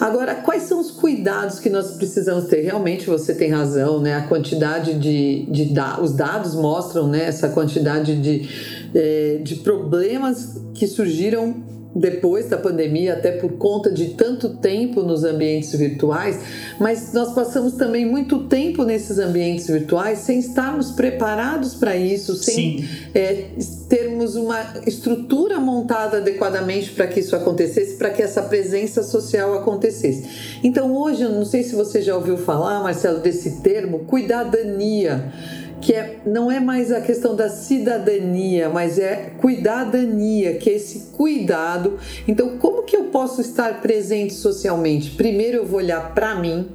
Agora, 0.00 0.34
quais 0.34 0.64
são 0.64 0.80
os 0.80 0.90
cuidados 0.90 1.58
que 1.58 1.70
nós 1.70 1.92
precisamos 1.92 2.46
ter? 2.46 2.62
Realmente 2.62 3.06
você 3.06 3.32
tem 3.32 3.50
razão, 3.50 4.00
né? 4.00 4.14
A 4.14 4.22
quantidade 4.22 4.94
de, 4.94 5.46
de 5.46 5.66
da, 5.66 6.00
os 6.00 6.12
dados 6.12 6.54
mostram 6.54 7.06
né, 7.06 7.24
essa 7.24 7.48
quantidade 7.48 8.20
de, 8.20 8.48
é, 8.94 9.40
de 9.42 9.56
problemas 9.56 10.60
que 10.74 10.86
surgiram 10.86 11.75
depois 11.96 12.46
da 12.50 12.58
pandemia, 12.58 13.14
até 13.14 13.32
por 13.32 13.52
conta 13.52 13.90
de 13.90 14.10
tanto 14.10 14.50
tempo 14.56 15.02
nos 15.02 15.24
ambientes 15.24 15.74
virtuais, 15.74 16.38
mas 16.78 17.12
nós 17.14 17.32
passamos 17.32 17.72
também 17.72 18.04
muito 18.04 18.44
tempo 18.44 18.84
nesses 18.84 19.18
ambientes 19.18 19.66
virtuais 19.66 20.18
sem 20.18 20.38
estarmos 20.38 20.90
preparados 20.90 21.74
para 21.74 21.96
isso, 21.96 22.34
sem 22.34 22.86
é, 23.14 23.46
termos 23.88 24.36
uma 24.36 24.74
estrutura 24.86 25.58
montada 25.58 26.18
adequadamente 26.18 26.90
para 26.90 27.06
que 27.06 27.20
isso 27.20 27.34
acontecesse, 27.34 27.96
para 27.96 28.10
que 28.10 28.22
essa 28.22 28.42
presença 28.42 29.02
social 29.02 29.54
acontecesse. 29.54 30.58
Então, 30.62 30.94
hoje, 30.94 31.22
eu 31.22 31.30
não 31.30 31.46
sei 31.46 31.62
se 31.62 31.74
você 31.74 32.02
já 32.02 32.14
ouviu 32.14 32.36
falar, 32.36 32.82
Marcelo, 32.82 33.20
desse 33.20 33.62
termo, 33.62 34.00
cuidadania 34.00 35.32
que 35.80 35.92
é, 35.92 36.18
não 36.26 36.50
é 36.50 36.58
mais 36.58 36.90
a 36.90 37.00
questão 37.00 37.36
da 37.36 37.48
cidadania, 37.48 38.68
mas 38.68 38.98
é 38.98 39.32
cuidadania, 39.40 40.54
que 40.54 40.70
é 40.70 40.74
esse 40.74 41.10
cuidado. 41.12 41.98
Então, 42.26 42.56
como 42.58 42.82
que 42.82 42.96
eu 42.96 43.04
posso 43.04 43.40
estar 43.40 43.80
presente 43.80 44.34
socialmente? 44.34 45.10
Primeiro 45.10 45.58
eu 45.58 45.66
vou 45.66 45.78
olhar 45.78 46.14
para 46.14 46.34
mim, 46.34 46.68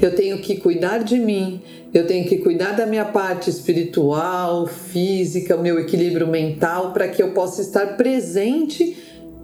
eu 0.00 0.14
tenho 0.14 0.38
que 0.38 0.56
cuidar 0.56 0.98
de 0.98 1.18
mim, 1.18 1.62
eu 1.92 2.06
tenho 2.06 2.26
que 2.26 2.38
cuidar 2.38 2.72
da 2.72 2.86
minha 2.86 3.04
parte 3.04 3.50
espiritual, 3.50 4.66
física, 4.66 5.56
meu 5.56 5.78
equilíbrio 5.78 6.26
mental, 6.26 6.92
para 6.92 7.08
que 7.08 7.22
eu 7.22 7.32
possa 7.32 7.60
estar 7.60 7.96
presente 7.96 8.96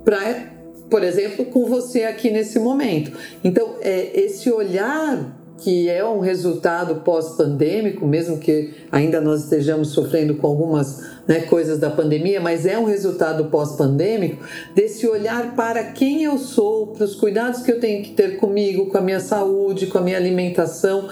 para, 0.05 0.53
por 0.89 1.03
exemplo, 1.03 1.45
com 1.47 1.67
você 1.67 2.05
aqui 2.05 2.31
nesse 2.31 2.59
momento. 2.59 3.13
Então, 3.45 3.77
é 3.81 4.19
esse 4.21 4.51
olhar 4.51 5.38
que 5.59 5.89
é 5.89 6.05
um 6.05 6.21
resultado 6.21 6.97
pós-pandêmico, 7.03 8.07
mesmo 8.07 8.39
que 8.39 8.75
ainda 8.91 9.21
nós 9.21 9.45
estejamos 9.45 9.89
sofrendo 9.89 10.37
com 10.37 10.47
algumas 10.47 11.03
né, 11.27 11.41
coisas 11.41 11.79
da 11.79 11.91
pandemia, 11.91 12.41
mas 12.41 12.65
é 12.65 12.79
um 12.79 12.85
resultado 12.85 13.47
pós-pandêmico 13.47 14.43
desse 14.75 15.07
olhar 15.07 15.55
para 15.55 15.85
quem 15.93 16.23
eu 16.23 16.39
sou, 16.39 16.89
para 16.89 17.05
os 17.05 17.15
cuidados 17.15 17.63
que 17.63 17.73
eu 17.73 17.81
tenho 17.81 18.03
que 18.03 18.13
ter 18.13 18.37
comigo, 18.37 18.87
com 18.87 18.99
a 18.99 19.03
minha 19.03 19.21
saúde, 19.21 19.89
com 19.89 19.99
a 19.99 20.03
minha 20.03 20.17
alimentação, 20.17 21.09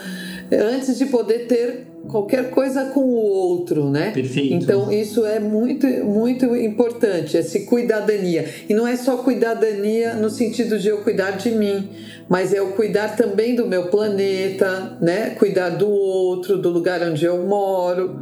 antes 0.50 0.96
de 0.96 1.06
poder 1.06 1.46
ter 1.46 1.95
qualquer 2.06 2.50
coisa 2.50 2.86
com 2.86 3.00
o 3.00 3.14
outro, 3.14 3.90
né? 3.90 4.10
Perfeito. 4.12 4.54
Então 4.54 4.90
isso 4.90 5.24
é 5.24 5.38
muito 5.38 5.86
muito 6.04 6.56
importante, 6.56 7.36
esse 7.36 7.66
cuidadania. 7.66 8.48
E 8.68 8.74
não 8.74 8.86
é 8.86 8.96
só 8.96 9.18
cuidadania 9.18 10.14
no 10.14 10.30
sentido 10.30 10.78
de 10.78 10.88
eu 10.88 10.98
cuidar 10.98 11.32
de 11.32 11.50
mim, 11.50 11.88
mas 12.28 12.52
é 12.52 12.60
o 12.60 12.72
cuidar 12.72 13.16
também 13.16 13.54
do 13.54 13.66
meu 13.66 13.88
planeta, 13.88 14.96
né? 15.00 15.30
Cuidar 15.30 15.70
do 15.70 15.88
outro, 15.88 16.58
do 16.58 16.70
lugar 16.70 17.02
onde 17.02 17.24
eu 17.24 17.44
moro. 17.46 18.18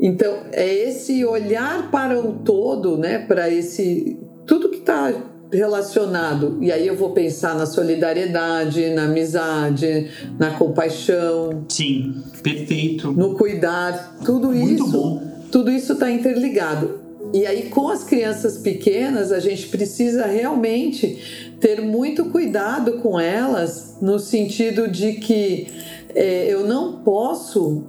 Então 0.00 0.38
é 0.50 0.66
esse 0.66 1.24
olhar 1.24 1.90
para 1.90 2.18
o 2.18 2.32
todo, 2.32 2.96
né? 2.96 3.18
Para 3.18 3.48
esse 3.48 4.18
tudo 4.46 4.68
que 4.68 4.78
está 4.78 5.12
relacionado. 5.52 6.58
E 6.60 6.72
aí 6.72 6.86
eu 6.86 6.96
vou 6.96 7.10
pensar 7.10 7.54
na 7.54 7.66
solidariedade, 7.66 8.90
na 8.90 9.04
amizade, 9.04 10.10
na 10.38 10.52
compaixão. 10.52 11.64
Sim, 11.68 12.14
perfeito. 12.42 13.12
No 13.12 13.34
cuidar, 13.34 14.16
tudo 14.24 14.48
Muito 14.48 14.84
isso. 14.84 14.90
Bom. 14.90 15.22
Tudo 15.50 15.70
isso 15.70 15.92
está 15.92 16.10
interligado. 16.10 17.02
E 17.34 17.46
aí, 17.46 17.68
com 17.68 17.88
as 17.88 18.04
crianças 18.04 18.58
pequenas, 18.58 19.32
a 19.32 19.38
gente 19.38 19.68
precisa 19.68 20.26
realmente 20.26 21.54
ter 21.60 21.80
muito 21.80 22.26
cuidado 22.26 22.94
com 22.94 23.18
elas, 23.18 23.96
no 24.02 24.18
sentido 24.18 24.88
de 24.88 25.14
que 25.14 25.66
é, 26.14 26.52
eu 26.52 26.66
não 26.66 26.98
posso 27.02 27.84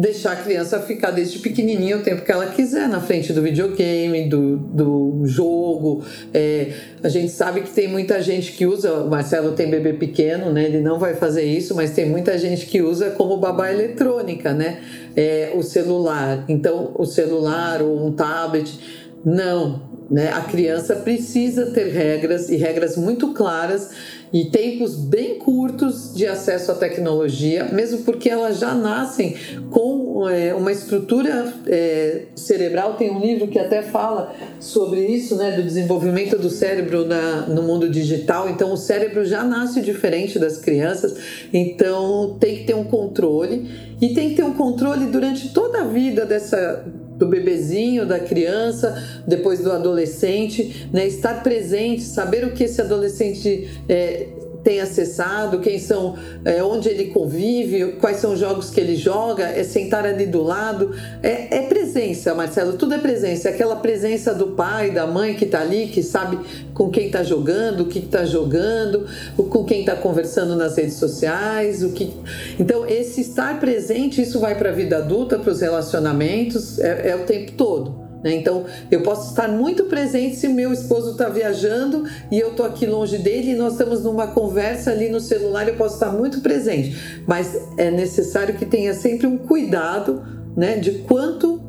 deixar 0.00 0.32
a 0.32 0.36
criança 0.36 0.80
ficar 0.80 1.10
desde 1.10 1.40
pequenininha 1.40 1.98
o 1.98 2.02
tempo 2.02 2.22
que 2.22 2.32
ela 2.32 2.46
quiser 2.46 2.88
na 2.88 3.02
frente 3.02 3.34
do 3.34 3.42
videogame, 3.42 4.30
do, 4.30 4.56
do 4.56 5.22
jogo. 5.26 6.02
É, 6.32 6.72
a 7.02 7.08
gente 7.10 7.28
sabe 7.30 7.60
que 7.60 7.70
tem 7.70 7.86
muita 7.86 8.22
gente 8.22 8.52
que 8.52 8.64
usa, 8.64 8.94
o 8.94 9.10
Marcelo 9.10 9.52
tem 9.52 9.68
bebê 9.68 9.92
pequeno, 9.92 10.50
né? 10.50 10.64
Ele 10.64 10.80
não 10.80 10.98
vai 10.98 11.14
fazer 11.16 11.42
isso, 11.42 11.74
mas 11.74 11.90
tem 11.90 12.08
muita 12.08 12.38
gente 12.38 12.64
que 12.64 12.80
usa 12.80 13.10
como 13.10 13.36
babá 13.36 13.70
eletrônica, 13.70 14.54
né? 14.54 14.80
É, 15.14 15.52
o 15.54 15.62
celular. 15.62 16.46
Então, 16.48 16.92
o 16.96 17.04
celular 17.04 17.82
ou 17.82 18.06
um 18.06 18.10
tablet. 18.10 18.80
Não, 19.22 19.82
né? 20.10 20.32
A 20.32 20.40
criança 20.40 20.96
precisa 20.96 21.66
ter 21.66 21.88
regras 21.88 22.48
e 22.48 22.56
regras 22.56 22.96
muito 22.96 23.34
claras 23.34 23.90
e 24.32 24.44
tempos 24.44 24.96
bem 24.96 25.38
curtos 25.38 26.14
de 26.14 26.26
acesso 26.26 26.70
à 26.70 26.74
tecnologia, 26.74 27.64
mesmo 27.64 27.98
porque 27.98 28.30
elas 28.30 28.58
já 28.58 28.74
nascem 28.74 29.36
com 29.70 30.28
é, 30.28 30.54
uma 30.54 30.70
estrutura 30.70 31.52
é, 31.66 32.22
cerebral. 32.36 32.94
Tem 32.94 33.10
um 33.10 33.20
livro 33.20 33.48
que 33.48 33.58
até 33.58 33.82
fala 33.82 34.34
sobre 34.60 35.04
isso, 35.04 35.36
né, 35.36 35.52
do 35.52 35.62
desenvolvimento 35.62 36.38
do 36.38 36.48
cérebro 36.48 37.04
na, 37.04 37.46
no 37.46 37.62
mundo 37.62 37.88
digital. 37.88 38.48
Então, 38.48 38.72
o 38.72 38.76
cérebro 38.76 39.24
já 39.24 39.42
nasce 39.42 39.80
diferente 39.80 40.38
das 40.38 40.58
crianças, 40.58 41.16
então 41.52 42.36
tem 42.38 42.58
que 42.58 42.64
ter 42.64 42.74
um 42.74 42.84
controle 42.84 43.68
e 44.00 44.14
tem 44.14 44.30
que 44.30 44.36
ter 44.36 44.44
um 44.44 44.54
controle 44.54 45.06
durante 45.06 45.52
toda 45.52 45.82
a 45.82 45.84
vida 45.84 46.24
dessa 46.24 46.84
do 47.20 47.26
bebezinho, 47.26 48.06
da 48.06 48.18
criança, 48.18 49.22
depois 49.26 49.60
do 49.60 49.70
adolescente, 49.70 50.88
né? 50.90 51.06
estar 51.06 51.42
presente, 51.42 52.02
saber 52.02 52.46
o 52.46 52.52
que 52.52 52.64
esse 52.64 52.80
adolescente 52.80 53.68
é, 53.86 54.26
tem 54.62 54.80
acessado, 54.80 55.60
quem 55.60 55.78
são, 55.78 56.16
é, 56.44 56.62
onde 56.62 56.88
ele 56.88 57.06
convive, 57.06 57.92
quais 58.00 58.18
são 58.18 58.32
os 58.32 58.38
jogos 58.38 58.70
que 58.70 58.80
ele 58.80 58.96
joga, 58.96 59.44
é 59.44 59.62
sentar 59.64 60.04
ali 60.04 60.26
do 60.26 60.42
lado, 60.42 60.94
é, 61.22 61.58
é 61.58 61.62
presença, 61.62 62.34
Marcelo, 62.34 62.74
tudo 62.74 62.94
é 62.94 62.98
presença, 62.98 63.48
é 63.48 63.52
aquela 63.52 63.76
presença 63.76 64.34
do 64.34 64.48
pai, 64.48 64.90
da 64.90 65.06
mãe 65.06 65.34
que 65.34 65.44
está 65.44 65.60
ali, 65.60 65.88
que 65.88 66.02
sabe 66.02 66.38
com 66.74 66.90
quem 66.90 67.06
está 67.06 67.22
jogando, 67.22 67.82
o 67.82 67.86
que 67.86 67.98
está 67.98 68.24
jogando, 68.24 69.06
com 69.36 69.64
quem 69.64 69.80
está 69.80 69.96
conversando 69.96 70.56
nas 70.56 70.76
redes 70.76 70.94
sociais, 70.94 71.82
o 71.82 71.92
que. 71.92 72.12
Então 72.58 72.86
esse 72.86 73.20
estar 73.22 73.58
presente, 73.58 74.20
isso 74.20 74.38
vai 74.38 74.56
para 74.56 74.70
a 74.70 74.72
vida 74.72 74.98
adulta, 74.98 75.38
para 75.38 75.50
os 75.50 75.60
relacionamentos, 75.60 76.78
é, 76.78 77.10
é 77.10 77.16
o 77.16 77.20
tempo 77.20 77.52
todo. 77.52 78.09
Né? 78.22 78.34
Então, 78.34 78.64
eu 78.90 79.02
posso 79.02 79.30
estar 79.30 79.48
muito 79.48 79.84
presente 79.84 80.36
se 80.36 80.48
meu 80.48 80.72
esposo 80.72 81.12
está 81.12 81.28
viajando 81.28 82.04
e 82.30 82.38
eu 82.38 82.50
estou 82.50 82.66
aqui 82.66 82.86
longe 82.86 83.18
dele 83.18 83.52
e 83.52 83.54
nós 83.54 83.72
estamos 83.72 84.02
numa 84.04 84.28
conversa 84.28 84.90
ali 84.90 85.08
no 85.08 85.20
celular, 85.20 85.68
eu 85.68 85.76
posso 85.76 85.94
estar 85.94 86.12
muito 86.12 86.40
presente. 86.40 87.22
Mas 87.26 87.58
é 87.76 87.90
necessário 87.90 88.56
que 88.56 88.66
tenha 88.66 88.94
sempre 88.94 89.26
um 89.26 89.38
cuidado 89.38 90.22
né, 90.56 90.76
de 90.76 90.92
quanto 91.00 91.60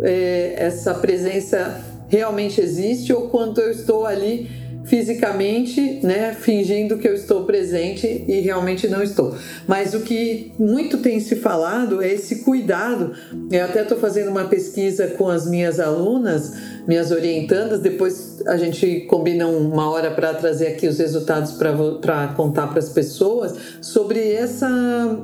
é, 0.00 0.54
essa 0.56 0.94
presença 0.94 1.80
realmente 2.08 2.60
existe 2.60 3.12
ou 3.12 3.28
quanto 3.28 3.60
eu 3.60 3.70
estou 3.70 4.06
ali 4.06 4.63
fisicamente, 4.84 6.00
né, 6.02 6.36
fingindo 6.38 6.98
que 6.98 7.08
eu 7.08 7.14
estou 7.14 7.44
presente 7.44 8.24
e 8.28 8.40
realmente 8.40 8.86
não 8.86 9.02
estou. 9.02 9.34
Mas 9.66 9.94
o 9.94 10.00
que 10.00 10.52
muito 10.58 10.98
tem 10.98 11.20
se 11.20 11.36
falado 11.36 12.02
é 12.02 12.12
esse 12.12 12.36
cuidado. 12.36 13.12
Eu 13.50 13.64
até 13.64 13.82
estou 13.82 13.98
fazendo 13.98 14.30
uma 14.30 14.44
pesquisa 14.44 15.08
com 15.08 15.28
as 15.28 15.46
minhas 15.46 15.80
alunas, 15.80 16.52
minhas 16.86 17.10
orientandas, 17.10 17.80
depois 17.80 18.42
a 18.46 18.56
gente 18.56 19.06
combina 19.08 19.46
uma 19.46 19.90
hora 19.90 20.10
para 20.10 20.34
trazer 20.34 20.68
aqui 20.68 20.86
os 20.86 20.98
resultados 20.98 21.52
para 21.52 22.28
contar 22.36 22.68
para 22.68 22.78
as 22.78 22.88
pessoas 22.88 23.54
sobre 23.80 24.32
essa, 24.32 24.68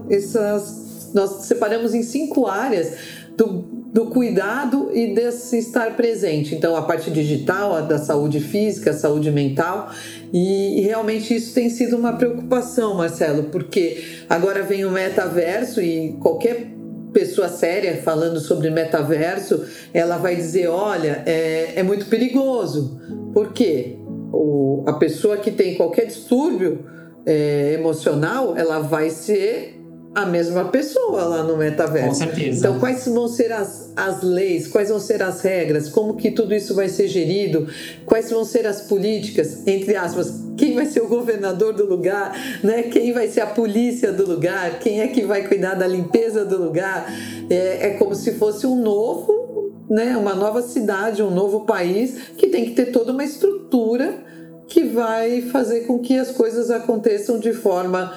essas. 0.09 1.11
Nós 1.13 1.45
separamos 1.47 1.93
em 1.93 2.03
cinco 2.03 2.47
áreas 2.47 2.95
do 3.37 3.65
do 3.93 4.07
cuidado 4.07 4.91
e 4.95 5.15
desse 5.15 5.59
estar 5.59 5.97
presente. 5.97 6.55
Então, 6.55 6.77
a 6.77 6.83
parte 6.83 7.11
digital, 7.11 7.75
a 7.75 7.81
da 7.81 7.99
saúde 7.99 8.39
física, 8.39 8.91
a 8.91 8.95
saúde 8.95 9.31
mental, 9.31 9.91
e, 10.33 10.81
realmente 10.83 11.35
isso 11.35 11.53
tem 11.53 11.69
sido 11.69 11.97
uma 11.97 12.13
preocupação, 12.13 12.95
Marcelo, 12.95 13.45
porque 13.45 14.03
agora 14.29 14.63
vem 14.63 14.85
o 14.85 14.91
metaverso 14.91 15.81
e 15.81 16.17
qualquer 16.21 16.69
pessoa 17.13 17.49
séria 17.49 18.01
falando 18.03 18.39
sobre 18.39 18.71
metaverso, 18.71 19.65
ela 19.93 20.17
vai 20.17 20.37
dizer: 20.37 20.69
olha, 20.69 21.25
é, 21.27 21.73
é 21.77 21.83
muito 21.83 22.07
perigoso. 22.07 23.01
Por 23.35 23.53
quê? 23.53 23.97
O, 24.33 24.85
a 24.87 24.93
pessoa 24.93 25.37
que 25.37 25.51
tem 25.51 25.75
qualquer 25.75 26.07
distúrbio 26.07 26.85
é, 27.27 27.73
emocional, 27.75 28.57
ela 28.57 28.79
vai 28.79 29.11
ser 29.11 29.80
a 30.15 30.27
mesma 30.27 30.65
pessoa 30.67 31.23
lá 31.25 31.43
no 31.43 31.57
metaverso. 31.57 32.09
Com 32.09 32.15
certeza. 32.15 32.59
Então, 32.59 32.81
quais 32.81 33.07
vão 33.07 33.29
ser 33.29 33.53
as, 33.53 33.93
as 33.95 34.23
leis, 34.23 34.67
quais 34.67 34.89
vão 34.89 34.99
ser 34.99 35.23
as 35.23 35.41
regras, 35.41 35.89
como 35.89 36.17
que 36.17 36.31
tudo 36.33 36.53
isso 36.53 36.75
vai 36.75 36.89
ser 36.89 37.07
gerido, 37.07 37.69
quais 38.05 38.31
vão 38.31 38.45
ser 38.45 38.67
as 38.67 38.83
políticas, 38.83 39.67
entre 39.67 39.95
aspas, 39.95 40.33
quem 40.57 40.75
vai 40.75 40.87
ser 40.87 41.01
o 41.01 41.09
governador 41.09 41.73
do 41.73 41.87
lugar, 41.87 42.37
né? 42.63 42.83
quem 42.85 43.13
vai 43.13 43.29
ser 43.29 43.41
a 43.41 43.47
polícia 43.47 44.13
do 44.13 44.27
lugar, 44.27 44.81
quem 44.81 45.01
é 45.01 45.09
que 45.09 45.23
vai 45.23 45.47
cuidar 45.47 45.75
da 45.75 45.87
limpeza 45.87 46.45
do 46.45 46.63
lugar. 46.63 47.07
É, 47.49 47.89
é 47.89 47.91
como 47.91 48.15
se 48.15 48.33
fosse 48.33 48.67
um 48.67 48.77
novo, 48.77 49.73
né? 49.89 50.17
uma 50.17 50.35
nova 50.35 50.61
cidade, 50.61 51.23
um 51.23 51.31
novo 51.31 51.61
país 51.61 52.33
que 52.37 52.49
tem 52.49 52.65
que 52.65 52.73
ter 52.73 52.87
toda 52.87 53.13
uma 53.13 53.25
estrutura 53.25 54.25
que 54.67 54.85
vai 54.85 55.43
fazer 55.43 55.81
com 55.81 55.99
que 55.99 56.17
as 56.17 56.31
coisas 56.31 56.71
aconteçam 56.71 57.39
de 57.39 57.53
forma 57.53 58.13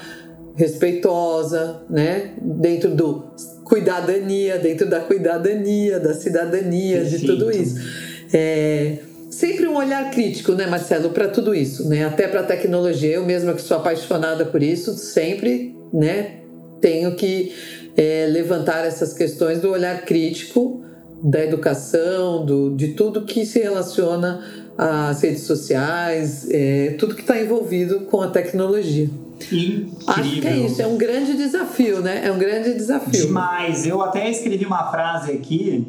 respeitosa, 0.56 1.82
né? 1.90 2.34
Dentro 2.42 2.90
do 2.92 3.24
cuidadania, 3.64 4.58
dentro 4.58 4.88
da 4.88 5.00
cuidadania, 5.00 6.00
da 6.00 6.14
cidadania, 6.14 7.04
de 7.04 7.26
tudo 7.26 7.52
isso. 7.52 7.76
É, 8.34 8.98
sempre 9.30 9.68
um 9.68 9.76
olhar 9.76 10.12
crítico, 10.12 10.54
né, 10.54 10.68
Marcelo, 10.68 11.10
para 11.10 11.28
tudo 11.28 11.56
isso, 11.56 11.88
né? 11.90 12.06
Até 12.06 12.28
para 12.28 12.42
a 12.42 12.44
tecnologia. 12.44 13.16
Eu 13.16 13.26
mesma 13.26 13.54
que 13.54 13.62
sou 13.62 13.78
apaixonada 13.78 14.46
por 14.46 14.62
isso, 14.62 14.94
sempre, 14.96 15.76
né, 15.92 16.40
tenho 16.80 17.16
que 17.16 17.54
é, 17.96 18.28
levantar 18.30 18.86
essas 18.86 19.14
questões 19.14 19.60
do 19.60 19.72
olhar 19.72 20.04
crítico 20.06 20.84
da 21.24 21.44
educação, 21.44 22.46
do, 22.46 22.76
de 22.76 22.90
tudo 22.90 23.22
que 23.22 23.46
se 23.46 23.60
relaciona 23.60 24.44
às 24.78 25.22
redes 25.22 25.44
sociais, 25.44 26.48
é, 26.52 26.96
tudo 27.00 27.16
que 27.16 27.22
está 27.22 27.40
envolvido 27.40 28.02
com 28.02 28.22
a 28.22 28.28
tecnologia. 28.28 29.10
Incrível. 29.36 29.90
Acho 30.08 30.42
que 30.42 30.48
é 30.48 30.58
isso, 30.58 30.82
é 30.82 30.88
um 30.88 30.98
grande 30.98 31.36
desafio, 31.36 32.02
né? 32.02 32.26
É 32.26 32.32
um 32.32 32.38
grande 32.38 32.74
desafio. 32.74 33.28
Demais. 33.28 33.86
Eu 33.86 34.02
até 34.02 34.30
escrevi 34.30 34.66
uma 34.66 34.92
frase 34.92 35.32
aqui, 35.32 35.86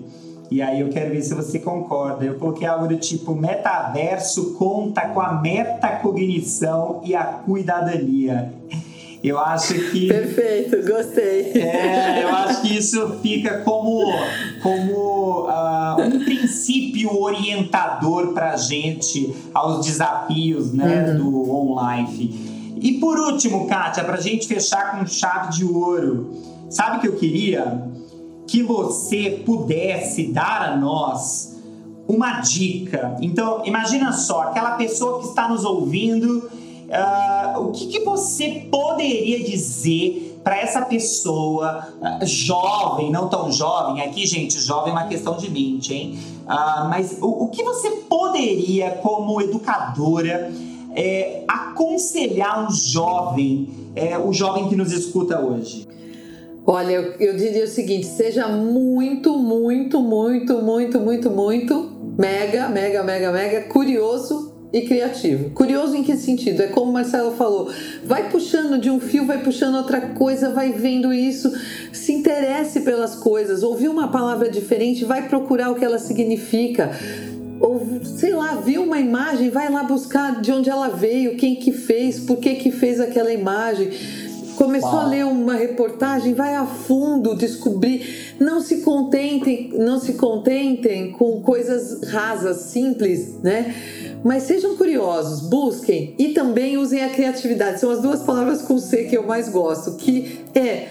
e 0.51 0.63
aí 0.63 0.81
eu 0.81 0.89
quero 0.89 1.11
ver 1.11 1.23
se 1.23 1.35
você 1.35 1.59
concorda. 1.59 2.25
Eu 2.25 2.35
coloquei 2.35 2.67
algo 2.67 2.87
do 2.87 2.97
tipo: 2.97 3.35
metaverso 3.35 4.55
conta 4.55 5.03
com 5.09 5.21
a 5.21 5.41
metacognição 5.41 7.01
e 7.05 7.15
a 7.15 7.25
cuidadania. 7.25 8.53
Eu 9.25 9.39
acho 9.39 9.73
que. 9.91 10.07
Perfeito, 10.09 10.87
gostei. 10.87 11.53
É, 11.55 12.23
eu 12.23 12.29
acho 12.29 12.61
que 12.61 12.77
isso 12.77 13.19
fica 13.23 13.61
como, 13.61 14.13
como 14.63 15.49
uh, 15.49 16.03
um 16.03 16.23
princípio 16.23 17.19
orientador 17.19 18.35
para 18.35 18.53
a 18.53 18.57
gente 18.59 19.35
aos 19.55 19.87
desafios 19.87 20.75
né, 20.75 21.07
uhum. 21.09 21.17
do 21.17 21.51
online. 21.51 22.44
E 22.85 22.93
por 22.99 23.19
último, 23.19 23.67
Kátia, 23.67 24.05
para 24.05 24.17
a 24.17 24.21
gente 24.21 24.47
fechar 24.47 24.99
com 24.99 25.07
chave 25.07 25.53
de 25.57 25.65
ouro, 25.65 26.31
sabe 26.69 26.99
o 26.99 27.01
que 27.01 27.09
eu 27.09 27.17
queria? 27.17 27.83
Que 28.47 28.63
você 28.63 29.43
pudesse 29.47 30.25
dar 30.25 30.61
a 30.61 30.77
nós 30.77 31.57
uma 32.07 32.41
dica. 32.41 33.17
Então, 33.23 33.63
imagina 33.65 34.13
só, 34.13 34.43
aquela 34.43 34.73
pessoa 34.73 35.21
que 35.21 35.29
está 35.29 35.49
nos 35.49 35.65
ouvindo, 35.65 36.41
uh, 36.41 37.59
o 37.59 37.73
que, 37.73 37.87
que 37.87 38.01
você 38.01 38.69
poderia 38.71 39.43
dizer 39.43 40.39
para 40.45 40.59
essa 40.59 40.83
pessoa 40.83 41.89
uh, 42.03 42.27
jovem, 42.27 43.11
não 43.11 43.31
tão 43.31 43.51
jovem, 43.51 44.03
aqui, 44.03 44.27
gente, 44.27 44.61
jovem 44.61 44.91
é 44.91 44.93
uma 44.93 45.07
questão 45.07 45.39
de 45.39 45.51
mente, 45.51 45.95
hein? 45.95 46.19
Uh, 46.43 46.87
mas 46.91 47.17
o, 47.19 47.45
o 47.45 47.49
que 47.49 47.63
você 47.63 47.89
poderia, 48.11 48.91
como 49.03 49.41
educadora, 49.41 50.53
é, 50.95 51.43
aconselhar 51.49 52.67
um 52.67 52.71
jovem, 52.71 53.69
é, 53.97 54.17
o 54.19 54.33
jovem 54.33 54.69
que 54.69 54.77
nos 54.77 54.93
escuta 54.93 55.41
hoje? 55.41 55.87
Olha, 56.67 56.93
eu, 56.93 57.13
eu 57.19 57.37
diria 57.37 57.65
o 57.65 57.69
seguinte: 57.69 58.07
seja 58.07 58.49
muito, 58.49 59.37
muito, 59.37 60.01
muito, 60.01 60.63
muito, 60.63 61.01
muito, 61.01 61.31
muito 61.31 61.93
mega, 62.19 62.69
mega, 62.69 63.03
mega, 63.03 63.33
mega 63.33 63.63
curioso 63.63 64.53
e 64.73 64.83
criativo. 64.83 65.51
Curioso 65.51 65.95
em 65.95 66.03
que 66.03 66.17
sentido? 66.17 66.63
É 66.63 66.67
como 66.67 66.91
o 66.91 66.93
Marcelo 66.93 67.37
falou, 67.37 67.71
vai 68.05 68.29
puxando 68.29 68.81
de 68.81 68.91
um 68.91 68.99
fio, 68.99 69.25
vai 69.25 69.39
puxando 69.43 69.77
outra 69.77 70.01
coisa, 70.01 70.51
vai 70.51 70.73
vendo 70.73 71.13
isso, 71.13 71.53
se 71.93 72.13
interesse 72.13 72.81
pelas 72.81 73.15
coisas, 73.15 73.63
ouvir 73.63 73.89
uma 73.89 74.09
palavra 74.09 74.51
diferente, 74.51 75.05
vai 75.05 75.29
procurar 75.29 75.71
o 75.71 75.77
que 75.77 75.85
ela 75.85 75.99
significa 75.99 76.91
ou 77.61 77.81
sei 78.05 78.33
lá, 78.35 78.57
viu 78.57 78.83
uma 78.83 78.99
imagem, 78.99 79.51
vai 79.51 79.71
lá 79.71 79.85
buscar 79.85 80.41
de 80.41 80.53
onde 80.53 80.69
ela 80.69 80.89
veio, 80.89 81.37
quem 81.37 81.57
que 81.57 81.73
fez, 81.73 82.21
por 82.21 82.39
que 82.39 82.55
que 82.57 82.71
fez 82.71 83.01
aquela 83.01 83.33
imagem. 83.33 83.91
Começou 84.57 84.91
Uau. 84.91 85.01
a 85.01 85.07
ler 85.07 85.25
uma 85.27 85.55
reportagem, 85.55 86.33
vai 86.33 86.55
a 86.55 86.65
fundo 86.65 87.35
descobrir. 87.35 88.37
Não 88.39 88.61
se 88.61 88.79
contentem, 88.83 89.73
não 89.75 89.99
se 89.99 90.15
contentem 90.15 91.11
com 91.11 91.41
coisas 91.41 92.09
rasas, 92.09 92.59
simples, 92.59 93.41
né? 93.43 93.75
Mas 94.23 94.45
sejam 94.45 94.77
curiosos, 94.77 95.41
busquem 95.41 96.15
e 96.19 96.29
também 96.29 96.79
usem 96.79 97.03
a 97.03 97.11
criatividade. 97.11 97.81
São 97.81 97.91
as 97.91 98.01
duas 98.01 98.23
palavras 98.23 98.63
com 98.63 98.79
C 98.79 99.05
que 99.05 99.17
eu 99.17 99.27
mais 99.27 99.49
gosto, 99.49 99.97
que 99.97 100.41
é 100.55 100.89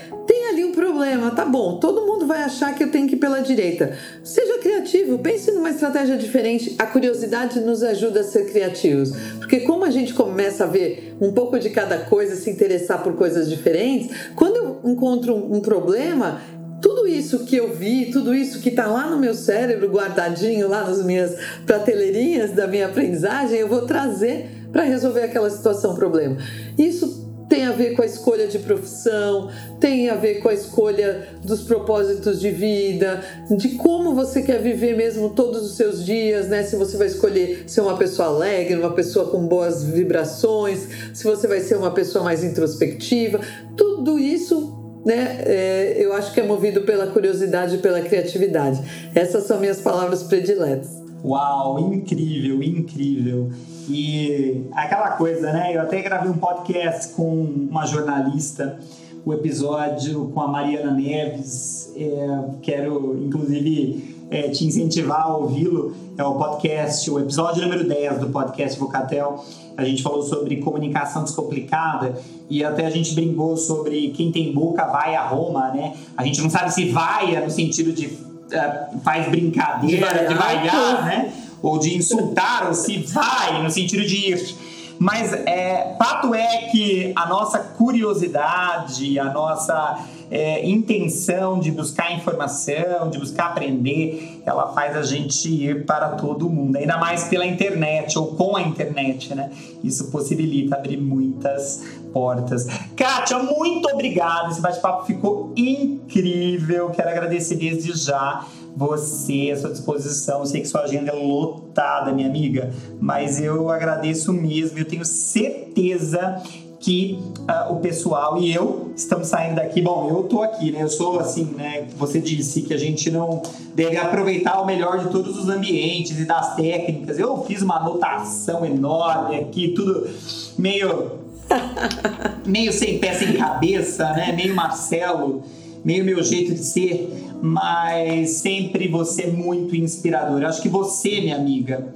ali 0.53 0.63
um 0.63 0.71
problema, 0.71 1.31
tá 1.31 1.43
bom, 1.43 1.77
todo 1.77 2.05
mundo 2.05 2.25
vai 2.25 2.43
achar 2.43 2.73
que 2.73 2.83
eu 2.83 2.91
tenho 2.91 3.07
que 3.07 3.15
ir 3.15 3.19
pela 3.19 3.39
direita. 3.41 3.97
Seja 4.23 4.59
criativo, 4.59 5.17
pense 5.19 5.51
numa 5.51 5.69
estratégia 5.69 6.15
diferente. 6.15 6.75
A 6.79 6.85
curiosidade 6.85 7.59
nos 7.59 7.83
ajuda 7.83 8.21
a 8.21 8.23
ser 8.23 8.49
criativos, 8.51 9.11
porque 9.39 9.61
como 9.61 9.83
a 9.83 9.89
gente 9.89 10.13
começa 10.13 10.63
a 10.63 10.67
ver 10.67 11.15
um 11.19 11.31
pouco 11.31 11.59
de 11.59 11.69
cada 11.69 11.97
coisa, 11.97 12.35
se 12.35 12.49
interessar 12.49 13.03
por 13.03 13.15
coisas 13.15 13.49
diferentes, 13.49 14.15
quando 14.35 14.55
eu 14.55 14.91
encontro 14.91 15.35
um, 15.35 15.59
problema, 15.59 16.41
tudo 16.81 17.07
isso 17.07 17.45
que 17.45 17.55
eu 17.55 17.73
vi, 17.73 18.11
tudo 18.11 18.33
isso 18.33 18.59
que 18.59 18.69
está 18.69 18.87
lá 18.87 19.09
no 19.09 19.17
meu 19.17 19.33
cérebro, 19.33 19.89
guardadinho 19.89 20.67
lá 20.67 20.83
nas 20.83 21.03
minhas 21.03 21.35
prateleirinhas 21.65 22.51
da 22.51 22.67
minha 22.67 22.87
aprendizagem, 22.87 23.57
eu 23.57 23.67
vou 23.67 23.85
trazer 23.85 24.49
para 24.71 24.83
resolver 24.83 25.21
aquela 25.21 25.49
situação, 25.49 25.95
problema. 25.95 26.37
Isso 26.77 27.22
tem 27.53 27.65
a 27.65 27.71
ver 27.71 27.95
com 27.95 28.01
a 28.01 28.05
escolha 28.07 28.47
de 28.47 28.57
profissão, 28.57 29.47
tem 29.79 30.09
a 30.09 30.15
ver 30.15 30.39
com 30.39 30.49
a 30.49 30.55
escolha 30.55 31.27
dos 31.43 31.61
propósitos 31.61 32.41
de 32.41 32.49
vida, 32.49 33.23
de 33.55 33.75
como 33.75 34.15
você 34.15 34.41
quer 34.41 34.59
viver 34.59 34.97
mesmo 34.97 35.29
todos 35.29 35.61
os 35.61 35.77
seus 35.77 36.03
dias, 36.03 36.47
né? 36.47 36.63
Se 36.63 36.75
você 36.75 36.97
vai 36.97 37.05
escolher 37.05 37.65
ser 37.67 37.81
uma 37.81 37.95
pessoa 37.95 38.29
alegre, 38.29 38.73
uma 38.73 38.93
pessoa 38.93 39.29
com 39.29 39.45
boas 39.45 39.83
vibrações, 39.83 40.87
se 41.13 41.23
você 41.23 41.47
vai 41.47 41.59
ser 41.59 41.75
uma 41.75 41.91
pessoa 41.91 42.23
mais 42.23 42.43
introspectiva, 42.43 43.39
tudo 43.77 44.17
isso 44.17 45.01
né, 45.05 45.43
é, 45.45 45.95
eu 45.99 46.11
acho 46.13 46.33
que 46.33 46.39
é 46.39 46.43
movido 46.43 46.81
pela 46.81 47.05
curiosidade 47.05 47.75
e 47.75 47.77
pela 47.77 48.01
criatividade. 48.01 48.81
Essas 49.13 49.43
são 49.43 49.59
minhas 49.59 49.79
palavras 49.79 50.23
prediletas. 50.23 51.02
Uau, 51.23 51.79
incrível, 51.93 52.61
incrível. 52.61 53.49
E 53.87 54.65
aquela 54.73 55.11
coisa, 55.11 55.53
né? 55.53 55.73
Eu 55.73 55.81
até 55.81 56.01
gravei 56.01 56.29
um 56.29 56.37
podcast 56.37 57.13
com 57.13 57.43
uma 57.69 57.85
jornalista, 57.85 58.77
o 59.23 59.33
episódio 59.33 60.29
com 60.33 60.41
a 60.41 60.49
Mariana 60.49 60.91
Neves. 60.91 61.93
É, 61.95 62.43
quero, 62.61 63.17
inclusive, 63.23 64.17
é, 64.29 64.49
te 64.49 64.65
incentivar 64.65 65.21
a 65.21 65.37
ouvi-lo. 65.37 65.95
É 66.17 66.23
o 66.25 66.35
podcast, 66.35 67.09
o 67.09 67.17
episódio 67.17 67.61
número 67.63 67.87
10 67.87 68.19
do 68.19 68.29
podcast 68.29 68.77
Vocatel. 68.77 69.45
A 69.77 69.85
gente 69.85 70.03
falou 70.03 70.23
sobre 70.23 70.57
comunicação 70.57 71.23
descomplicada 71.23 72.15
e 72.49 72.65
até 72.65 72.85
a 72.85 72.89
gente 72.89 73.15
brincou 73.15 73.55
sobre 73.55 74.09
quem 74.09 74.29
tem 74.29 74.53
boca 74.53 74.85
vai 74.87 75.15
a 75.15 75.25
Roma, 75.25 75.71
né? 75.71 75.93
A 76.17 76.25
gente 76.25 76.41
não 76.41 76.49
sabe 76.49 76.73
se 76.73 76.89
vai 76.89 77.41
no 77.41 77.49
sentido 77.49 77.93
de 77.93 78.32
uh, 78.53 78.99
faz 79.03 79.27
brincadeira, 79.27 80.27
de 80.27 80.33
vaiar, 80.33 81.05
né? 81.05 81.33
Ou 81.61 81.79
de 81.79 81.95
insultar, 81.95 82.67
ou 82.67 82.73
se 82.73 82.97
vai, 83.03 83.63
no 83.63 83.69
sentido 83.69 84.05
de 84.05 84.31
ir. 84.31 84.55
Mas 84.99 85.33
é, 85.33 85.95
fato 85.97 86.33
é 86.33 86.69
que 86.71 87.11
a 87.15 87.27
nossa 87.27 87.59
curiosidade, 87.59 89.19
a 89.19 89.25
nossa 89.25 90.05
é, 90.31 90.67
intenção 90.67 91.59
de 91.59 91.71
buscar 91.71 92.11
informação, 92.15 93.09
de 93.09 93.19
buscar 93.19 93.47
aprender, 93.47 94.41
ela 94.45 94.73
faz 94.73 94.95
a 94.95 95.03
gente 95.03 95.49
ir 95.49 95.85
para 95.85 96.09
todo 96.09 96.49
mundo, 96.49 96.77
ainda 96.77 96.97
mais 96.97 97.25
pela 97.25 97.45
internet 97.45 98.17
ou 98.17 98.27
com 98.27 98.55
a 98.55 98.61
internet, 98.61 99.33
né? 99.35 99.51
Isso 99.83 100.09
possibilita 100.09 100.75
abrir 100.75 100.97
muitas 100.97 101.83
portas. 102.13 102.67
Kátia, 102.95 103.39
muito 103.39 103.89
obrigado. 103.89 104.51
Esse 104.51 104.61
bate-papo 104.61 105.05
ficou 105.05 105.51
incrível. 105.55 106.89
Quero 106.91 107.09
agradecer 107.09 107.55
desde 107.55 107.91
já 107.93 108.45
você, 108.75 109.51
a 109.53 109.57
sua 109.57 109.71
disposição. 109.71 110.45
Sei 110.45 110.61
que 110.61 110.67
sua 110.67 110.81
agenda 110.81 111.11
é 111.11 111.15
lotada, 111.15 112.11
minha 112.11 112.27
amiga, 112.27 112.71
mas 112.99 113.41
eu 113.41 113.69
agradeço 113.69 114.33
mesmo. 114.33 114.77
Eu 114.79 114.85
tenho 114.85 115.05
certeza 115.05 116.41
que 116.83 117.17
uh, 117.49 117.71
o 117.71 117.77
pessoal 117.77 118.37
e 118.37 118.53
eu 118.53 118.91
estamos 118.93 119.29
saindo 119.29 119.55
daqui. 119.55 119.81
Bom, 119.81 120.09
eu 120.09 120.23
tô 120.23 120.41
aqui, 120.41 120.69
né? 120.69 120.83
Eu 120.83 120.89
sou 120.89 121.17
assim, 121.17 121.45
né? 121.55 121.87
Você 121.97 122.19
disse 122.19 122.61
que 122.63 122.73
a 122.73 122.77
gente 122.77 123.09
não 123.09 123.41
deve 123.73 123.95
aproveitar 123.95 124.61
o 124.61 124.65
melhor 124.65 124.99
de 124.99 125.09
todos 125.09 125.37
os 125.37 125.47
ambientes 125.47 126.19
e 126.19 126.25
das 126.25 126.55
técnicas. 126.55 127.17
Eu 127.17 127.41
fiz 127.45 127.61
uma 127.61 127.77
anotação 127.77 128.65
enorme 128.65 129.37
aqui, 129.37 129.69
tudo 129.69 130.09
meio 130.57 131.23
meio 132.45 132.73
sem 132.73 132.99
pé, 132.99 133.13
sem 133.13 133.33
cabeça, 133.33 134.11
né? 134.11 134.33
Meio 134.33 134.53
Marcelo, 134.53 135.41
meio 135.85 136.03
meu 136.03 136.21
jeito 136.21 136.53
de 136.53 136.63
ser, 136.63 137.32
mas 137.45 138.29
sempre 138.37 138.87
você 138.87 139.27
muito 139.27 139.75
inspirador. 139.75 140.45
Acho 140.45 140.61
que 140.61 140.69
você, 140.69 141.19
minha 141.19 141.35
amiga, 141.35 141.89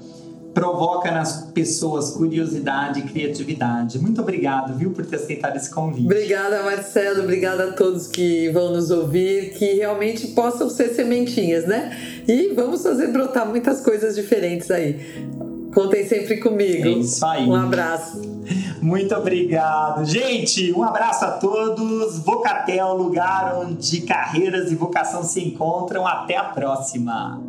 provoca 0.53 1.09
nas 1.09 1.49
pessoas 1.53 2.09
curiosidade 2.09 2.99
e 2.99 3.03
criatividade. 3.03 3.97
Muito 3.97 4.19
obrigado, 4.19 4.77
viu, 4.77 4.91
por 4.91 5.05
ter 5.05 5.15
aceitado 5.15 5.55
esse 5.55 5.69
convite. 5.69 6.03
Obrigada, 6.03 6.63
Marcelo. 6.63 7.23
Obrigada 7.23 7.69
a 7.69 7.71
todos 7.71 8.07
que 8.07 8.49
vão 8.49 8.73
nos 8.73 8.91
ouvir, 8.91 9.53
que 9.53 9.75
realmente 9.75 10.27
possam 10.27 10.69
ser 10.69 10.89
sementinhas, 10.89 11.65
né? 11.65 11.97
E 12.27 12.53
vamos 12.53 12.83
fazer 12.83 13.07
brotar 13.07 13.47
muitas 13.47 13.79
coisas 13.79 14.15
diferentes 14.15 14.69
aí. 14.69 14.99
Contem 15.73 16.05
sempre 16.05 16.41
comigo. 16.41 16.89
É 16.89 16.91
isso 16.91 17.25
aí. 17.25 17.45
Um 17.45 17.55
abraço. 17.55 18.36
Muito 18.81 19.15
obrigado. 19.15 20.05
Gente, 20.05 20.71
um 20.73 20.83
abraço 20.83 21.25
a 21.25 21.31
todos. 21.31 22.19
Vocatel, 22.19 22.93
lugar 22.93 23.55
onde 23.55 24.01
carreiras 24.01 24.71
e 24.71 24.75
vocação 24.75 25.23
se 25.23 25.43
encontram. 25.43 26.05
Até 26.05 26.37
a 26.37 26.43
próxima. 26.43 27.41